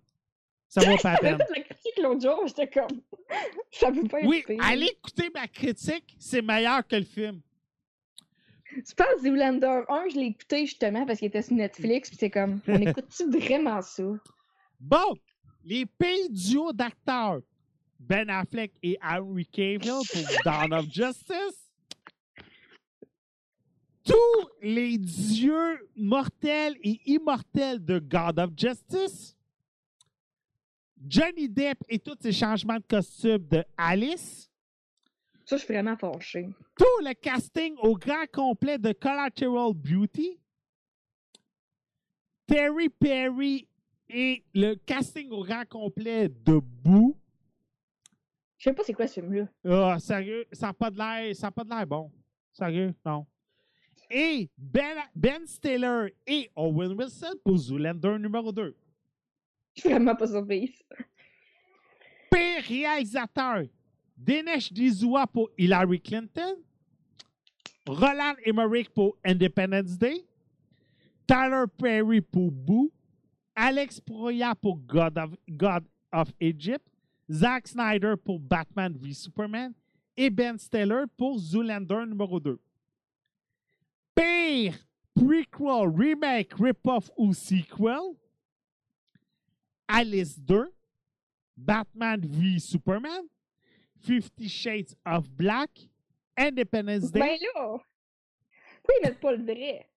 [0.69, 1.39] Ça vaut pas la peine.
[1.57, 3.01] la critique l'autre jour, j'étais comme.
[3.71, 4.57] ça peut pas Oui, pire.
[4.63, 7.41] allez écouter ma critique, c'est meilleur que le film.
[8.75, 12.31] Tu penses Zoolander 1, je l'ai écouté justement parce qu'il était sur Netflix, puis c'est
[12.31, 14.03] comme, on écoute-tu vraiment ça?
[14.81, 15.17] Bon,
[15.65, 17.41] les pays duo d'acteurs,
[17.99, 21.68] Ben Affleck et Henry Cavill pour Dawn of Justice.
[24.09, 29.37] Tous les dieux mortels et immortels de God of Justice.
[31.07, 34.51] Johnny Depp et tous ses changements de costume de Alice.
[35.45, 36.49] Ça, je suis vraiment fâchée.
[36.77, 40.39] Tout le casting au grand complet de Collateral Beauty.
[42.47, 43.69] Terry Perry
[44.09, 47.17] et le casting au grand complet de Boo.
[48.57, 49.49] Je sais pas c'est quoi ce film-là.
[49.65, 52.11] Ah, sérieux, ça n'a pas de l'air, ça a pas de l'air bon.
[52.53, 53.27] Sérieux, non.
[54.11, 58.75] Et Ben, ben Stiller et Owen Wilson pour Zoolander numéro 2.
[59.75, 60.83] Je suis vraiment pas surprise.
[62.31, 63.65] Pire réalisateur,
[64.17, 66.57] Dinesh D'Souza pour Hillary Clinton.
[67.87, 70.25] Roland Emmerich pour Independence Day.
[71.27, 72.91] Tyler Perry pour Boo.
[73.55, 76.85] Alex Proya pour God of, God of Egypt.
[77.31, 79.75] Zack Snyder pour Batman v Superman.
[80.17, 82.59] Et Ben Stiller pour Zoolander numéro 2.
[84.19, 84.75] Pire
[85.15, 88.17] prequel, remake, rip-off ou sequel.
[89.89, 90.69] Alice 2.
[91.57, 93.23] Batman v Superman.
[94.01, 95.71] Fifty Shades of Black.
[96.37, 97.19] Independence Day.
[97.21, 97.79] Ben là!
[98.83, 99.89] Pourquoi ils mettent pas le vrai?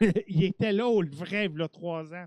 [0.28, 2.26] il était là au le vrai, il y a trois ans.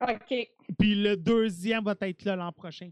[0.00, 0.48] Ok,
[0.78, 2.90] Puis le deuxième va être là l'an prochain.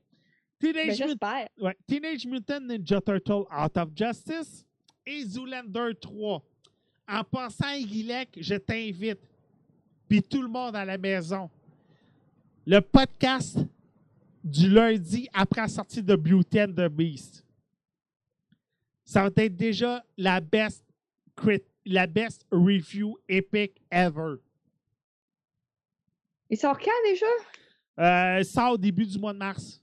[0.61, 1.49] ben Teenage, Mut- j'espère.
[1.59, 4.65] ouais, Teenage Mutant Ninja Turtle Out of Justice
[5.07, 6.43] et Zoolander 3.
[7.11, 9.19] En passant à Guilec, je t'invite,
[10.09, 11.51] puis tout le monde à la maison,
[12.67, 13.59] le podcast
[14.45, 17.45] du lundi après la sortie de Beauty and the Beast.
[19.05, 20.85] Ça va être déjà la best,
[21.37, 24.37] crit- la best review epic ever.
[26.49, 27.27] Il sort quand déjà?
[28.39, 29.83] Euh, ça au début du mois de mars.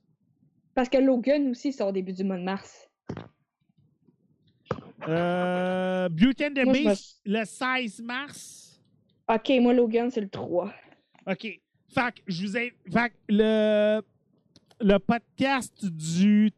[0.74, 2.88] Parce que Logan aussi sort au début du mois de mars.
[5.08, 8.82] Euh, Beauty and the Moi, je me- Beast, le 16 mars.
[9.30, 10.74] Ok, moi Logan, c'est le 3.
[11.28, 11.42] OK.
[11.42, 11.62] Fait
[12.16, 12.74] que je vous ai.
[12.92, 14.02] Fait que le,
[14.80, 16.50] le podcast du.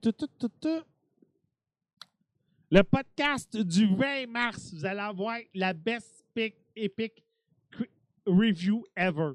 [2.72, 7.24] Le podcast du 20 mars, vous allez avoir la best pick epic
[8.28, 9.32] review ever.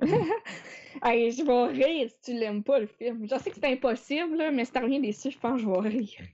[1.02, 3.26] hey, je vais rire si tu l'aimes pas le film.
[3.30, 5.70] Je sais que c'est impossible, là, mais si t'as rien déçu, je pense que je
[5.70, 6.28] vais rire.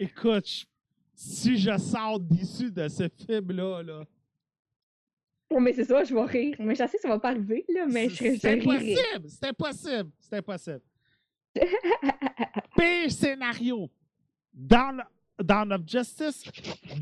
[0.00, 0.66] Écoute,
[1.14, 4.04] si je sors d'issue de ce film-là, là,
[5.50, 6.56] Bon, mais c'est ça, je vais rire.
[6.60, 9.28] Mais je sais que ça va pas arriver, là, mais je, je c'est impossible!
[9.28, 10.10] C'est impossible!
[10.20, 10.80] C'est impossible!
[12.76, 13.90] Pire scénario.
[14.54, 15.02] Dawn,
[15.38, 16.44] Dawn of Justice,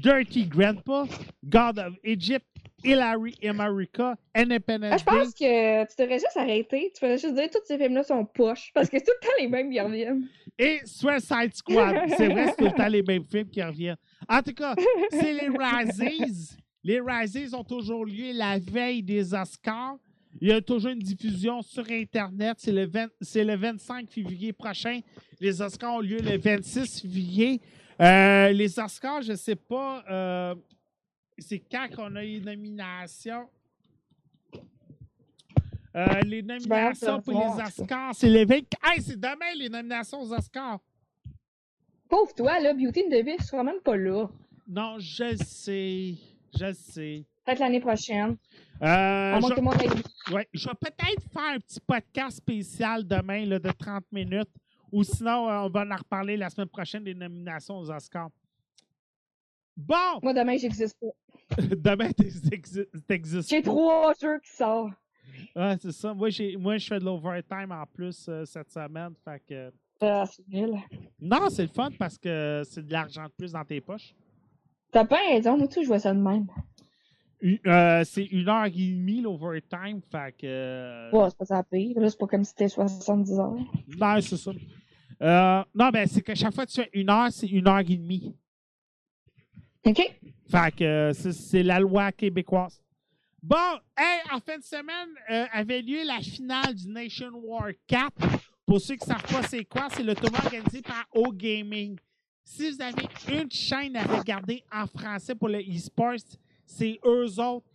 [0.01, 1.07] Dirty Grandpa,
[1.49, 2.47] God of Egypt,
[2.85, 5.85] Hillary America, Ah, Independence je pense Day.
[5.87, 6.93] que tu devrais juste arrêter.
[6.95, 8.71] Tu devrais juste dire que tous ces films-là sont poches.
[8.75, 10.29] Parce que c'est tout le temps les mêmes qui reviennent.
[10.59, 11.97] et Suicide Squad.
[12.17, 13.97] C'est vrai, c'est tout le temps les mêmes films qui reviennent.
[14.29, 14.75] En tout cas,
[15.11, 16.57] c'est les Razzies.
[16.85, 19.97] Les Razzies ont toujours lieu la veille des Oscars.
[20.41, 22.57] Il y a toujours une diffusion sur Internet.
[22.59, 25.01] C'est le, 20 c'est le 25 février prochain.
[25.41, 27.61] Les Oscars ont lieu le 26 février.
[28.01, 30.55] Euh, les Oscars, je ne sais pas, euh,
[31.39, 33.49] c'est quand qu'on a les nominations.
[35.97, 38.57] Euh, les nominations pour les Oscars, c'est le 20...
[38.85, 40.79] Hey, c'est demain les nominations aux Oscars.
[42.09, 44.27] Pauvre toi, là, Beauty and the Beast sera même pas là.
[44.67, 46.15] Non, je sais.
[46.59, 47.25] Je sais.
[47.45, 48.37] Peut-être l'année prochaine.
[48.83, 54.05] Euh, je, ouais, je vais peut-être faire un petit podcast spécial demain là, de 30
[54.13, 54.51] minutes.
[54.93, 58.31] Ou sinon, euh, on va en reparler la semaine prochaine des nominations aux Oscars.
[59.77, 61.07] Bon, Moi, demain, j'existe pas.
[61.59, 64.93] demain, t'exi- t'existes J'ai trois jeux qui sortent.
[65.55, 66.13] Ouais, c'est ça.
[66.15, 69.13] Moi, j'ai, moi, je fais de l'overtime en plus euh, cette semaine.
[69.25, 69.73] Fait que...
[70.49, 70.75] Nul.
[71.21, 74.15] Non, c'est le fun parce que c'est de l'argent de plus dans tes poches.
[74.93, 76.47] T'as pas raison, moi, tout, je vois ça de même.
[77.67, 80.01] Euh, c'est une heure et demie l'overtime.
[80.11, 80.47] Fait que.
[80.47, 82.01] euh, Ouais, c'est pas ça pire.
[82.01, 83.53] Là, c'est pas comme si c'était 70 heures.
[83.97, 84.51] Non, c'est ça.
[85.21, 87.79] Euh, non, ben, c'est que chaque fois que tu fais une heure, c'est une heure
[87.81, 88.35] et demie.
[89.87, 90.21] OK?
[90.51, 92.83] Fait que euh, c'est, la loi québécoise.
[93.43, 93.57] Bon,
[93.97, 98.13] hey, en fin de semaine, euh, avait lieu la finale du Nation War 4.
[98.67, 101.99] Pour ceux qui ne savent pas c'est quoi, c'est le tournoi organisé par O Gaming.
[102.45, 106.17] Si vous avez une chaîne à regarder en français pour le e-sport,
[106.65, 107.67] c'est eux autres.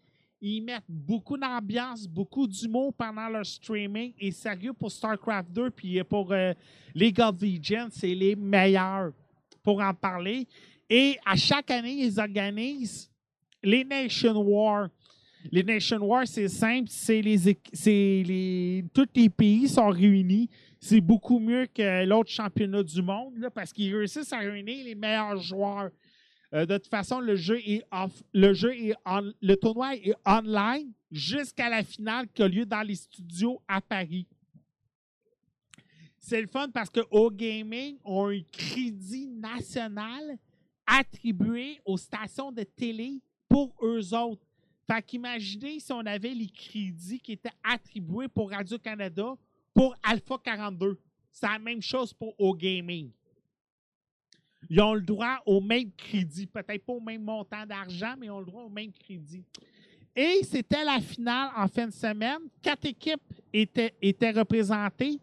[0.42, 4.14] Ils mettent beaucoup d'ambiance, beaucoup d'humour pendant leur streaming.
[4.20, 6.54] Et sérieux, pour StarCraft 2 puis pour euh,
[6.94, 9.14] League of Legends, c'est les meilleurs
[9.64, 10.48] pour en parler.
[10.96, 13.10] Et à chaque année, ils organisent
[13.64, 14.90] les Nation War.
[15.52, 20.52] Les Nation War, c'est simple, c'est les, les, tous les pays sont réunis.
[20.80, 24.94] C'est beaucoup mieux que l'autre championnat du monde là, parce qu'ils réussissent à réunir les
[24.94, 25.90] meilleurs joueurs.
[26.54, 30.14] Euh, de toute façon, le jeu est off, le jeu est on- le tournoi est
[30.28, 34.28] online jusqu'à la finale qui a lieu dans les studios à Paris.
[36.20, 40.38] C'est le fun parce que O Gaming ont un crédit national
[40.86, 44.46] attribué aux stations de télé pour eux autres.
[44.86, 49.36] Fait qu'imaginez si on avait les crédits qui étaient attribués pour Radio-Canada
[49.74, 51.00] pour Alpha 42.
[51.32, 53.10] C'est la même chose pour O Gaming.
[54.70, 56.46] Ils ont le droit au même crédit.
[56.46, 59.44] Peut-être pas au même montant d'argent, mais ils ont le droit au même crédit.
[60.16, 62.40] Et c'était la finale en fin de semaine.
[62.62, 65.20] Quatre équipes étaient représentées.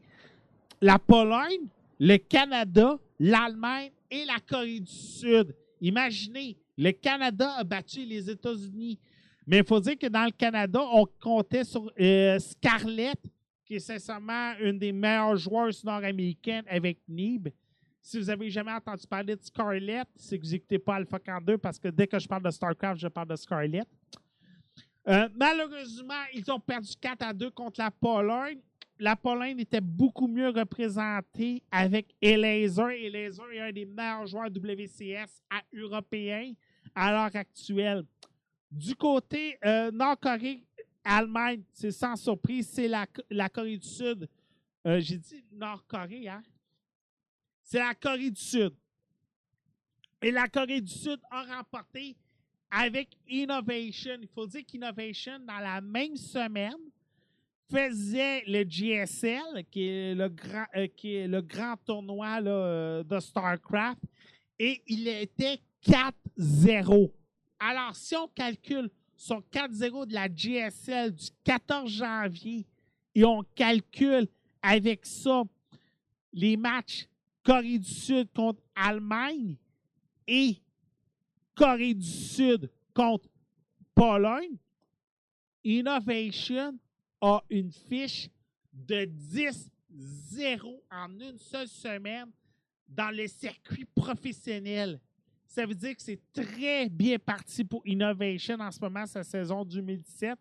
[0.81, 1.69] La Pologne,
[1.99, 5.55] le Canada, l'Allemagne et la Corée du Sud.
[5.81, 8.99] Imaginez, le Canada a battu les États-Unis.
[9.47, 13.21] Mais il faut dire que dans le Canada, on comptait sur euh, Scarlett,
[13.65, 17.49] qui est sincèrement une des meilleures joueuses nord-américaines avec Nib.
[18.03, 21.59] Si vous avez jamais entendu parler de Scarlett, c'est que vous n'écoutez pas Alpha 42
[21.59, 23.87] parce que dès que je parle de StarCraft, je parle de Scarlett.
[25.09, 28.61] Euh, malheureusement, ils ont perdu 4 à 2 contre la Pologne.
[29.01, 33.07] La Pologne était beaucoup mieux représentée avec Elaser.
[33.07, 36.53] Elaser est un des meilleurs joueurs WCS à européen
[36.95, 38.05] à l'heure actuelle.
[38.71, 40.63] Du côté euh, Nord-Corée,
[41.03, 44.29] Allemagne, c'est sans surprise, c'est la, la Corée du Sud.
[44.87, 46.43] Euh, J'ai dit Nord-Corée, hein?
[47.63, 48.75] C'est la Corée du Sud.
[50.21, 52.17] Et la Corée du Sud a remporté
[52.71, 54.19] avec Innovation.
[54.21, 56.77] Il faut dire qu'Innovation, dans la même semaine,
[57.71, 63.03] faisait le GSL, qui est le grand, euh, qui est le grand tournoi là, euh,
[63.05, 64.01] de StarCraft,
[64.59, 67.13] et il était 4-0.
[67.59, 72.67] Alors, si on calcule son 4-0 de la GSL du 14 janvier
[73.15, 74.27] et on calcule
[74.63, 75.43] avec ça
[76.33, 77.07] les matchs
[77.43, 79.57] Corée du Sud contre Allemagne
[80.27, 80.61] et
[81.55, 83.29] Corée du Sud contre
[83.95, 84.57] Pologne,
[85.65, 86.79] Innovation
[87.21, 88.29] a une fiche
[88.73, 92.31] de 10-0 en une seule semaine
[92.89, 95.01] dans le circuit professionnel.
[95.47, 99.65] Ça veut dire que c'est très bien parti pour Innovation en ce moment, sa saison
[99.65, 100.39] 2017.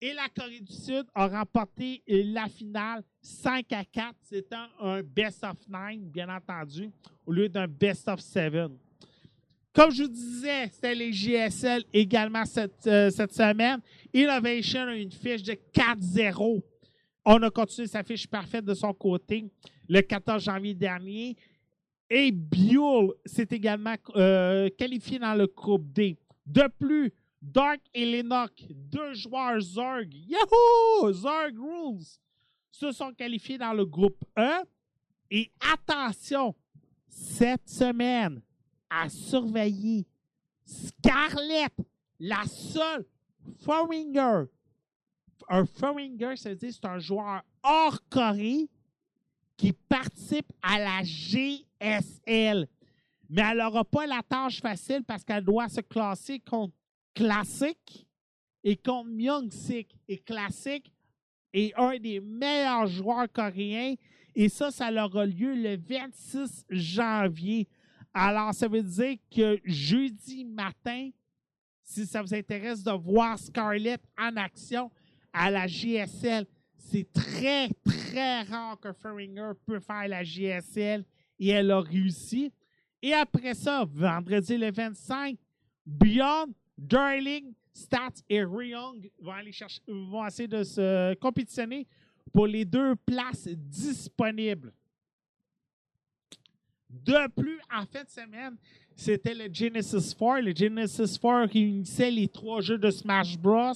[0.00, 4.14] Et la Corée du Sud a remporté la finale 5 à 4.
[4.22, 6.90] C'était un best of 9, bien entendu,
[7.24, 8.70] au lieu d'un best of 7.
[9.72, 13.80] Comme je vous disais, c'était les GSL également cette, euh, cette semaine.
[14.16, 16.62] Innovation a une fiche de 4-0.
[17.26, 19.44] On a continué sa fiche parfaite de son côté
[19.90, 21.36] le 14 janvier dernier.
[22.08, 26.16] Et Buell s'est également euh, qualifié dans le groupe D.
[26.46, 27.12] De plus,
[27.42, 31.12] Dark et Lennox, deux joueurs Zerg, Yahoo!
[31.12, 32.06] Zerg Rules,
[32.70, 34.64] se sont qualifiés dans le groupe E.
[35.30, 36.54] Et attention,
[37.06, 38.40] cette semaine,
[38.88, 40.06] à surveiller
[40.64, 41.74] Scarlett,
[42.18, 43.04] la seule
[43.64, 44.44] Foreigner.
[45.48, 48.68] Un Foreigner, ça veut dire c'est un joueur hors Corée
[49.56, 52.68] qui participe à la GSL.
[53.28, 56.74] Mais elle n'aura pas la tâche facile parce qu'elle doit se classer contre
[57.14, 58.06] Classic
[58.62, 59.96] et contre Myung-Sik.
[60.08, 60.92] Et Classic
[61.52, 63.94] est un des meilleurs joueurs coréens.
[64.34, 67.66] Et ça, ça aura lieu le 26 janvier.
[68.12, 71.10] Alors, ça veut dire que jeudi matin,
[71.86, 74.90] si ça vous intéresse de voir Scarlett en action
[75.32, 76.44] à la GSL,
[76.76, 81.04] c'est très, très rare que Feringer peut faire la GSL
[81.38, 82.52] et elle a réussi.
[83.00, 85.38] Et après ça, vendredi le 25,
[85.86, 91.86] Beyond, Darling, Stats et Ryong vont, aller chercher, vont essayer de se compétitionner
[92.32, 94.72] pour les deux places disponibles.
[96.90, 98.56] De plus, en fin de semaine,
[98.96, 100.40] c'était le Genesis 4.
[100.40, 103.72] Le Genesis 4 réunissait les trois jeux de Smash Bros.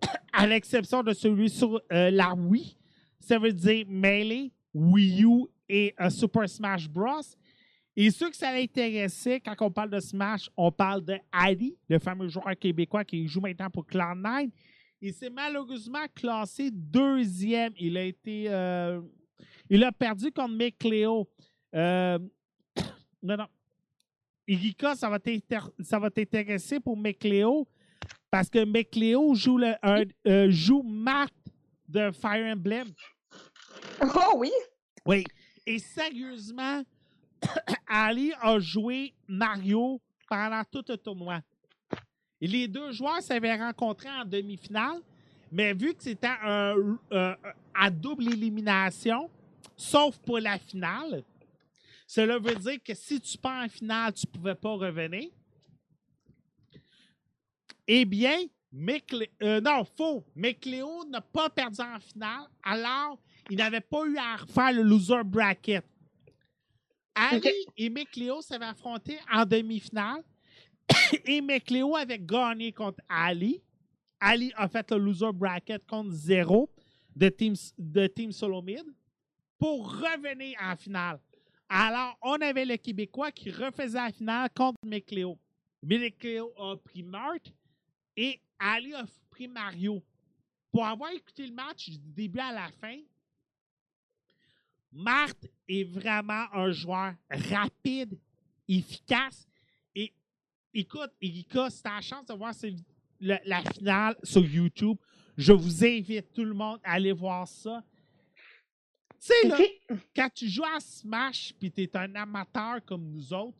[0.32, 2.76] à l'exception de celui sur euh, la Wii.
[3.18, 7.22] Ça veut dire Melee, Wii U et euh, Super Smash Bros.
[7.96, 11.98] Et ceux que ça intéressait, quand on parle de Smash, on parle de Ali, le
[11.98, 14.50] fameux joueur québécois qui joue maintenant pour Cloud9.
[15.00, 17.72] Il s'est malheureusement classé deuxième.
[17.78, 18.46] Il a été.
[18.48, 19.00] Euh,
[19.68, 21.28] il a perdu contre McLeo.
[21.74, 22.18] Euh,
[23.22, 23.46] non, non.
[24.46, 27.66] Irika, ça va t'intéresser pour McLeo
[28.30, 29.74] parce que McLeo joue, le,
[30.26, 31.32] euh, joue Matt
[31.88, 32.88] de Fire Emblem.
[34.02, 34.52] Oh oui!
[35.04, 35.24] Oui.
[35.66, 36.82] Et sérieusement,
[37.88, 41.40] Ali a joué Mario pendant tout le tournoi.
[42.40, 45.00] Et les deux joueurs s'avaient rencontrés en demi-finale,
[45.50, 46.74] mais vu que c'était un,
[47.12, 47.34] euh,
[47.74, 49.30] à double élimination,
[49.76, 51.22] sauf pour la finale,
[52.06, 55.30] cela veut dire que si tu pars en finale, tu ne pouvais pas revenir.
[57.88, 58.38] Eh bien,
[59.42, 60.24] euh, non, faux.
[60.34, 63.18] McLeod n'a pas perdu en finale, alors
[63.50, 65.84] il n'avait pas eu à refaire le loser bracket.
[67.14, 70.22] Ali et McLeod s'avaient affrontés en demi-finale
[71.24, 73.62] et McLeod avait gagné contre Ali.
[74.20, 76.70] Ali a fait le loser bracket contre zéro
[77.14, 78.84] de Team, de team Solomid
[79.58, 81.18] pour revenir en finale.
[81.68, 85.36] Alors, on avait le Québécois qui refaisait la finale contre McLeod.
[85.82, 87.52] McLeod a pris Marthe
[88.16, 90.02] et Ali a pris Mario.
[90.70, 92.98] Pour avoir écouté le match du début à la fin,
[94.92, 98.18] Marthe est vraiment un joueur rapide,
[98.68, 99.46] efficace.
[99.94, 100.12] Et
[100.72, 102.54] écoute, Erika, si tu as la chance de voir
[103.20, 104.96] la, finale sur YouTube,
[105.36, 107.82] je vous invite tout le monde à aller voir ça.
[109.20, 109.58] Tu sais, là,
[110.14, 113.56] quand tu joues à Smash puis tu es un amateur comme nous autres,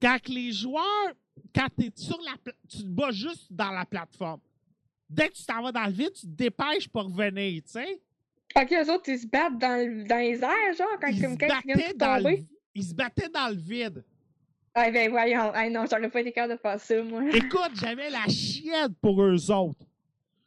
[0.00, 1.12] quand les joueurs,
[1.54, 2.32] quand tu es sur la
[2.68, 4.40] tu te bats juste dans la plateforme.
[5.08, 8.00] Dès que tu t'en vas dans le vide, tu te dépêches pour revenir, tu sais.
[8.56, 11.60] Ok, eux autres, ils se battent dans, dans les airs, genre, quand, ils comme, quand
[11.64, 12.46] ils viennent tomber.
[12.74, 14.04] ils se battaient dans le vide.
[14.74, 17.22] Ah ben voyons, ah, non, j'aurais pas été capable de faire ça, moi.
[17.34, 19.87] Écoute, j'avais la chienne pour eux autres.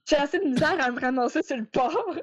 [0.05, 2.15] J'ai assez de misère à me ramasser sur le port.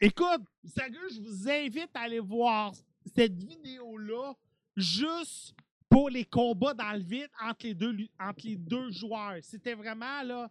[0.00, 2.72] Écoute, sérieux, je vous invite à aller voir
[3.14, 4.34] cette vidéo-là
[4.76, 5.54] juste
[5.88, 9.38] pour les combats dans le vide entre les deux, entre deux joueurs.
[9.42, 10.50] C'était vraiment là,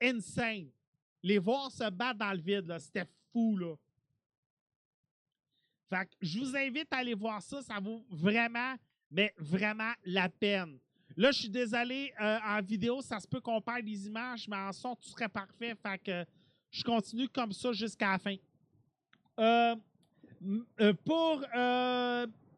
[0.00, 0.70] insane.
[1.22, 3.56] Les voir se battre dans le vide, c'était fou.
[3.56, 3.74] Là.
[5.90, 7.60] Fait que je vous invite à aller voir ça.
[7.62, 8.74] Ça vaut vraiment,
[9.10, 10.78] mais vraiment la peine.
[11.18, 14.56] Là, je suis désolé, euh, en vidéo, ça se peut qu'on perde des images, mais
[14.56, 15.74] en son, tout serait parfait.
[15.82, 16.24] Fait que
[16.70, 18.36] je continue comme ça jusqu'à la fin.
[19.40, 19.74] Euh,
[20.80, 21.42] euh, pour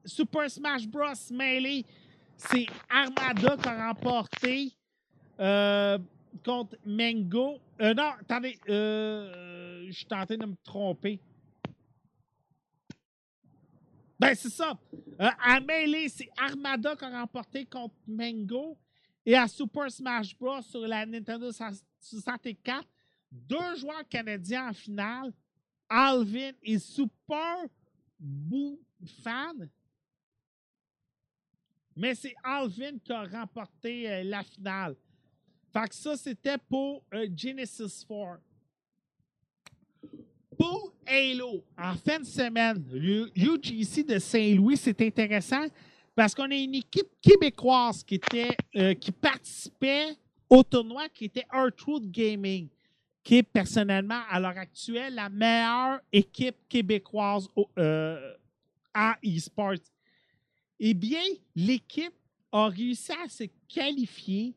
[0.05, 1.15] Super Smash Bros.
[1.31, 1.87] Melee,
[2.37, 4.75] c'est Armada qui a remporté
[6.45, 7.59] contre Mango.
[7.81, 11.19] non, attendez, je suis tenté de me tromper.
[14.21, 14.79] Ben, c'est ça.
[15.19, 18.77] Euh, à Melee, c'est Armada qui a remporté contre Mango.
[19.25, 20.61] Et à Super Smash Bros.
[20.61, 22.87] sur la Nintendo 64,
[23.33, 25.33] deux joueurs canadiens en finale,
[25.89, 27.65] Alvin et Super
[29.23, 29.71] Fan.
[31.97, 34.97] Mais c'est Alvin qui a remporté euh, la finale.
[35.73, 38.39] Fait que ça, c'était pour euh, Genesis 4
[40.59, 42.85] pour Halo, en fin de semaine,
[43.35, 45.67] UGC de Saint-Louis, c'est intéressant
[46.15, 50.17] parce qu'on a une équipe québécoise qui, était, euh, qui participait
[50.49, 52.69] au tournoi qui était Earthwood Gaming,
[53.25, 58.35] qui est personnellement, à l'heure actuelle, la meilleure équipe québécoise euh,
[58.95, 59.75] à e-sport.
[60.79, 61.25] Eh bien,
[61.57, 62.15] l'équipe
[62.53, 64.55] a réussi à se qualifier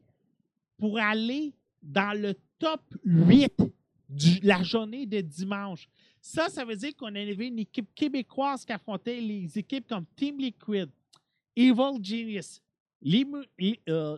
[0.78, 1.52] pour aller
[1.82, 3.54] dans le top 8
[4.10, 5.90] de la journée de dimanche.
[6.26, 10.38] Ça, ça veut dire qu'on avait une équipe québécoise qui affrontait les équipes comme Team
[10.38, 10.90] Liquid,
[11.54, 12.62] Evil Genius,
[13.90, 14.18] euh,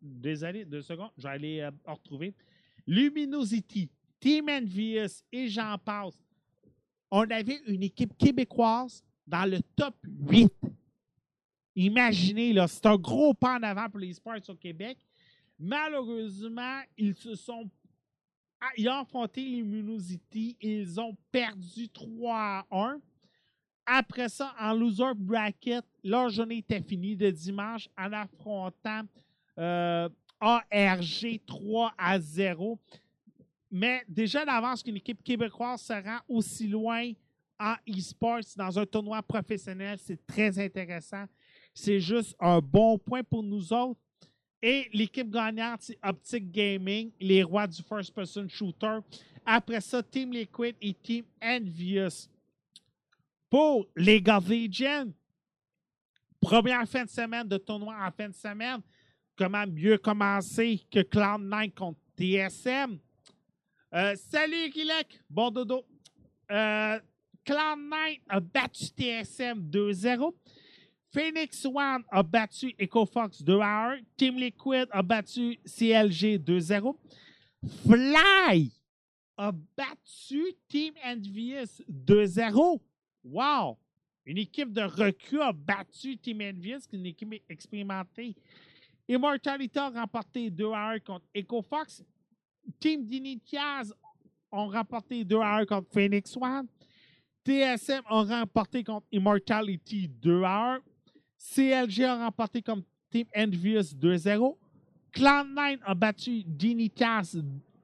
[0.00, 2.32] désolé, deux secondes, je vais aller euh, en retrouver.
[2.86, 3.90] Luminosity,
[4.20, 6.16] Team Envious et j'en passe.
[7.10, 10.52] On avait une équipe québécoise dans le top 8.
[11.74, 14.98] Imaginez, c'est un gros pas en avant pour les sports au Québec.
[15.58, 17.68] Malheureusement, ils se sont.
[18.60, 20.56] Ah, Ils ont affronté l'Immunosity.
[20.60, 23.00] Ils ont perdu 3 à 1.
[23.86, 29.02] Après ça, en loser bracket, leur journée était finie de dimanche en affrontant
[29.58, 30.08] euh,
[30.38, 32.78] ARG 3 à 0.
[33.70, 37.12] Mais déjà d'avance qu'une équipe québécoise se rend aussi loin
[37.58, 41.24] en e-sports dans un tournoi professionnel, c'est très intéressant.
[41.74, 44.00] C'est juste un bon point pour nous autres.
[44.62, 48.98] Et l'équipe gagnante, c'est Optic Gaming, les rois du first-person shooter.
[49.46, 52.28] Après ça, Team Liquid et Team Envious.
[53.48, 54.44] Pour League of
[56.40, 58.80] première fin de semaine de tournoi en fin de semaine.
[59.36, 62.98] Comment mieux commencer que Cloud9 contre TSM?
[63.94, 65.20] Euh, salut, Kilek!
[65.28, 65.84] Bon dodo.
[66.50, 67.00] Euh,
[67.46, 70.34] Cloud9 a battu TSM 2-0.
[71.12, 73.98] Phoenix One a battu EcoFox 2 à 1.
[74.16, 76.94] Team Liquid a battu CLG 2-0.
[77.84, 78.70] Fly
[79.36, 82.80] a battu Team Envious 2-0.
[83.24, 83.76] Wow!
[84.24, 88.36] Une équipe de recul a battu Team Envious, qui est une équipe expérimentée.
[89.08, 92.04] Immortality a remporté 2 à 1 contre EcoFox.
[92.78, 93.92] Team Dinitiaz
[94.52, 96.68] ont remporté 2 à 1 contre Phoenix One.
[97.44, 100.80] TSM a remporté contre Immortality 2 à 1.
[101.40, 104.56] CLG a remporté contre Team Envious 2-0.
[105.14, 107.36] Cloud9 a battu Dignitas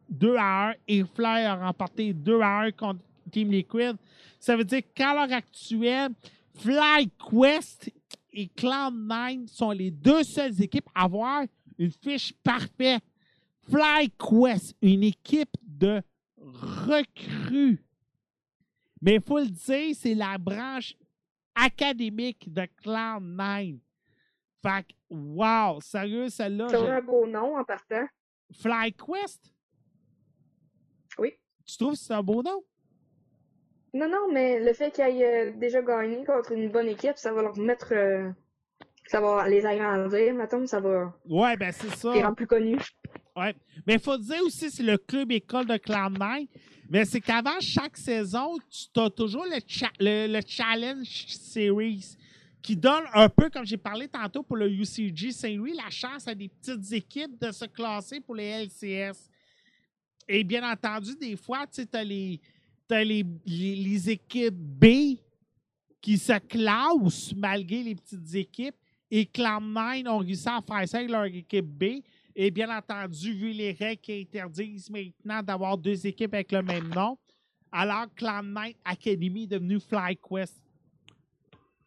[0.08, 3.00] 2 à 1 et Fly a remporté 2 à 1 contre
[3.32, 3.96] Team Liquid.
[4.38, 6.10] Ça veut dire qu'à l'heure actuelle,
[6.54, 7.90] FlyQuest
[8.32, 11.42] et Cloud9 sont les deux seules équipes à avoir
[11.78, 13.02] une fiche parfaite.
[13.68, 16.02] FlyQuest, une équipe de
[16.36, 17.82] recrues.
[19.02, 20.94] Mais il faut le dire, c'est la branche
[21.56, 23.78] académique de Cloud9.
[24.62, 26.68] Fait que, wow, sérieux, celle-là.
[26.68, 28.06] C'est un beau nom en partant.
[28.60, 29.52] FlyQuest?
[31.18, 31.32] Oui.
[31.64, 32.62] Tu trouves que c'est un beau nom?
[33.94, 37.32] Non, non, mais le fait qu'ils aient euh, déjà gagné contre une bonne équipe, ça
[37.32, 37.92] va leur mettre.
[37.92, 38.30] euh,
[39.06, 42.12] ça va les agrandir, mettons, ça va Ouais, ben c'est ça.
[42.12, 42.78] les rendre plus connus.
[43.36, 43.54] Ouais.
[43.86, 46.48] Mais il faut dire aussi, c'est le club école de Cloud9.
[46.88, 52.16] Mais c'est qu'avant chaque saison, tu as toujours le, cha- le, le Challenge Series
[52.62, 56.34] qui donne un peu, comme j'ai parlé tantôt pour le UCG Saint-Louis, la chance à
[56.34, 59.28] des petites équipes de se classer pour les LCS.
[60.28, 62.40] Et bien entendu, des fois, tu as les,
[62.88, 65.18] t'as les, les, les équipes B
[66.00, 68.76] qui se classent malgré les petites équipes.
[69.10, 71.84] Et Cloud9 ont réussi à faire ça avec leur équipe B.
[72.38, 76.88] Et bien entendu, vu les règles qui interdisent maintenant d'avoir deux équipes avec le même
[76.94, 77.16] nom,
[77.72, 80.54] alors Cloud9 Academy est devenu FlyQuest.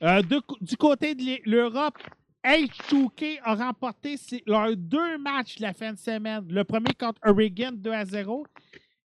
[0.01, 0.21] Euh,
[0.61, 1.97] du côté de l'E- l'Europe,
[2.43, 4.15] H2K a remporté
[4.47, 6.45] leurs deux matchs de la fin de semaine.
[6.49, 8.45] Le premier contre Oregon 2 à 0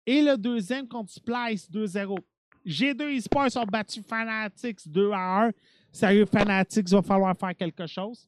[0.06, 2.18] et le deuxième contre Splice 2-0.
[2.64, 5.50] G2 Esports ont battu Fanatics 2 à 1.
[5.90, 8.26] Sérieux, Fanatics, va falloir faire quelque chose.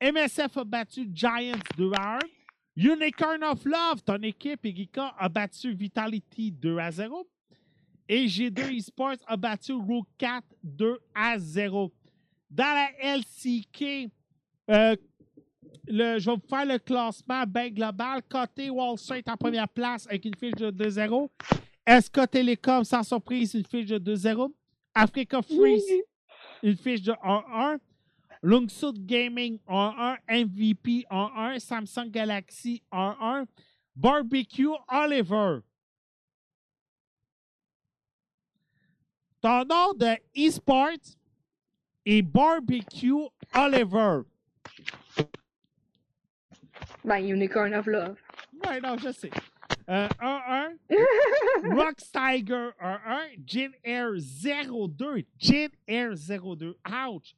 [0.00, 2.18] MSF a battu Giants 2 à 1.
[2.82, 7.26] Unicorn of Love, ton équipe, Erika, a battu Vitality 2 à 0.
[8.08, 11.92] Et G2 Esports a battu Rook 4 2 à 0.
[12.50, 14.10] Dans la LCK,
[14.70, 14.96] euh,
[15.86, 18.22] le- je vais vous faire le classement bien global.
[18.28, 21.30] Côté Wall Street en première place avec une fiche de 2-0.
[21.86, 24.52] SK Telecom, sans surprise, une fiche de 2-0.
[24.94, 25.84] Africa Freeze,
[26.62, 27.78] une fiche de 1-1.
[28.42, 30.18] Lungsud Gaming 1-1.
[30.28, 31.60] MVP 1-1.
[31.60, 33.46] Samsung Galaxy 1-1.
[33.94, 35.62] Barbecue Oliver.
[39.42, 41.16] Ton nom de eSports
[42.04, 44.24] est Barbecue Oliver.
[47.04, 48.18] Ben, Unicorn of Love.
[48.66, 49.30] Ouais, non, je sais.
[49.88, 50.76] Euh, 1-1.
[51.74, 53.46] Rox Tiger 1-1.
[53.46, 55.24] Gin Air 0-2.
[55.38, 56.74] Gin Air 0-2.
[56.86, 57.34] Ouch.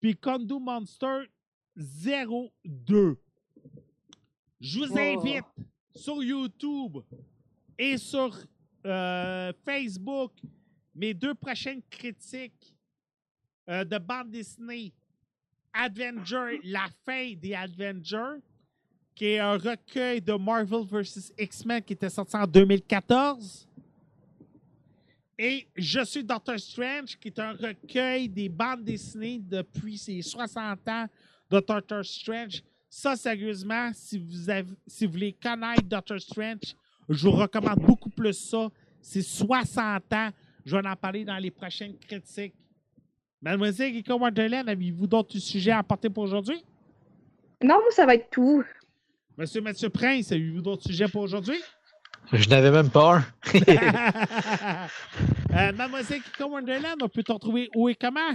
[0.00, 1.22] Puis Kondo Monster
[1.76, 3.16] 0-2.
[4.60, 4.98] Je vous Oh.
[4.98, 5.44] invite
[5.94, 6.98] sur YouTube
[7.78, 8.36] et sur
[8.84, 10.32] euh, Facebook
[10.94, 12.74] mes deux prochaines critiques
[13.68, 14.92] euh, de bande dessinée
[15.72, 18.40] Avenger, la fin des Avengers,
[19.14, 21.32] qui est un recueil de Marvel vs.
[21.38, 23.67] X-Men qui était sorti en 2014.
[25.38, 30.88] Et Je suis Doctor Strange, qui est un recueil des bandes dessinées depuis ses 60
[30.88, 31.06] ans
[31.48, 32.62] de Doctor Strange.
[32.90, 36.74] Ça, sérieusement, si vous, avez, si vous voulez connaître Doctor Strange,
[37.08, 38.68] je vous recommande beaucoup plus ça.
[39.00, 40.30] C'est 60 ans.
[40.64, 42.54] Je vais en parler dans les prochaines critiques.
[43.40, 46.60] Mademoiselle Rika Wonderland, avez-vous d'autres sujets à apporter pour aujourd'hui?
[47.62, 48.64] Non, ça va être tout.
[49.36, 51.58] Monsieur Mathieu Prince, avez-vous d'autres sujets pour aujourd'hui?
[52.32, 53.24] Je n'avais même pas un.
[55.50, 58.34] Euh, Mademoiselle Kika Wonderland, on peut te retrouver où et comment?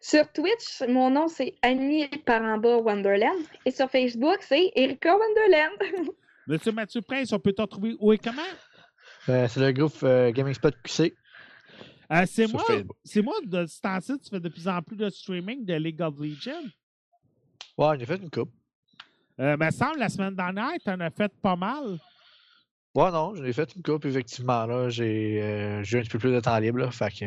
[0.00, 3.42] Sur Twitch, mon nom, c'est Annie Paramba Wonderland.
[3.66, 6.12] Et sur Facebook, c'est Erika Wonderland.
[6.46, 8.42] Monsieur Mathieu Prince, on peut te retrouver où et comment?
[9.28, 11.14] Euh, c'est le groupe euh, Gaming Spot QC
[12.12, 12.64] Euh, c'est moi,
[13.02, 16.00] c'est moi, de ce temps-ci, tu fais de plus en plus de streaming de League
[16.02, 16.68] of Legends.
[17.76, 18.52] Ouais, j'ai fait une coupe.
[19.40, 21.98] Euh, me semble, la semaine dernière, tu en as fait pas mal.
[22.94, 24.66] Ouais, non, j'en ai fait une coupe, effectivement.
[24.66, 26.78] Là, j'ai euh, j'ai eu un petit peu plus de temps libre.
[26.78, 27.24] Là, fait que,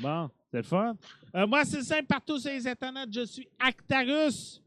[0.00, 0.94] Bon, c'est le fun.
[1.34, 4.62] Euh, moi, c'est simple, partout sur les internets, je suis Actarus.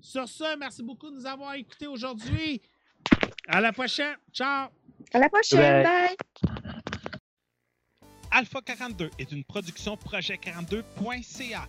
[0.00, 2.60] Sur ce, merci beaucoup de nous avoir écoutés aujourd'hui.
[3.48, 4.16] À la prochaine.
[4.32, 4.68] Ciao!
[5.12, 5.84] À la prochaine.
[5.84, 6.16] Bye.
[6.42, 6.80] Bye.
[8.30, 11.68] Alpha 42 est une production projet42.ca.